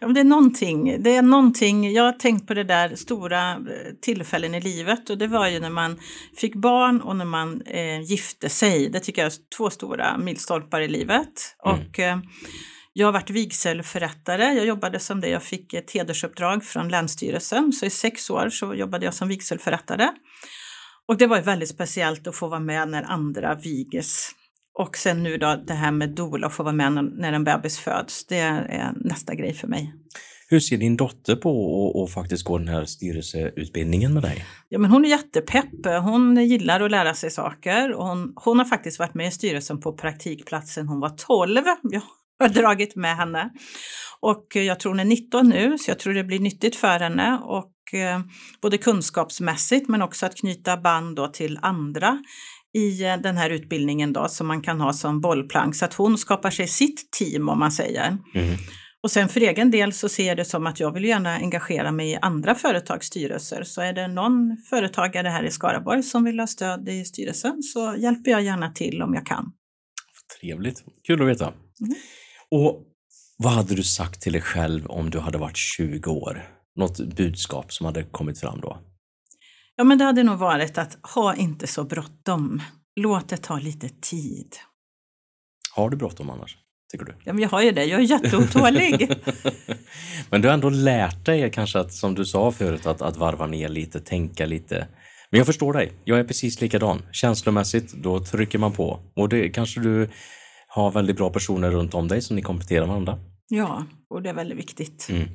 Ja, 0.00 0.06
men 0.06 0.14
det 0.14 0.20
är 0.20 0.24
någonting, 0.24 1.02
det 1.02 1.16
är 1.16 1.22
någonting, 1.22 1.92
jag 1.92 2.02
har 2.02 2.12
tänkt 2.12 2.46
på 2.46 2.54
det 2.54 2.64
där 2.64 2.96
stora 2.96 3.52
eh, 3.52 3.58
tillfällen 4.02 4.54
i 4.54 4.60
livet 4.60 5.10
och 5.10 5.18
det 5.18 5.26
var 5.26 5.48
ju 5.48 5.60
när 5.60 5.70
man 5.70 5.98
fick 6.36 6.54
barn 6.54 7.00
och 7.00 7.16
när 7.16 7.24
man 7.24 7.62
eh, 7.62 8.00
gifte 8.00 8.48
sig. 8.48 8.88
Det 8.88 9.00
tycker 9.00 9.22
jag 9.22 9.32
är 9.32 9.36
två 9.56 9.70
stora 9.70 10.18
milstolpar 10.18 10.80
i 10.80 10.88
livet. 10.88 11.56
Mm. 11.66 11.80
Och 11.80 11.98
eh, 11.98 12.18
jag 12.98 13.06
har 13.06 13.12
varit 13.12 13.30
vigselförrättare. 13.30 14.44
Jag 14.44 14.66
jobbade 14.66 14.98
som 14.98 15.20
det. 15.20 15.28
Jag 15.28 15.42
fick 15.42 15.74
ett 15.74 15.90
hedersuppdrag 15.90 16.64
från 16.64 16.88
Länsstyrelsen. 16.88 17.72
Så 17.72 17.86
i 17.86 17.90
sex 17.90 18.30
år 18.30 18.48
så 18.50 18.74
jobbade 18.74 19.04
jag 19.04 19.14
som 19.14 19.28
vigselförrättare. 19.28 20.08
Och 21.08 21.16
det 21.16 21.26
var 21.26 21.40
väldigt 21.40 21.68
speciellt 21.68 22.26
att 22.26 22.36
få 22.36 22.48
vara 22.48 22.60
med 22.60 22.88
när 22.88 23.02
andra 23.02 23.54
viges. 23.54 24.30
Och 24.78 24.96
sen 24.96 25.22
nu 25.22 25.36
då 25.36 25.62
det 25.66 25.74
här 25.74 25.92
med 25.92 26.10
doula, 26.10 26.46
att 26.46 26.52
få 26.52 26.62
vara 26.62 26.74
med 26.74 26.92
när 26.92 27.32
en 27.32 27.44
bebis 27.44 27.78
föds. 27.78 28.26
Det 28.26 28.38
är 28.38 28.92
nästa 28.96 29.34
grej 29.34 29.54
för 29.54 29.68
mig. 29.68 29.94
Hur 30.48 30.60
ser 30.60 30.76
din 30.76 30.96
dotter 30.96 31.36
på 31.36 32.04
att 32.04 32.14
faktiskt 32.14 32.44
gå 32.44 32.58
den 32.58 32.68
här 32.68 32.84
styrelseutbildningen 32.84 34.14
med 34.14 34.22
dig? 34.22 34.46
Ja, 34.68 34.78
men 34.78 34.90
hon 34.90 35.04
är 35.04 35.08
jättepepp. 35.08 35.86
Hon 36.02 36.44
gillar 36.44 36.80
att 36.80 36.90
lära 36.90 37.14
sig 37.14 37.30
saker. 37.30 37.92
Hon, 37.96 38.32
hon 38.36 38.58
har 38.58 38.64
faktiskt 38.64 38.98
varit 38.98 39.14
med 39.14 39.28
i 39.28 39.30
styrelsen 39.30 39.80
på 39.80 39.92
praktikplatsen 39.92 40.88
hon 40.88 41.00
var 41.00 41.10
12. 41.10 41.62
Jag 41.82 42.02
har 42.44 42.48
dragit 42.48 42.96
med 42.96 43.16
henne. 43.16 43.50
Och 44.20 44.46
jag 44.54 44.80
tror 44.80 44.92
hon 44.92 45.00
är 45.00 45.04
19 45.04 45.48
nu, 45.48 45.78
så 45.78 45.90
jag 45.90 45.98
tror 45.98 46.14
det 46.14 46.24
blir 46.24 46.40
nyttigt 46.40 46.76
för 46.76 46.98
henne. 46.98 47.38
Och 47.42 47.94
eh, 47.94 48.20
både 48.62 48.78
kunskapsmässigt 48.78 49.88
men 49.88 50.02
också 50.02 50.26
att 50.26 50.36
knyta 50.36 50.76
band 50.76 51.16
då 51.16 51.28
till 51.28 51.58
andra 51.62 52.18
i 52.74 53.04
eh, 53.04 53.16
den 53.16 53.36
här 53.36 53.50
utbildningen 53.50 54.12
då 54.12 54.28
som 54.28 54.46
man 54.46 54.62
kan 54.62 54.80
ha 54.80 54.92
som 54.92 55.20
bollplank 55.20 55.76
så 55.76 55.84
att 55.84 55.94
hon 55.94 56.18
skapar 56.18 56.50
sig 56.50 56.68
sitt 56.68 57.10
team 57.10 57.48
om 57.48 57.58
man 57.58 57.72
säger. 57.72 58.06
Mm. 58.34 58.56
Och 59.02 59.10
sen 59.10 59.28
för 59.28 59.40
egen 59.40 59.70
del 59.70 59.92
så 59.92 60.08
ser 60.08 60.26
jag 60.26 60.36
det 60.36 60.44
som 60.44 60.66
att 60.66 60.80
jag 60.80 60.92
vill 60.92 61.04
gärna 61.04 61.34
engagera 61.34 61.92
mig 61.92 62.10
i 62.10 62.18
andra 62.22 62.54
företagsstyrelser. 62.54 63.62
Så 63.62 63.80
är 63.80 63.92
det 63.92 64.08
någon 64.08 64.56
företagare 64.70 65.28
här 65.28 65.44
i 65.44 65.50
Skaraborg 65.50 66.02
som 66.02 66.24
vill 66.24 66.40
ha 66.40 66.46
stöd 66.46 66.88
i 66.88 67.04
styrelsen 67.04 67.62
så 67.62 67.94
hjälper 67.98 68.30
jag 68.30 68.42
gärna 68.42 68.70
till 68.70 69.02
om 69.02 69.14
jag 69.14 69.26
kan. 69.26 69.52
Trevligt, 70.40 70.84
kul 71.06 71.22
att 71.22 71.28
veta. 71.28 71.44
Mm. 71.44 71.94
Och 72.50 72.84
vad 73.38 73.52
hade 73.52 73.74
du 73.74 73.82
sagt 73.82 74.20
till 74.20 74.32
dig 74.32 74.42
själv 74.42 74.86
om 74.86 75.10
du 75.10 75.18
hade 75.18 75.38
varit 75.38 75.56
20 75.56 76.10
år? 76.10 76.48
Något 76.76 76.98
budskap 76.98 77.72
som 77.72 77.86
hade 77.86 78.02
kommit 78.02 78.40
fram 78.40 78.60
då? 78.60 78.78
Ja, 79.76 79.84
men 79.84 79.98
det 79.98 80.04
hade 80.04 80.22
nog 80.22 80.38
varit 80.38 80.78
att 80.78 80.98
ha 81.14 81.34
inte 81.34 81.66
så 81.66 81.84
bråttom. 81.84 82.62
Låt 82.96 83.28
det 83.28 83.36
ta 83.36 83.58
lite 83.58 83.88
tid. 83.88 84.56
Har 85.74 85.90
du 85.90 85.96
bråttom 85.96 86.30
annars? 86.30 86.56
Tycker 86.92 87.04
du? 87.04 87.14
Ja, 87.24 87.32
men 87.32 87.42
jag 87.42 87.48
har 87.48 87.62
ju 87.62 87.70
det. 87.70 87.84
Jag 87.84 88.00
är 88.00 88.04
jätteotålig. 88.04 89.10
men 90.30 90.42
du 90.42 90.48
har 90.48 90.54
ändå 90.54 90.70
lärt 90.70 91.24
dig 91.24 91.50
kanske 91.50 91.78
att, 91.78 91.92
som 91.92 92.14
du 92.14 92.24
sa 92.24 92.52
förut, 92.52 92.86
att, 92.86 93.02
att 93.02 93.16
varva 93.16 93.46
ner 93.46 93.68
lite, 93.68 94.00
tänka 94.00 94.46
lite. 94.46 94.88
Men 95.30 95.38
jag 95.38 95.46
förstår 95.46 95.72
dig. 95.72 95.92
Jag 96.04 96.18
är 96.18 96.24
precis 96.24 96.60
likadan. 96.60 97.02
Känslomässigt, 97.12 97.92
då 97.92 98.24
trycker 98.24 98.58
man 98.58 98.72
på. 98.72 99.00
Och 99.16 99.28
det 99.28 99.48
kanske 99.48 99.80
du 99.80 100.08
ha 100.74 100.90
väldigt 100.90 101.16
bra 101.16 101.30
personer 101.30 101.70
runt 101.70 101.94
om 101.94 102.08
dig 102.08 102.22
som 102.22 102.36
ni 102.36 102.42
kompletterar 102.42 102.86
varandra. 102.86 103.18
Ja, 103.48 103.84
och 104.10 104.22
det 104.22 104.28
är 104.28 104.34
väldigt 104.34 104.58
viktigt. 104.58 105.08
Mm. 105.10 105.28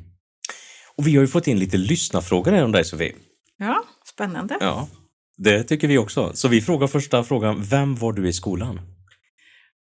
Och 0.96 1.08
vi 1.08 1.16
har 1.16 1.22
ju 1.22 1.28
fått 1.28 1.48
in 1.48 1.60
lite 1.60 1.78
lyssnarfrågor 1.78 2.52
här 2.52 2.64
om 2.64 2.72
dig 2.72 2.86
Sofie. 2.86 3.16
Ja, 3.58 3.84
spännande. 4.06 4.58
Ja, 4.60 4.88
det 5.38 5.64
tycker 5.64 5.88
vi 5.88 5.98
också. 5.98 6.32
Så 6.34 6.48
vi 6.48 6.62
frågar 6.62 6.88
första 6.88 7.24
frågan, 7.24 7.64
vem 7.64 7.96
var 7.96 8.14
du 8.14 8.28
i 8.28 8.34
skolan? 8.34 8.82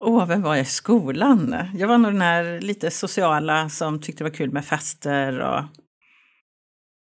Åh, 0.04 0.26
vem 0.26 0.42
var 0.42 0.54
jag 0.54 0.62
i 0.62 0.68
skolan? 0.68 1.56
Jag 1.74 1.88
var 1.88 1.98
nog 1.98 2.12
den 2.12 2.22
här 2.22 2.60
lite 2.60 2.90
sociala 2.90 3.68
som 3.68 4.00
tyckte 4.00 4.24
det 4.24 4.30
var 4.30 4.36
kul 4.36 4.50
med 4.50 4.64
fester 4.64 5.40
och, 5.40 5.64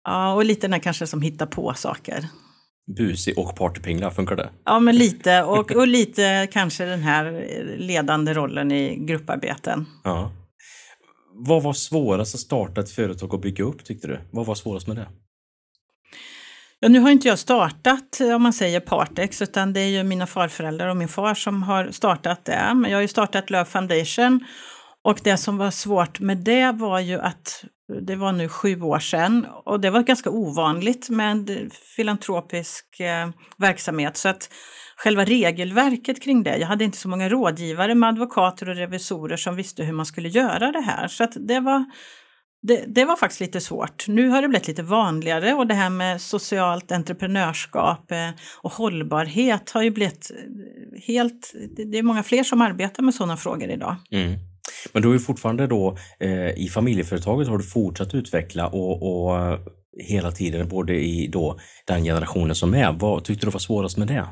ja, 0.05 0.35
och 0.35 0.45
lite 0.45 0.61
den 0.61 0.73
här 0.73 0.81
kanske 0.81 1.07
som 1.07 1.23
hittar 1.23 1.47
på 1.47 1.75
saker 1.75 2.29
busig 2.97 3.39
och 3.39 3.57
partypingla, 3.57 4.11
funkar 4.11 4.37
det? 4.37 4.51
Ja, 4.65 4.81
men 4.81 4.97
lite. 4.97 5.43
Och, 5.43 5.73
och 5.73 5.89
lite 5.89 6.49
kanske 6.53 6.85
den 6.85 7.03
här 7.03 7.47
ledande 7.79 8.35
rollen 8.35 8.73
i 8.73 8.97
grupparbeten. 8.97 9.87
Ja. 10.05 10.33
vad 11.35 11.63
var 11.63 11.73
svårast 11.73 12.35
att 12.35 12.41
starta 12.41 12.81
ett 12.81 12.91
företag 12.91 13.35
och 13.35 13.41
bygga 13.41 13.65
upp 13.65 13.85
tyckte 13.85 14.09
du? 14.09 14.21
Vad 14.31 14.47
var 14.47 14.55
svårast 14.55 14.87
med 14.87 14.97
det? 14.97 15.09
Ja, 16.81 16.89
nu 16.89 17.01
har 17.01 17.11
inte 17.11 17.29
jag 17.29 17.39
startat, 17.39 18.21
om 18.21 18.43
man 18.43 18.53
säger 18.53 18.81
Partex, 18.81 19.43
utan 19.43 19.73
det 19.73 19.81
är 19.81 19.89
ju 19.89 20.03
mina 20.03 20.27
farföräldrar 20.27 20.89
och 20.89 20.97
min 20.97 21.09
far 21.09 21.35
som 21.35 21.63
har 21.63 21.91
startat 21.91 22.45
det. 22.45 22.73
Men 22.75 22.91
jag 22.91 22.97
har 22.99 23.03
ju 23.03 23.09
startat 23.09 23.51
Love 23.51 23.65
Foundation 23.65 24.45
och 25.05 25.21
det 25.25 25.37
som 25.37 25.59
var 25.59 25.71
svårt 25.71 26.21
med 26.21 26.39
det 26.39 26.73
var 26.73 27.01
ju 27.01 27.21
att 27.21 27.65
det 28.01 28.17
var 28.17 28.33
nu 28.33 28.49
sju 28.49 28.83
år 28.83 28.99
sedan 28.99 29.47
och 29.65 29.81
det 29.81 29.91
var 29.91 30.03
ganska 30.03 30.31
ovanligt 30.31 31.09
med 31.11 31.73
filantropisk 31.97 33.01
eh, 33.01 33.29
verksamhet. 33.57 34.17
Så 34.17 34.29
att 34.29 34.53
själva 34.97 35.25
regelverket 35.25 36.23
kring 36.23 36.43
det, 36.43 36.57
jag 36.57 36.67
hade 36.67 36.85
inte 36.85 36.99
så 36.99 37.09
många 37.09 37.29
rådgivare 37.29 37.95
med 37.95 38.09
advokater 38.09 38.69
och 38.69 38.77
revisorer 38.77 39.37
som 39.37 39.57
visste 39.57 39.85
hur 39.85 39.93
man 39.93 40.07
skulle 40.07 40.29
göra 40.29 40.73
det 40.73 40.81
här. 40.81 41.09
Så 41.09 41.25
att 41.25 41.33
det 41.49 41.61
var 41.61 41.85
det, 42.63 42.85
det, 42.89 43.05
var 43.05 43.17
faktiskt 43.17 43.41
lite 43.41 43.61
svårt. 43.61 44.09
Nu 44.09 44.29
har 44.29 44.43
det 44.43 44.49
blivit 44.49 44.69
lite 44.69 44.83
vanligare 44.83 45.55
och 45.55 45.67
det 45.67 45.75
här 45.75 45.91
med 45.91 46.21
socialt 46.21 46.93
entreprenörskap 46.93 48.13
eh, 48.13 48.31
och 48.63 48.73
hållbarhet 48.73 49.71
har 49.71 49.83
ju 49.83 49.91
blivit 49.91 50.31
eh, 50.31 51.03
helt... 51.07 51.53
Det 51.77 51.99
är 51.99 52.03
många 52.03 52.23
fler 52.23 52.43
som 52.43 52.61
arbetar 52.61 53.03
med 53.03 53.15
sådana 53.15 53.37
frågor 53.37 53.71
idag. 53.71 53.97
Mm. 54.11 54.52
Men 54.93 55.03
du 55.03 55.09
har 55.09 55.13
ju 55.13 55.21
fortfarande 55.21 55.67
då 55.67 55.97
eh, 56.21 56.51
i 56.51 56.69
familjeföretaget 56.69 57.49
har 57.49 57.59
du 57.59 57.65
fortsatt 57.65 58.15
utveckla 58.15 58.67
och, 58.67 59.03
och 59.03 59.39
eh, 59.39 59.59
hela 60.09 60.33
tiden 60.33 60.69
både 60.69 60.95
i 60.95 61.27
då 61.27 61.59
den 61.87 62.05
generationen 62.05 62.55
som 62.55 62.75
är. 62.75 62.93
Vad 62.93 63.25
tyckte 63.25 63.47
du 63.47 63.51
var 63.51 63.61
svårast 63.61 63.97
med 63.97 64.09
det? 64.09 64.29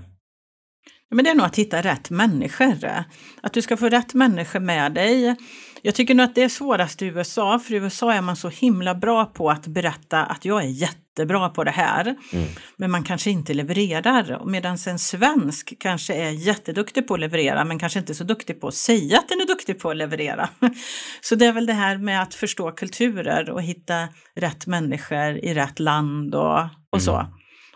Men 1.14 1.24
det 1.24 1.31
är 1.31 1.35
nog 1.35 1.47
att 1.47 1.59
hitta 1.59 1.83
rätt 1.83 2.11
människor. 2.11 3.05
Att 3.43 3.53
du 3.53 3.62
ska 3.62 3.76
få 3.76 3.89
rätt 3.89 4.14
människor 4.14 4.61
med 4.61 4.93
dig. 4.93 5.37
Jag 5.83 5.95
tycker 5.95 6.14
nog 6.14 6.24
att 6.24 6.35
det 6.35 6.43
är 6.43 6.49
svårast 6.49 7.03
i 7.03 7.07
USA, 7.07 7.59
för 7.59 7.74
i 7.74 7.76
USA 7.76 8.12
är 8.12 8.20
man 8.20 8.37
så 8.37 8.49
himla 8.49 8.95
bra 8.95 9.24
på 9.24 9.51
att 9.51 9.66
berätta 9.66 10.24
att 10.24 10.45
jag 10.45 10.64
är 10.64 10.68
jätte 10.68 11.10
jättebra 11.11 11.49
på 11.49 11.65
det 11.65 11.71
här. 11.71 12.17
Mm. 12.33 12.49
Men 12.77 12.91
man 12.91 13.05
kanske 13.05 13.31
inte 13.31 13.55
levererar. 13.55 14.45
Medan 14.47 14.77
en 14.87 14.99
svensk 14.99 15.75
kanske 15.79 16.15
är 16.15 16.31
jätteduktig 16.31 17.09
på 17.09 17.15
att 17.15 17.21
leverera, 17.21 17.65
men 17.65 17.79
kanske 17.79 17.99
inte 17.99 18.15
så 18.15 18.25
duktig 18.25 18.61
på 18.61 18.69
att 18.69 18.75
säga 18.75 19.19
att 19.19 19.29
den 19.29 19.41
är 19.41 19.47
duktig 19.47 19.79
på 19.79 19.91
att 19.91 19.97
leverera. 19.97 20.49
Så 21.21 21.35
det 21.35 21.47
är 21.47 21.53
väl 21.53 21.67
det 21.67 21.73
här 21.73 21.99
med 21.99 22.23
att 22.23 22.35
förstå 22.35 22.73
kulturer 22.73 23.51
och 23.51 23.63
hitta 23.63 24.09
rätt 24.37 24.67
människor 24.67 25.37
i 25.37 25.55
rätt 25.55 25.79
land 25.79 26.35
och, 26.35 26.59
och 26.91 26.99
mm. 26.99 27.01
så. 27.01 27.27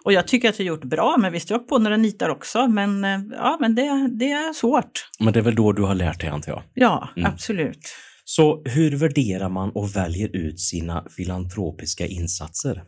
Och 0.04 0.12
jag 0.12 0.28
tycker 0.28 0.48
att 0.48 0.58
jag 0.58 0.66
gjort 0.66 0.84
bra, 0.84 1.16
men 1.18 1.32
visst 1.32 1.50
jag 1.50 1.58
har 1.58 1.64
på 1.64 1.78
några 1.78 1.96
nitar 1.96 2.28
också. 2.28 2.66
Men, 2.66 3.04
eh, 3.04 3.20
ja, 3.30 3.56
men 3.60 3.74
det, 3.74 4.08
det 4.18 4.30
är 4.30 4.52
svårt. 4.52 5.08
Men 5.20 5.32
det 5.32 5.38
är 5.38 5.42
väl 5.44 5.54
då 5.54 5.72
du 5.72 5.82
har 5.82 5.94
lärt 5.94 6.20
dig 6.20 6.30
antar 6.30 6.52
jag? 6.52 6.62
Ja, 6.74 7.08
mm. 7.16 7.32
absolut. 7.32 7.94
Så 8.24 8.62
hur 8.64 8.96
värderar 8.96 9.48
man 9.48 9.70
och 9.70 9.96
väljer 9.96 10.36
ut 10.36 10.60
sina 10.60 11.06
filantropiska 11.16 12.06
insatser? 12.06 12.82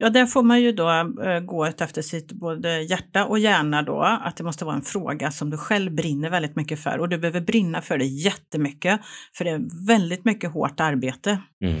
Ja, 0.00 0.10
där 0.10 0.26
får 0.26 0.42
man 0.42 0.62
ju 0.62 0.72
då 0.72 0.90
äh, 1.24 1.40
gå 1.40 1.64
efter 1.64 2.02
sitt 2.02 2.32
både 2.32 2.82
hjärta 2.82 3.24
och 3.24 3.38
hjärna 3.38 3.82
då, 3.82 4.02
att 4.02 4.36
det 4.36 4.44
måste 4.44 4.64
vara 4.64 4.76
en 4.76 4.82
fråga 4.82 5.30
som 5.30 5.50
du 5.50 5.56
själv 5.56 5.94
brinner 5.94 6.30
väldigt 6.30 6.56
mycket 6.56 6.82
för 6.82 6.98
och 6.98 7.08
du 7.08 7.18
behöver 7.18 7.40
brinna 7.40 7.82
för 7.82 7.98
det 7.98 8.04
jättemycket, 8.04 9.00
för 9.34 9.44
det 9.44 9.50
är 9.50 9.86
väldigt 9.86 10.24
mycket 10.24 10.52
hårt 10.52 10.80
arbete. 10.80 11.42
Mm. 11.64 11.80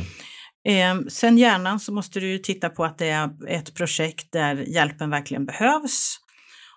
Eh, 0.68 1.06
sen 1.08 1.38
hjärnan 1.38 1.80
så 1.80 1.92
måste 1.92 2.20
du 2.20 2.38
titta 2.38 2.68
på 2.68 2.84
att 2.84 2.98
det 2.98 3.08
är 3.08 3.30
ett 3.48 3.74
projekt 3.74 4.32
där 4.32 4.56
hjälpen 4.56 5.10
verkligen 5.10 5.46
behövs. 5.46 6.18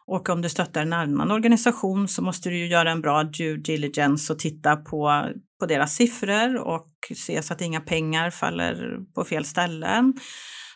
Och 0.06 0.30
om 0.30 0.42
du 0.42 0.50
stöttar 0.50 0.82
en 0.82 0.94
annan 0.94 1.32
organisation 1.32 2.08
så 2.08 2.22
måste 2.22 2.50
du 2.50 2.68
göra 2.68 2.92
en 2.92 3.02
bra 3.02 3.24
due 3.24 3.58
diligence 3.58 4.34
och 4.34 4.40
titta 4.40 4.76
på, 4.76 5.30
på 5.60 5.66
deras 5.66 5.96
siffror 5.96 6.56
och 6.56 6.88
se 7.16 7.44
så 7.44 7.54
att 7.54 7.62
inga 7.62 7.82
pengar 7.82 8.30
faller 8.30 9.00
på 9.16 9.24
fel 9.24 9.46
ställen. 9.46 10.14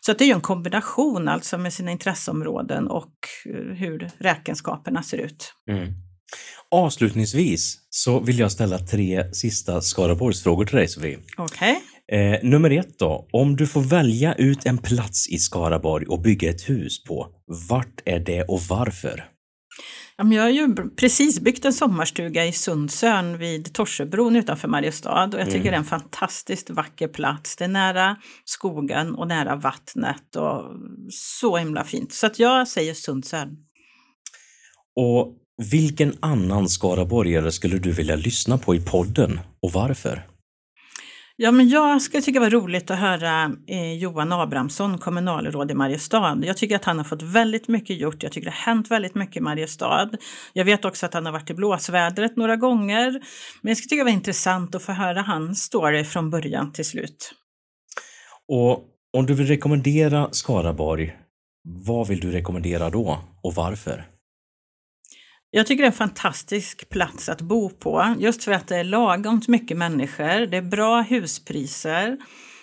Så 0.05 0.13
det 0.13 0.23
är 0.23 0.27
ju 0.27 0.33
en 0.33 0.41
kombination 0.41 1.27
alltså 1.27 1.57
med 1.57 1.73
sina 1.73 1.91
intresseområden 1.91 2.87
och 2.87 3.13
eh, 3.45 3.75
hur 3.75 4.09
räkenskaperna 4.17 5.03
ser 5.03 5.17
ut. 5.17 5.53
Mm. 5.71 5.93
Avslutningsvis 6.71 7.77
så 7.89 8.19
vill 8.19 8.39
jag 8.39 8.51
ställa 8.51 8.79
tre 8.79 9.33
sista 9.33 9.81
Skaraborgsfrågor 9.81 10.65
till 10.65 10.75
dig 10.75 10.87
Sofie. 10.87 11.19
Okej. 11.37 11.81
Okay. 12.07 12.19
Eh, 12.19 12.39
nummer 12.43 12.71
ett 12.71 12.99
då. 12.99 13.27
Om 13.31 13.55
du 13.55 13.67
får 13.67 13.81
välja 13.81 14.33
ut 14.33 14.65
en 14.65 14.77
plats 14.77 15.29
i 15.29 15.37
Skaraborg 15.37 16.05
och 16.05 16.21
bygga 16.21 16.49
ett 16.49 16.69
hus 16.69 17.03
på, 17.03 17.27
vart 17.69 18.01
är 18.05 18.19
det 18.19 18.43
och 18.43 18.61
varför? 18.61 19.34
Jag 20.17 20.41
har 20.41 20.49
ju 20.49 20.75
precis 20.95 21.39
byggt 21.39 21.65
en 21.65 21.73
sommarstuga 21.73 22.45
i 22.45 22.51
Sundsön 22.51 23.37
vid 23.37 23.73
Torsebron 23.73 24.35
utanför 24.35 24.67
Mariestad 24.67 25.25
och 25.33 25.39
jag 25.39 25.45
tycker 25.45 25.59
mm. 25.59 25.71
det 25.71 25.75
är 25.75 25.79
en 25.79 25.85
fantastiskt 25.85 26.69
vacker 26.69 27.07
plats. 27.07 27.55
Det 27.55 27.63
är 27.63 27.67
nära 27.67 28.15
skogen 28.45 29.15
och 29.15 29.27
nära 29.27 29.55
vattnet 29.55 30.35
och 30.35 30.63
så 31.09 31.57
himla 31.57 31.83
fint. 31.83 32.13
Så 32.13 32.25
att 32.27 32.39
jag 32.39 32.67
säger 32.67 32.93
Sundsön. 32.93 33.57
Och 34.95 35.37
vilken 35.71 36.13
annan 36.19 36.69
skaraborgare 36.69 37.51
skulle 37.51 37.77
du 37.77 37.91
vilja 37.91 38.15
lyssna 38.15 38.57
på 38.57 38.75
i 38.75 38.81
podden 38.81 39.39
och 39.61 39.71
varför? 39.71 40.34
Ja, 41.37 41.51
men 41.51 41.69
jag 41.69 42.01
skulle 42.01 42.21
tycka 42.21 42.39
det 42.39 42.45
var 42.45 42.61
roligt 42.61 42.91
att 42.91 42.99
höra 42.99 43.51
eh, 43.67 43.93
Johan 43.93 44.31
Abrahamsson, 44.31 44.97
kommunalråd 44.97 45.71
i 45.71 45.73
Mariestad. 45.73 46.41
Jag 46.43 46.57
tycker 46.57 46.75
att 46.75 46.85
han 46.85 46.97
har 46.97 47.03
fått 47.03 47.21
väldigt 47.21 47.67
mycket 47.67 47.97
gjort. 47.97 48.23
Jag 48.23 48.31
tycker 48.31 48.45
det 48.45 48.51
har 48.51 48.73
hänt 48.73 48.91
väldigt 48.91 49.15
mycket 49.15 49.37
i 49.37 49.39
Mariestad. 49.39 50.09
Jag 50.53 50.65
vet 50.65 50.85
också 50.85 51.05
att 51.05 51.13
han 51.13 51.25
har 51.25 51.33
varit 51.33 51.49
i 51.49 51.53
blåsvädret 51.53 52.37
några 52.37 52.55
gånger. 52.55 53.11
Men 53.61 53.69
jag 53.69 53.77
skulle 53.77 53.89
tycka 53.89 54.03
det 54.03 54.11
var 54.11 54.17
intressant 54.17 54.75
att 54.75 54.83
få 54.83 54.91
höra 54.91 55.21
hans 55.21 55.63
story 55.63 56.03
från 56.03 56.29
början 56.29 56.73
till 56.73 56.85
slut. 56.85 57.31
Och 58.47 58.83
om 59.17 59.25
du 59.25 59.33
vill 59.33 59.47
rekommendera 59.47 60.29
Skaraborg, 60.31 61.15
vad 61.85 62.07
vill 62.07 62.19
du 62.19 62.31
rekommendera 62.31 62.89
då 62.89 63.19
och 63.43 63.53
varför? 63.53 64.14
Jag 65.55 65.67
tycker 65.67 65.83
det 65.83 65.87
är 65.87 65.91
en 65.91 65.97
fantastisk 65.97 66.89
plats 66.89 67.29
att 67.29 67.41
bo 67.41 67.69
på, 67.69 68.15
just 68.19 68.43
för 68.43 68.51
att 68.51 68.67
det 68.67 68.77
är 68.77 68.83
lagom 68.83 69.41
mycket 69.47 69.77
människor, 69.77 70.45
det 70.47 70.57
är 70.57 70.61
bra 70.61 71.01
huspriser, 71.01 72.17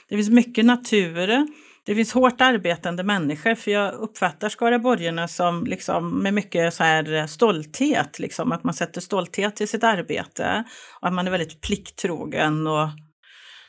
det 0.09 0.16
finns 0.16 0.30
mycket 0.30 0.64
natur, 0.64 1.47
det 1.86 1.95
finns 1.95 2.12
hårt 2.12 2.40
arbetande 2.40 3.03
människor, 3.03 3.55
för 3.55 3.70
jag 3.70 3.95
uppfattar 3.95 4.49
skaraborgarna 4.49 5.28
som 5.28 5.64
liksom 5.64 6.18
med 6.22 6.34
mycket 6.34 6.74
så 6.74 6.84
här 6.84 7.26
stolthet, 7.26 8.18
liksom, 8.18 8.53
att 8.53 8.64
man 8.64 8.74
sätter 8.74 9.01
stolthet 9.01 9.61
i 9.61 9.66
sitt 9.66 9.84
arbete 9.84 10.64
och 11.01 11.09
att 11.09 11.14
man 11.14 11.26
är 11.26 11.30
väldigt 11.30 11.61
plikttrogen. 11.61 12.66
Och, 12.66 12.88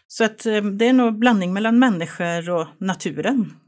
så 0.08 0.24
att 0.24 0.46
eh, 0.46 0.62
det 0.62 0.88
är 0.88 0.94
nog 0.94 1.20
blandning 1.20 1.54
mellan 1.54 1.80
människor 1.80 2.50
och 2.50 2.68
naturen 2.80 3.63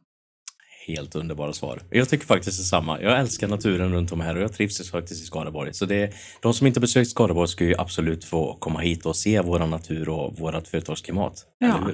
helt 0.87 1.15
underbara 1.15 1.53
svar. 1.53 1.81
Jag 1.89 2.09
tycker 2.09 2.25
faktiskt 2.25 2.57
detsamma. 2.57 3.01
Jag 3.01 3.19
älskar 3.19 3.47
naturen 3.47 3.93
runt 3.93 4.11
om 4.11 4.21
här 4.21 4.35
och 4.35 4.41
jag 4.41 4.53
trivs 4.53 4.91
faktiskt 4.91 5.23
i 5.23 5.25
Skaraborg. 5.25 5.73
Så 5.73 5.85
det, 5.85 6.13
de 6.41 6.53
som 6.53 6.67
inte 6.67 6.79
besökt 6.79 7.09
Skaraborg 7.09 7.47
ska 7.47 7.63
ju 7.63 7.75
absolut 7.77 8.25
få 8.25 8.57
komma 8.59 8.79
hit 8.79 9.05
och 9.05 9.15
se 9.15 9.41
vår 9.41 9.59
natur 9.59 10.09
och 10.09 10.39
vårt 10.39 10.67
företagsklimat. 10.67 11.45
Ja. 11.59 11.89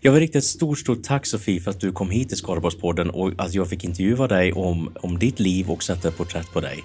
Jag 0.00 0.12
vill 0.12 0.20
rikta 0.20 0.38
ett 0.38 0.44
stort, 0.44 0.78
stort 0.78 1.02
tack 1.02 1.26
Sofie 1.26 1.60
för 1.60 1.70
att 1.70 1.80
du 1.80 1.92
kom 1.92 2.10
hit 2.10 2.28
till 2.28 2.38
Skaraborgspodden 2.38 3.10
och 3.10 3.32
att 3.38 3.54
jag 3.54 3.68
fick 3.68 3.84
intervjua 3.84 4.28
dig 4.28 4.52
om, 4.52 4.96
om 5.00 5.18
ditt 5.18 5.40
liv 5.40 5.70
och 5.70 5.82
sätta 5.82 6.10
porträtt 6.10 6.52
på 6.52 6.60
dig. 6.60 6.84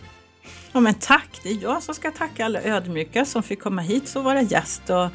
Ja 0.74 0.80
men 0.80 0.93
tack, 0.93 1.39
det 1.43 1.49
är 1.49 1.57
jag 1.61 1.84
som 1.84 1.95
ska 1.95 2.11
tacka 2.11 2.45
alla 2.45 2.61
ödmjuka 2.61 3.26
som 3.26 3.43
fick 3.43 3.61
komma 3.61 3.82
hit 3.82 4.15
och 4.15 4.24
vara 4.24 4.41
gäst 4.41 4.89
och 4.89 5.09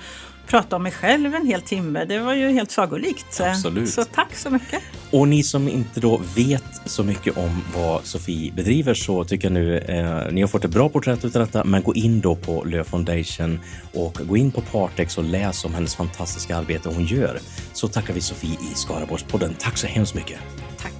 prata 0.46 0.76
om 0.76 0.82
mig 0.82 0.92
själv 0.92 1.34
en 1.34 1.46
hel 1.46 1.62
timme. 1.62 2.04
Det 2.04 2.18
var 2.18 2.34
ju 2.34 2.48
helt 2.48 2.70
sagolikt. 2.70 3.40
Absolut. 3.40 3.90
Så 3.90 4.04
tack 4.04 4.36
så 4.36 4.50
mycket. 4.50 4.82
Och 5.10 5.28
ni 5.28 5.42
som 5.42 5.68
inte 5.68 6.00
då 6.00 6.20
vet 6.36 6.64
så 6.84 7.04
mycket 7.04 7.36
om 7.36 7.62
vad 7.74 8.04
Sofie 8.04 8.52
bedriver 8.52 8.94
så 8.94 9.24
tycker 9.24 9.46
jag 9.48 9.52
nu 9.52 9.78
eh, 9.78 10.32
ni 10.32 10.40
har 10.40 10.48
fått 10.48 10.64
ett 10.64 10.70
bra 10.70 10.88
porträtt 10.88 11.24
av 11.24 11.30
detta. 11.30 11.64
Men 11.64 11.82
gå 11.82 11.94
in 11.94 12.20
då 12.20 12.36
på 12.36 12.64
Lö 12.64 12.84
Foundation 12.84 13.60
och 13.94 14.18
gå 14.24 14.36
in 14.36 14.50
på 14.50 14.60
Partex 14.60 15.18
och 15.18 15.24
läs 15.24 15.64
om 15.64 15.74
hennes 15.74 15.94
fantastiska 15.94 16.56
arbete 16.56 16.88
hon 16.88 17.04
gör. 17.04 17.38
Så 17.72 17.88
tackar 17.88 18.14
vi 18.14 18.20
Sofie 18.20 18.52
i 18.72 18.74
Skaraborgspodden. 18.74 19.54
Tack 19.58 19.76
så 19.76 19.86
hemskt 19.86 20.14
mycket. 20.14 20.38
Tack. 20.78 20.92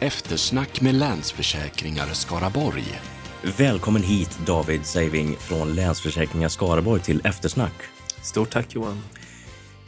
Eftersnack 0.00 0.80
med 0.80 0.94
Länsförsäkringar 0.94 2.06
Skaraborg. 2.12 3.15
Välkommen 3.46 4.02
hit 4.02 4.38
David 4.46 4.86
Saving 4.86 5.36
från 5.36 5.74
Länsförsäkringar 5.74 6.48
Skaraborg 6.48 7.02
till 7.02 7.20
Eftersnack. 7.24 7.72
Stort 8.22 8.50
tack 8.50 8.74
Johan. 8.74 9.02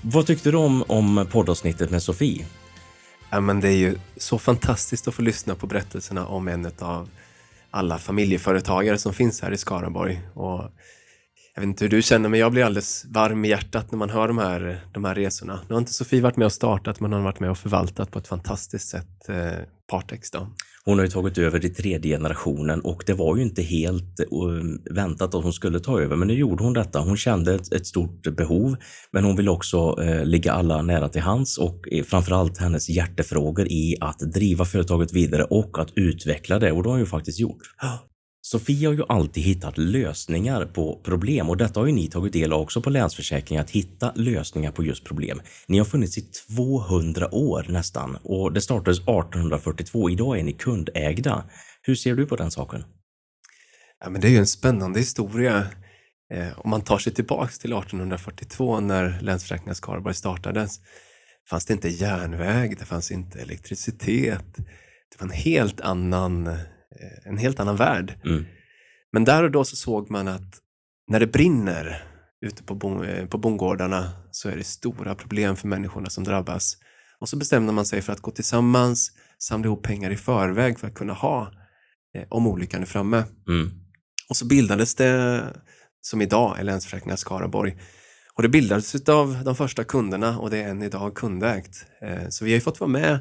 Vad 0.02 0.26
tyckte 0.26 0.50
du 0.50 0.56
om, 0.56 0.84
om 0.88 1.26
poddavsnittet 1.30 1.90
med 1.90 2.02
Sofie? 2.02 2.46
Ja, 3.30 3.40
men 3.40 3.61
det 3.61 3.68
är 3.68 3.76
ju 3.76 3.98
så 4.16 4.38
fantastiskt 4.38 5.09
att 5.09 5.14
få 5.14 5.22
lyssna 5.22 5.54
på 5.54 5.66
berättelserna 5.66 6.26
om 6.26 6.48
en 6.48 6.70
av 6.78 7.09
alla 7.70 7.98
familjeföretagare 7.98 8.98
som 8.98 9.14
finns 9.14 9.42
här 9.42 9.52
i 9.52 9.56
Skaraborg. 9.56 10.20
Och 10.34 10.61
jag 11.54 11.61
vet 11.61 11.68
inte 11.68 11.84
hur 11.84 11.90
du 11.90 12.02
känner, 12.02 12.28
men 12.28 12.40
jag 12.40 12.52
blir 12.52 12.64
alldeles 12.64 13.04
varm 13.04 13.44
i 13.44 13.48
hjärtat 13.48 13.90
när 13.90 13.98
man 13.98 14.11
hör 14.11 14.28
de 14.28 14.38
här, 14.38 14.84
de 14.92 15.04
här 15.04 15.14
resorna. 15.14 15.61
Nu 15.68 15.74
har 15.74 15.80
inte 15.80 15.92
Sofie 15.92 16.22
varit 16.22 16.36
med 16.36 16.46
och 16.46 16.52
startat, 16.52 17.00
men 17.00 17.12
hon 17.12 17.20
har 17.20 17.30
varit 17.30 17.40
med 17.40 17.50
och 17.50 17.59
förvaltat 17.59 18.11
på 18.11 18.18
ett 18.18 18.28
fantastiskt 18.28 18.88
sätt 18.88 19.28
eh, 19.28 19.52
Partex. 19.90 20.30
Då. 20.30 20.48
Hon 20.89 20.99
har 20.99 21.05
ju 21.05 21.11
tagit 21.11 21.39
över 21.39 21.64
i 21.64 21.68
tredje 21.68 22.16
generationen 22.16 22.80
och 22.80 23.03
det 23.07 23.12
var 23.12 23.36
ju 23.36 23.43
inte 23.43 23.62
helt 23.62 24.20
eh, 24.20 24.95
väntat 24.95 25.34
att 25.34 25.43
hon 25.43 25.53
skulle 25.53 25.80
ta 25.80 26.01
över, 26.01 26.16
men 26.16 26.28
nu 26.28 26.34
gjorde 26.34 26.64
hon 26.64 26.72
detta. 26.72 27.01
Hon 27.01 27.16
kände 27.16 27.55
ett, 27.55 27.72
ett 27.72 27.86
stort 27.86 28.36
behov, 28.36 28.76
men 29.12 29.24
hon 29.24 29.36
vill 29.36 29.49
också 29.49 30.03
eh, 30.03 30.24
ligga 30.24 30.53
alla 30.53 30.82
nära 30.82 31.09
till 31.09 31.20
hands 31.20 31.59
och 31.59 31.93
eh, 31.93 32.05
framförallt 32.05 32.59
hennes 32.59 32.89
hjärtefrågor 32.89 33.66
i 33.66 33.97
att 34.01 34.18
driva 34.18 34.64
företaget 34.64 35.12
vidare 35.12 35.45
och 35.45 35.78
att 35.78 35.93
utveckla 35.95 36.59
det 36.59 36.72
och 36.72 36.82
det 36.82 36.89
har 36.89 36.95
hon 36.95 37.01
ju 37.01 37.07
faktiskt 37.07 37.41
gjort. 37.41 37.62
Sofia 38.51 38.88
har 38.88 38.94
ju 38.94 39.03
alltid 39.09 39.42
hittat 39.42 39.78
lösningar 39.78 40.66
på 40.66 41.01
problem 41.05 41.51
och 41.51 41.57
detta 41.57 41.80
har 41.80 41.86
ju 41.86 41.92
ni 41.92 42.09
tagit 42.09 42.32
del 42.32 42.53
av 42.53 42.61
också 42.61 42.82
på 42.82 42.90
Länsförsäkringar, 42.90 43.62
att 43.62 43.70
hitta 43.70 44.12
lösningar 44.14 44.72
på 44.72 44.84
just 44.84 45.05
problem. 45.05 45.40
Ni 45.66 45.78
har 45.78 45.84
funnits 45.84 46.18
i 46.18 46.20
200 46.20 47.34
år 47.34 47.66
nästan 47.68 48.18
och 48.22 48.53
det 48.53 48.61
startades 48.61 48.99
1842. 48.99 50.11
Idag 50.11 50.38
är 50.38 50.42
ni 50.42 50.53
kundägda. 50.53 51.44
Hur 51.82 51.94
ser 51.94 52.14
du 52.14 52.26
på 52.26 52.36
den 52.36 52.51
saken? 52.51 52.84
Ja, 54.01 54.11
men 54.11 54.20
det 54.20 54.28
är 54.28 54.30
ju 54.30 54.38
en 54.38 54.46
spännande 54.46 54.99
historia. 54.99 55.66
Eh, 56.34 56.59
om 56.59 56.70
man 56.70 56.80
tar 56.80 56.99
sig 56.99 57.14
tillbaks 57.14 57.59
till 57.59 57.72
1842 57.72 58.80
när 58.80 59.20
Länsförsäkringar 59.20 59.74
Skaraborg 59.74 60.14
startades 60.14 60.80
fanns 61.51 61.66
det 61.66 61.74
inte 61.74 61.88
järnväg, 61.88 62.76
det 62.78 62.84
fanns 62.84 63.11
inte 63.11 63.40
elektricitet. 63.40 64.57
Det 65.11 65.20
var 65.20 65.26
en 65.26 65.34
helt 65.34 65.80
annan 65.80 66.59
en 67.24 67.39
helt 67.39 67.61
annan 67.61 67.76
värld. 67.76 68.20
Mm. 68.24 68.45
Men 69.12 69.24
där 69.24 69.43
och 69.45 69.51
då 69.51 69.64
så 69.64 69.76
såg 69.76 70.11
man 70.11 70.28
att 70.28 70.59
när 71.11 71.20
det 71.20 71.26
brinner 71.26 72.05
ute 72.47 72.62
på, 72.62 72.74
bon, 72.74 73.05
eh, 73.05 73.26
på 73.26 73.39
bondgårdarna 73.39 74.11
så 74.30 74.49
är 74.49 74.57
det 74.57 74.64
stora 74.64 75.14
problem 75.14 75.57
för 75.57 75.68
människorna 75.68 76.11
som 76.11 76.24
drabbas. 76.24 76.76
Och 77.20 77.28
så 77.28 77.36
bestämde 77.36 77.72
man 77.72 77.86
sig 77.86 78.03
för 78.03 78.12
att 78.12 78.20
gå 78.20 78.30
tillsammans, 78.30 79.12
samla 79.39 79.66
ihop 79.66 79.82
pengar 79.82 80.11
i 80.11 80.16
förväg 80.16 80.78
för 80.78 80.86
att 80.86 80.95
kunna 80.95 81.12
ha 81.12 81.53
eh, 82.14 82.24
om 82.28 82.47
olyckan 82.47 82.82
är 82.82 82.86
framme. 82.86 83.24
Mm. 83.49 83.70
Och 84.28 84.36
så 84.36 84.47
bildades 84.47 84.95
det, 84.95 85.45
som 86.01 86.22
idag 86.22 86.59
är 86.59 86.64
Länsförsäkringar 86.64 87.16
Skaraborg. 87.16 87.78
Och 88.34 88.43
det 88.43 88.49
bildades 88.49 89.09
av 89.09 89.45
de 89.45 89.57
första 89.57 89.84
kunderna 89.84 90.39
och 90.39 90.51
det 90.51 90.59
är 90.59 90.68
än 90.68 90.82
idag 90.82 91.14
kundägt. 91.14 91.86
Eh, 92.03 92.28
så 92.28 92.45
vi 92.45 92.51
har 92.51 92.55
ju 92.55 92.61
fått 92.61 92.80
vara 92.80 92.91
med 92.91 93.18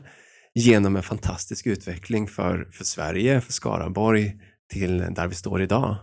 genom 0.58 0.96
en 0.96 1.04
fantastisk 1.04 1.68
utveckling 1.68 2.28
för, 2.28 2.70
för 2.72 2.84
Sverige, 2.84 3.42
för 3.42 3.54
Skaraborg, 3.54 4.34
till 4.70 4.98
där 4.98 5.28
vi 5.28 5.36
står 5.36 5.62
idag. 5.62 5.96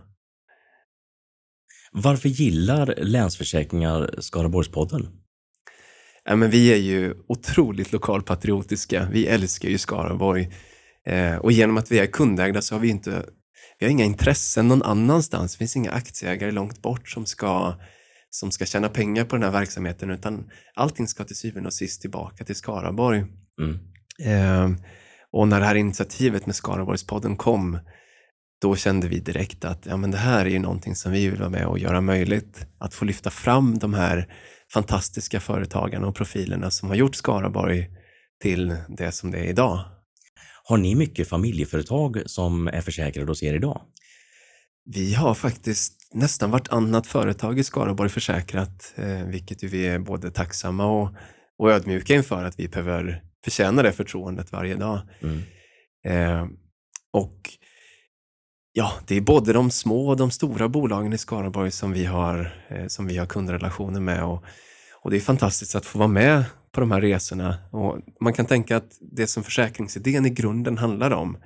Varför 1.91 2.29
gillar 2.29 2.95
Länsförsäkringar 2.97 4.15
Skaraborgspodden? 4.19 5.07
Ja, 6.23 6.35
men 6.35 6.49
vi 6.49 6.73
är 6.73 6.77
ju 6.77 7.13
otroligt 7.27 7.91
lokalpatriotiska. 7.91 9.07
Vi 9.11 9.27
älskar 9.27 9.69
ju 9.69 9.77
Skaraborg. 9.77 10.53
Eh, 11.07 11.35
och 11.35 11.51
genom 11.51 11.77
att 11.77 11.91
vi 11.91 11.99
är 11.99 12.05
kundägda 12.05 12.61
så 12.61 12.75
har 12.75 12.79
vi 12.79 12.89
inte 12.89 13.25
vi 13.79 13.85
har 13.85 13.91
inga 13.91 14.05
intressen 14.05 14.67
någon 14.67 14.83
annanstans. 14.83 15.51
Det 15.51 15.57
finns 15.57 15.75
inga 15.75 15.91
aktieägare 15.91 16.51
långt 16.51 16.81
bort 16.81 17.09
som 17.09 17.25
ska, 17.25 17.79
som 18.29 18.51
ska 18.51 18.65
tjäna 18.65 18.89
pengar 18.89 19.25
på 19.25 19.35
den 19.35 19.43
här 19.43 19.51
verksamheten 19.51 20.09
utan 20.09 20.49
allting 20.75 21.07
ska 21.07 21.23
till 21.23 21.35
syvende 21.35 21.67
och 21.67 21.73
sist 21.73 22.01
tillbaka 22.01 22.43
till 22.43 22.55
Skaraborg. 22.55 23.25
Mm. 23.61 23.94
Eh, 24.23 24.69
och 25.31 25.47
när 25.47 25.59
det 25.59 25.65
här 25.65 25.75
initiativet 25.75 26.45
med 26.45 26.55
Skaraborgspodden 26.55 27.37
kom, 27.37 27.79
då 28.61 28.75
kände 28.75 29.07
vi 29.07 29.19
direkt 29.19 29.65
att 29.65 29.85
ja, 29.85 29.97
men 29.97 30.11
det 30.11 30.17
här 30.17 30.45
är 30.45 30.49
ju 30.49 30.59
någonting 30.59 30.95
som 30.95 31.11
vi 31.11 31.29
vill 31.29 31.39
vara 31.39 31.49
med 31.49 31.65
och 31.65 31.79
göra 31.79 32.01
möjligt. 32.01 32.65
Att 32.77 32.93
få 32.93 33.05
lyfta 33.05 33.29
fram 33.29 33.77
de 33.77 33.93
här 33.93 34.33
fantastiska 34.73 35.39
företagarna 35.39 36.07
och 36.07 36.15
profilerna 36.15 36.71
som 36.71 36.89
har 36.89 36.95
gjort 36.95 37.15
Skaraborg 37.15 37.89
till 38.41 38.75
det 38.87 39.11
som 39.11 39.31
det 39.31 39.37
är 39.37 39.43
idag. 39.43 39.79
Har 40.63 40.77
ni 40.77 40.95
mycket 40.95 41.29
familjeföretag 41.29 42.21
som 42.25 42.67
är 42.67 42.81
försäkrade 42.81 43.31
hos 43.31 43.43
er 43.43 43.53
idag? 43.53 43.81
Vi 44.85 45.13
har 45.13 45.33
faktiskt 45.33 45.93
nästan 46.13 46.51
vartannat 46.51 47.07
företag 47.07 47.59
i 47.59 47.63
Skaraborg 47.63 48.09
försäkrat, 48.09 48.93
eh, 48.95 49.25
vilket 49.25 49.63
vi 49.63 49.87
är 49.87 49.99
både 49.99 50.31
tacksamma 50.31 50.85
och, 50.85 51.09
och 51.57 51.71
ödmjuka 51.71 52.15
inför 52.15 52.43
att 52.43 52.59
vi 52.59 52.67
behöver 52.67 53.23
förtjänar 53.45 53.83
det 53.83 53.91
förtroendet 53.91 54.51
varje 54.51 54.75
dag. 54.75 54.99
Mm. 55.21 55.41
Eh, 56.05 56.47
och 57.13 57.49
ja, 58.73 58.91
det 59.07 59.15
är 59.15 59.21
både 59.21 59.53
de 59.53 59.71
små 59.71 60.07
och 60.07 60.17
de 60.17 60.31
stora 60.31 60.69
bolagen 60.69 61.13
i 61.13 61.17
Skaraborg 61.17 61.71
som 61.71 61.91
vi 61.91 62.05
har, 62.05 62.65
eh, 62.67 62.87
som 62.87 63.07
vi 63.07 63.17
har 63.17 63.25
kundrelationer 63.25 63.99
med 63.99 64.23
och, 64.23 64.43
och 65.01 65.11
det 65.11 65.17
är 65.17 65.21
fantastiskt 65.21 65.75
att 65.75 65.85
få 65.85 65.99
vara 65.99 66.07
med 66.07 66.43
på 66.71 66.79
de 66.79 66.91
här 66.91 67.01
resorna. 67.01 67.57
Och 67.71 67.99
man 68.21 68.33
kan 68.33 68.45
tänka 68.45 68.77
att 68.77 68.97
det 69.01 69.27
som 69.27 69.43
försäkringsidén 69.43 70.25
i 70.25 70.29
grunden 70.29 70.77
handlar 70.77 71.11
om, 71.11 71.37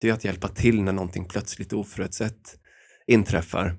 det 0.00 0.08
är 0.08 0.12
att 0.12 0.24
hjälpa 0.24 0.48
till 0.48 0.82
när 0.82 0.92
någonting 0.92 1.24
plötsligt 1.24 1.72
oförutsett 1.72 2.56
inträffar. 3.06 3.76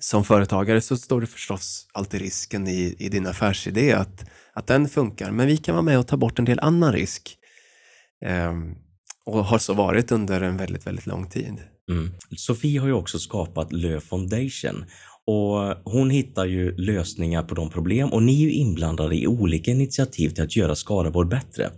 Som 0.00 0.24
företagare 0.24 0.80
så 0.80 0.96
står 0.96 1.20
det 1.20 1.26
förstås 1.26 1.88
alltid 1.92 2.20
risken 2.20 2.68
i, 2.68 2.96
i 2.98 3.08
din 3.08 3.26
affärsidé 3.26 3.92
att 3.92 4.24
att 4.58 4.66
den 4.66 4.88
funkar. 4.88 5.30
Men 5.30 5.46
vi 5.46 5.56
kan 5.56 5.74
vara 5.74 5.82
med 5.82 5.98
och 5.98 6.06
ta 6.06 6.16
bort 6.16 6.38
en 6.38 6.44
del 6.44 6.58
annan 6.60 6.92
risk. 6.92 7.38
Um, 8.50 8.74
och 9.24 9.44
har 9.44 9.58
så 9.58 9.74
varit 9.74 10.12
under 10.12 10.40
en 10.40 10.56
väldigt, 10.56 10.86
väldigt 10.86 11.06
lång 11.06 11.30
tid. 11.30 11.54
Mm. 11.90 12.10
Sofie 12.36 12.80
har 12.80 12.86
ju 12.86 12.92
också 12.92 13.18
skapat 13.18 13.72
Lö 13.72 14.00
Foundation 14.00 14.84
och 15.26 15.92
hon 15.92 16.10
hittar 16.10 16.44
ju 16.44 16.76
lösningar 16.76 17.42
på 17.42 17.54
de 17.54 17.70
problem 17.70 18.12
och 18.12 18.22
ni 18.22 18.42
är 18.42 18.46
ju 18.46 18.52
inblandade 18.52 19.16
i 19.16 19.26
olika 19.26 19.70
initiativ 19.70 20.30
till 20.30 20.44
att 20.44 20.56
göra 20.56 20.74
Skaraborg 20.74 21.28
bättre. 21.28 21.70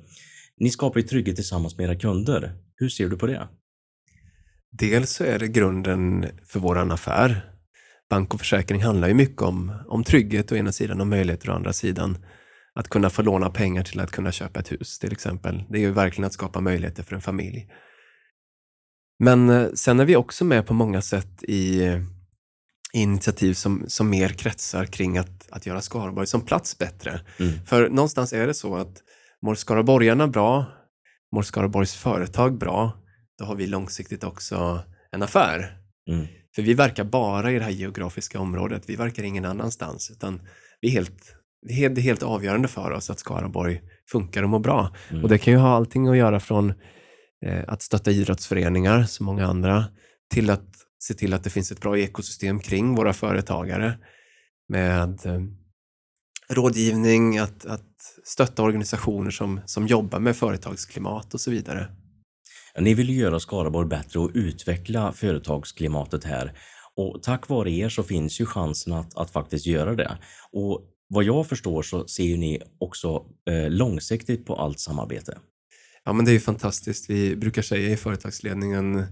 Ni 0.57 0.71
skapar 0.71 1.01
ju 1.01 1.07
trygghet 1.07 1.37
tillsammans 1.37 1.77
med 1.77 1.85
era 1.85 1.97
kunder. 1.97 2.53
Hur 2.77 2.89
ser 2.89 3.09
du 3.09 3.16
på 3.16 3.27
det? 3.27 3.49
Dels 4.71 5.11
så 5.11 5.25
är 5.25 5.39
det 5.39 5.49
grunden 5.49 6.27
för 6.47 6.61
våran 6.61 6.93
affär. 6.93 7.49
Bank 8.11 8.34
och 8.34 8.40
försäkring 8.40 8.82
handlar 8.82 9.08
ju 9.08 9.14
mycket 9.14 9.42
om, 9.42 9.72
om 9.88 10.04
trygghet 10.04 10.52
å 10.52 10.56
ena 10.56 10.72
sidan 10.72 11.00
och 11.00 11.06
möjligheter 11.06 11.50
å 11.50 11.52
andra 11.52 11.72
sidan 11.72 12.18
att 12.74 12.88
kunna 12.88 13.11
få 13.11 13.22
låna 13.22 13.50
pengar 13.50 13.82
till 13.82 14.00
att 14.00 14.11
kunna 14.11 14.32
köpa 14.32 14.61
ett 14.61 14.72
hus 14.72 14.98
till 14.98 15.12
exempel. 15.12 15.64
Det 15.68 15.78
är 15.78 15.80
ju 15.80 15.90
verkligen 15.90 16.26
att 16.26 16.32
skapa 16.32 16.61
möjligheter 16.61 17.02
för 17.02 17.14
en 17.14 17.22
familj. 17.22 17.68
Men 19.18 19.50
eh, 19.50 19.68
sen 19.74 20.00
är 20.00 20.04
vi 20.04 20.16
också 20.16 20.44
med 20.44 20.66
på 20.66 20.74
många 20.74 21.02
sätt 21.02 21.42
i, 21.42 21.82
i 22.92 23.02
initiativ 23.02 23.54
som, 23.54 23.84
som 23.88 24.11
mer 24.11 24.28
kretsar 24.28 24.84
kring 24.84 25.18
att, 25.18 25.50
att 25.50 25.66
göra 25.66 25.80
Skaraborg 25.80 26.26
som 26.26 26.40
plats 26.40 26.78
bättre. 26.78 27.20
Mm. 27.38 27.52
För 27.66 27.88
någonstans 27.88 28.32
är 28.32 28.46
det 28.46 28.54
så 28.54 28.76
att 28.76 29.02
mår 29.42 29.54
skaraborgarna 29.54 30.28
bra, 30.28 30.66
mår 31.32 31.42
Skaraborgs 31.42 31.94
företag 31.94 32.58
bra, 32.58 32.92
då 33.38 33.44
har 33.44 33.54
vi 33.54 33.66
långsiktigt 33.66 34.24
också 34.24 34.82
en 35.11 35.22
affär. 35.22 35.76
Mm. 36.11 36.26
För 36.55 36.62
vi 36.62 36.74
verkar 36.74 37.05
bara 37.05 37.53
i 37.53 37.59
det 37.59 37.64
här 37.64 37.70
geografiska 37.70 38.40
området, 38.40 38.82
vi 38.86 38.96
verkar 38.96 39.22
ingen 39.22 39.44
annanstans, 39.44 40.11
utan 40.11 40.40
vi 40.80 40.88
är 40.88 40.92
helt 40.92 41.36
det 41.62 41.72
är 41.72 42.01
helt 42.01 42.22
avgörande 42.22 42.68
för 42.68 42.90
oss 42.90 43.11
att 43.11 43.18
Skaraborg 43.18 43.80
funkar 44.11 44.42
och 44.42 44.48
mår 44.48 44.59
bra. 44.59 44.94
Mm. 45.11 45.22
Och 45.22 45.28
det 45.28 45.38
kan 45.38 45.53
ju 45.53 45.59
ha 45.59 45.68
allting 45.68 46.09
att 46.09 46.16
göra 46.16 46.40
från 46.40 46.72
eh, 47.46 47.64
att 47.66 47.82
stötta 47.82 48.11
idrottsföreningar, 48.11 49.03
som 49.03 49.26
många 49.26 49.46
andra, 49.46 49.84
till 50.34 50.51
att 50.51 50.68
se 50.98 51.14
till 51.14 51.34
att 51.34 51.44
det 51.44 51.51
finns 51.51 51.72
ett 51.72 51.80
bra 51.80 51.98
ekosystem 51.98 52.61
kring 52.61 52.94
våra 52.94 53.12
företagare 53.12 53.98
med 54.68 55.26
eh, 55.26 55.40
rådgivning, 56.48 57.38
att, 57.38 57.66
att 57.66 57.86
stötta 58.24 58.62
organisationer 58.62 59.30
som, 59.30 59.61
som 59.66 59.86
jobbar 59.86 60.18
med 60.18 60.36
företagsklimat 60.36 61.34
och 61.34 61.40
så 61.40 61.51
vidare. 61.51 61.88
Ni 62.79 62.95
vill 62.95 63.18
göra 63.18 63.41
Skaraborg 63.41 63.89
bättre 63.89 64.21
och 64.21 64.31
utveckla 64.35 65.12
företagsklimatet 65.12 66.25
här. 66.25 66.53
Och 66.97 67.23
tack 67.23 67.49
vare 67.49 67.71
er 67.71 67.89
så 67.89 68.03
finns 68.03 68.41
ju 68.41 68.47
chansen 68.47 68.93
att, 68.93 69.16
att 69.16 69.31
faktiskt 69.31 69.66
göra 69.66 69.95
det. 69.95 70.18
Och 70.53 70.81
vad 71.09 71.25
jag 71.25 71.47
förstår 71.47 71.83
så 71.83 72.09
ser 72.09 72.37
ni 72.37 72.62
också 72.79 73.25
eh, 73.51 73.71
långsiktigt 73.71 74.47
på 74.47 74.57
allt 74.57 74.81
samarbete. 74.81 75.39
Ja, 76.05 76.12
men 76.12 76.25
det 76.25 76.31
är 76.31 76.33
ju 76.33 76.41
fantastiskt. 76.41 77.11
Vi 77.11 77.37
brukar 77.37 77.62
säga 77.62 77.93
i 77.93 77.97
företagsledningen 77.97 79.07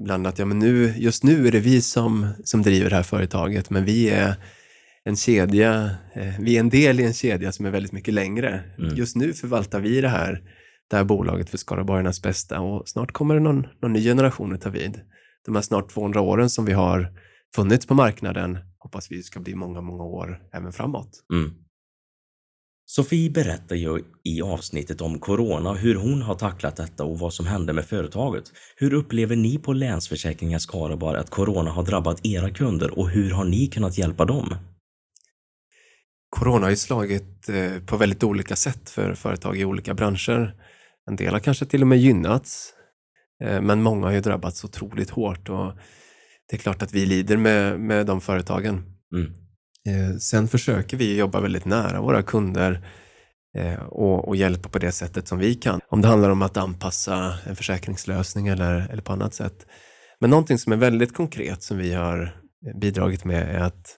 ibland 0.00 0.26
att 0.26 0.38
ja, 0.38 0.44
men 0.44 0.58
nu, 0.58 0.94
just 0.96 1.24
nu 1.24 1.46
är 1.48 1.52
det 1.52 1.60
vi 1.60 1.82
som, 1.82 2.28
som 2.44 2.62
driver 2.62 2.90
det 2.90 2.96
här 2.96 3.02
företaget, 3.02 3.70
men 3.70 3.84
vi 3.84 4.08
är 4.08 4.34
en 5.04 5.16
kedja, 5.16 5.90
eh, 6.14 6.34
vi 6.40 6.56
är 6.56 6.60
en 6.60 6.70
del 6.70 7.00
i 7.00 7.04
en 7.04 7.14
kedja 7.14 7.52
som 7.52 7.66
är 7.66 7.70
väldigt 7.70 7.92
mycket 7.92 8.14
längre. 8.14 8.62
Mm. 8.78 8.96
Just 8.96 9.16
nu 9.16 9.32
förvaltar 9.32 9.80
vi 9.80 10.00
det 10.00 10.08
här, 10.08 10.42
det 10.90 10.96
här 10.96 11.04
bolaget 11.04 11.50
för 11.50 11.58
Skaraborgarnas 11.58 12.22
bästa 12.22 12.60
och 12.60 12.88
snart 12.88 13.12
kommer 13.12 13.34
det 13.34 13.40
någon, 13.40 13.66
någon 13.82 13.92
ny 13.92 14.02
generation 14.02 14.54
att 14.54 14.60
ta 14.60 14.70
vid. 14.70 15.00
De 15.44 15.54
här 15.54 15.62
snart 15.62 15.90
200 15.90 16.20
åren 16.20 16.50
som 16.50 16.64
vi 16.64 16.72
har 16.72 17.12
funnits 17.54 17.86
på 17.86 17.94
marknaden 17.94 18.58
hoppas 18.78 19.10
vi 19.10 19.22
ska 19.22 19.40
bli 19.40 19.54
många, 19.54 19.80
många 19.80 20.04
år 20.04 20.42
även 20.52 20.72
framåt. 20.72 21.10
Mm. 21.32 21.50
Sofie 22.90 23.30
berättar 23.30 23.76
ju 23.76 24.04
i 24.24 24.42
avsnittet 24.42 25.00
om 25.00 25.18
Corona 25.18 25.72
hur 25.72 25.94
hon 25.94 26.22
har 26.22 26.34
tacklat 26.34 26.76
detta 26.76 27.04
och 27.04 27.18
vad 27.18 27.34
som 27.34 27.46
hände 27.46 27.72
med 27.72 27.84
företaget. 27.84 28.44
Hur 28.76 28.94
upplever 28.94 29.36
ni 29.36 29.58
på 29.58 29.72
Länsförsäkringar 29.72 30.58
Skaraborg 30.58 31.18
att 31.18 31.30
Corona 31.30 31.70
har 31.70 31.82
drabbat 31.82 32.26
era 32.26 32.50
kunder 32.50 32.98
och 32.98 33.08
hur 33.10 33.30
har 33.30 33.44
ni 33.44 33.66
kunnat 33.66 33.98
hjälpa 33.98 34.24
dem? 34.24 34.54
Corona 36.30 36.66
har 36.66 36.70
ju 36.70 36.76
slagit 36.76 37.48
eh, 37.48 37.82
på 37.86 37.96
väldigt 37.96 38.24
olika 38.24 38.56
sätt 38.56 38.90
för 38.90 39.14
företag 39.14 39.58
i 39.58 39.64
olika 39.64 39.94
branscher. 39.94 40.54
En 41.08 41.16
del 41.16 41.32
har 41.32 41.40
kanske 41.40 41.66
till 41.66 41.82
och 41.82 41.88
med 41.88 41.98
gynnats 41.98 42.74
Eh, 43.44 43.60
men 43.60 43.82
många 43.82 44.06
har 44.06 44.12
ju 44.12 44.20
drabbats 44.20 44.64
otroligt 44.64 45.10
hårt 45.10 45.48
och 45.48 45.72
det 46.50 46.56
är 46.56 46.58
klart 46.58 46.82
att 46.82 46.92
vi 46.92 47.06
lider 47.06 47.36
med, 47.36 47.80
med 47.80 48.06
de 48.06 48.20
företagen. 48.20 48.82
Mm. 49.14 49.32
Eh, 49.88 50.16
sen 50.16 50.48
försöker 50.48 50.96
vi 50.96 51.18
jobba 51.18 51.40
väldigt 51.40 51.64
nära 51.64 52.00
våra 52.00 52.22
kunder 52.22 52.86
eh, 53.58 53.82
och, 53.82 54.28
och, 54.28 54.36
hjälpa 54.36 54.68
på 54.68 54.78
det 54.78 54.92
sättet 54.92 55.28
som 55.28 55.38
vi 55.38 55.54
kan. 55.54 55.80
Om 55.88 56.02
det 56.02 56.08
handlar 56.08 56.30
om 56.30 56.42
att 56.42 56.56
anpassa 56.56 57.34
en 57.46 57.56
försäkringslösning 57.56 58.48
eller, 58.48 58.88
eller 58.90 59.02
på 59.02 59.12
annat 59.12 59.34
sätt. 59.34 59.66
Men 60.20 60.30
någonting 60.30 60.58
som 60.58 60.72
är 60.72 60.76
väldigt 60.76 61.14
konkret 61.14 61.62
som 61.62 61.78
vi 61.78 61.94
har 61.94 62.36
bidragit 62.80 63.24
med 63.24 63.54
är 63.54 63.60
att 63.60 63.96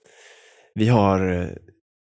vi 0.75 0.89
har 0.89 1.51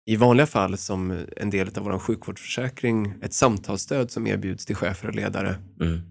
i 0.05 0.15
vanliga 0.15 0.47
fall 0.47 0.77
som 0.77 1.25
en 1.37 1.49
del 1.49 1.69
av 1.77 1.83
vår 1.83 1.99
sjukvårdsförsäkring 1.99 3.13
ett 3.21 3.33
samtalsstöd 3.33 4.11
som 4.11 4.27
erbjuds 4.27 4.65
till 4.65 4.75
chefer 4.75 5.07
och 5.07 5.15
ledare. 5.15 5.55
Mm. 5.81 6.01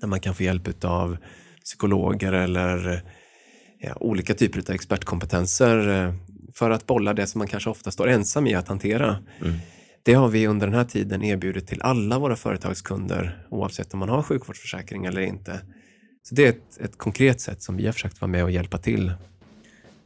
Där 0.00 0.08
man 0.08 0.20
kan 0.20 0.34
få 0.34 0.42
hjälp 0.42 0.84
av 0.84 1.16
psykologer 1.64 2.32
eller 2.32 3.02
ja, 3.80 3.96
olika 4.00 4.34
typer 4.34 4.58
av 4.58 4.74
expertkompetenser 4.74 5.88
eh, 5.88 6.14
för 6.54 6.70
att 6.70 6.86
bolla 6.86 7.14
det 7.14 7.26
som 7.26 7.38
man 7.38 7.48
kanske 7.48 7.70
ofta 7.70 7.90
står 7.90 8.08
ensam 8.08 8.46
i 8.46 8.54
att 8.54 8.68
hantera. 8.68 9.18
Mm. 9.40 9.58
Det 10.02 10.14
har 10.14 10.28
vi 10.28 10.46
under 10.46 10.66
den 10.66 10.74
här 10.74 10.84
tiden 10.84 11.22
erbjudit 11.22 11.66
till 11.66 11.82
alla 11.82 12.18
våra 12.18 12.36
företagskunder 12.36 13.46
oavsett 13.50 13.94
om 13.94 14.00
man 14.00 14.08
har 14.08 14.22
sjukvårdsförsäkring 14.22 15.04
eller 15.04 15.20
inte. 15.20 15.60
Så 16.22 16.34
det 16.34 16.44
är 16.44 16.48
ett, 16.48 16.78
ett 16.80 16.98
konkret 16.98 17.40
sätt 17.40 17.62
som 17.62 17.76
vi 17.76 17.86
har 17.86 17.92
försökt 17.92 18.20
vara 18.20 18.30
med 18.30 18.44
och 18.44 18.50
hjälpa 18.50 18.78
till. 18.78 19.12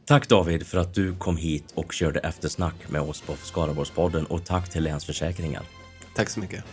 Tack 0.07 0.29
David 0.29 0.67
för 0.67 0.77
att 0.77 0.93
du 0.93 1.15
kom 1.15 1.37
hit 1.37 1.71
och 1.75 1.93
körde 1.93 2.19
eftersnack 2.19 2.89
med 2.89 3.01
oss 3.01 3.21
på 3.21 3.35
Skaraborgspodden 3.43 4.25
och 4.25 4.45
tack 4.45 4.69
till 4.69 4.83
Länsförsäkringar. 4.83 5.63
Tack 6.15 6.29
så 6.29 6.39
mycket. 6.39 6.63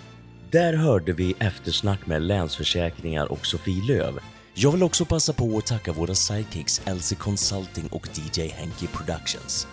Där 0.50 0.74
hörde 0.74 1.12
vi 1.12 1.34
eftersnack 1.38 2.06
med 2.06 2.22
Länsförsäkringar 2.22 3.32
och 3.32 3.46
Sofie 3.46 3.84
Löv. 3.84 4.18
Jag 4.54 4.72
vill 4.72 4.82
också 4.82 5.04
passa 5.04 5.32
på 5.32 5.58
att 5.58 5.66
tacka 5.66 5.92
våra 5.92 6.14
sidekicks 6.14 6.82
Elsie 6.84 7.18
Consulting 7.18 7.88
och 7.90 8.08
DJ 8.14 8.48
Henky 8.48 8.86
Productions. 8.86 9.66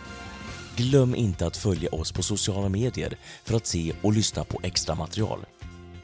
Glöm 0.76 1.16
inte 1.16 1.48
att 1.48 1.58
följa 1.58 1.90
oss 1.90 2.12
på 2.12 2.24
sociala 2.24 2.70
medier 2.70 3.18
för 3.44 3.56
att 3.56 3.68
se 3.68 3.94
och 4.02 4.14
lyssna 4.14 4.44
på 4.44 4.60
extra 4.64 4.96
material. 4.96 5.40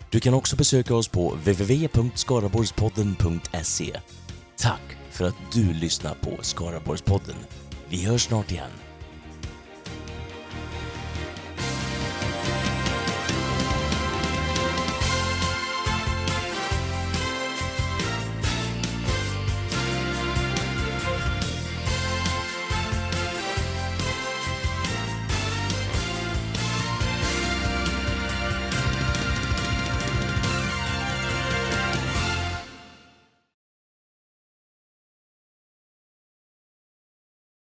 Du 0.10 0.20
kan 0.20 0.34
också 0.34 0.56
besöka 0.56 0.96
oss 0.96 1.08
på 1.08 1.30
www.skaraborgspodden.se. 1.30 4.00
Tack 4.58 4.97
för 5.18 5.26
att 5.26 5.52
du 5.54 5.74
lyssnar 5.74 6.14
på 6.16 6.38
Skaraborgspodden. 6.42 7.36
Vi 7.90 8.06
hörs 8.06 8.22
snart 8.22 8.52
igen. 8.52 8.87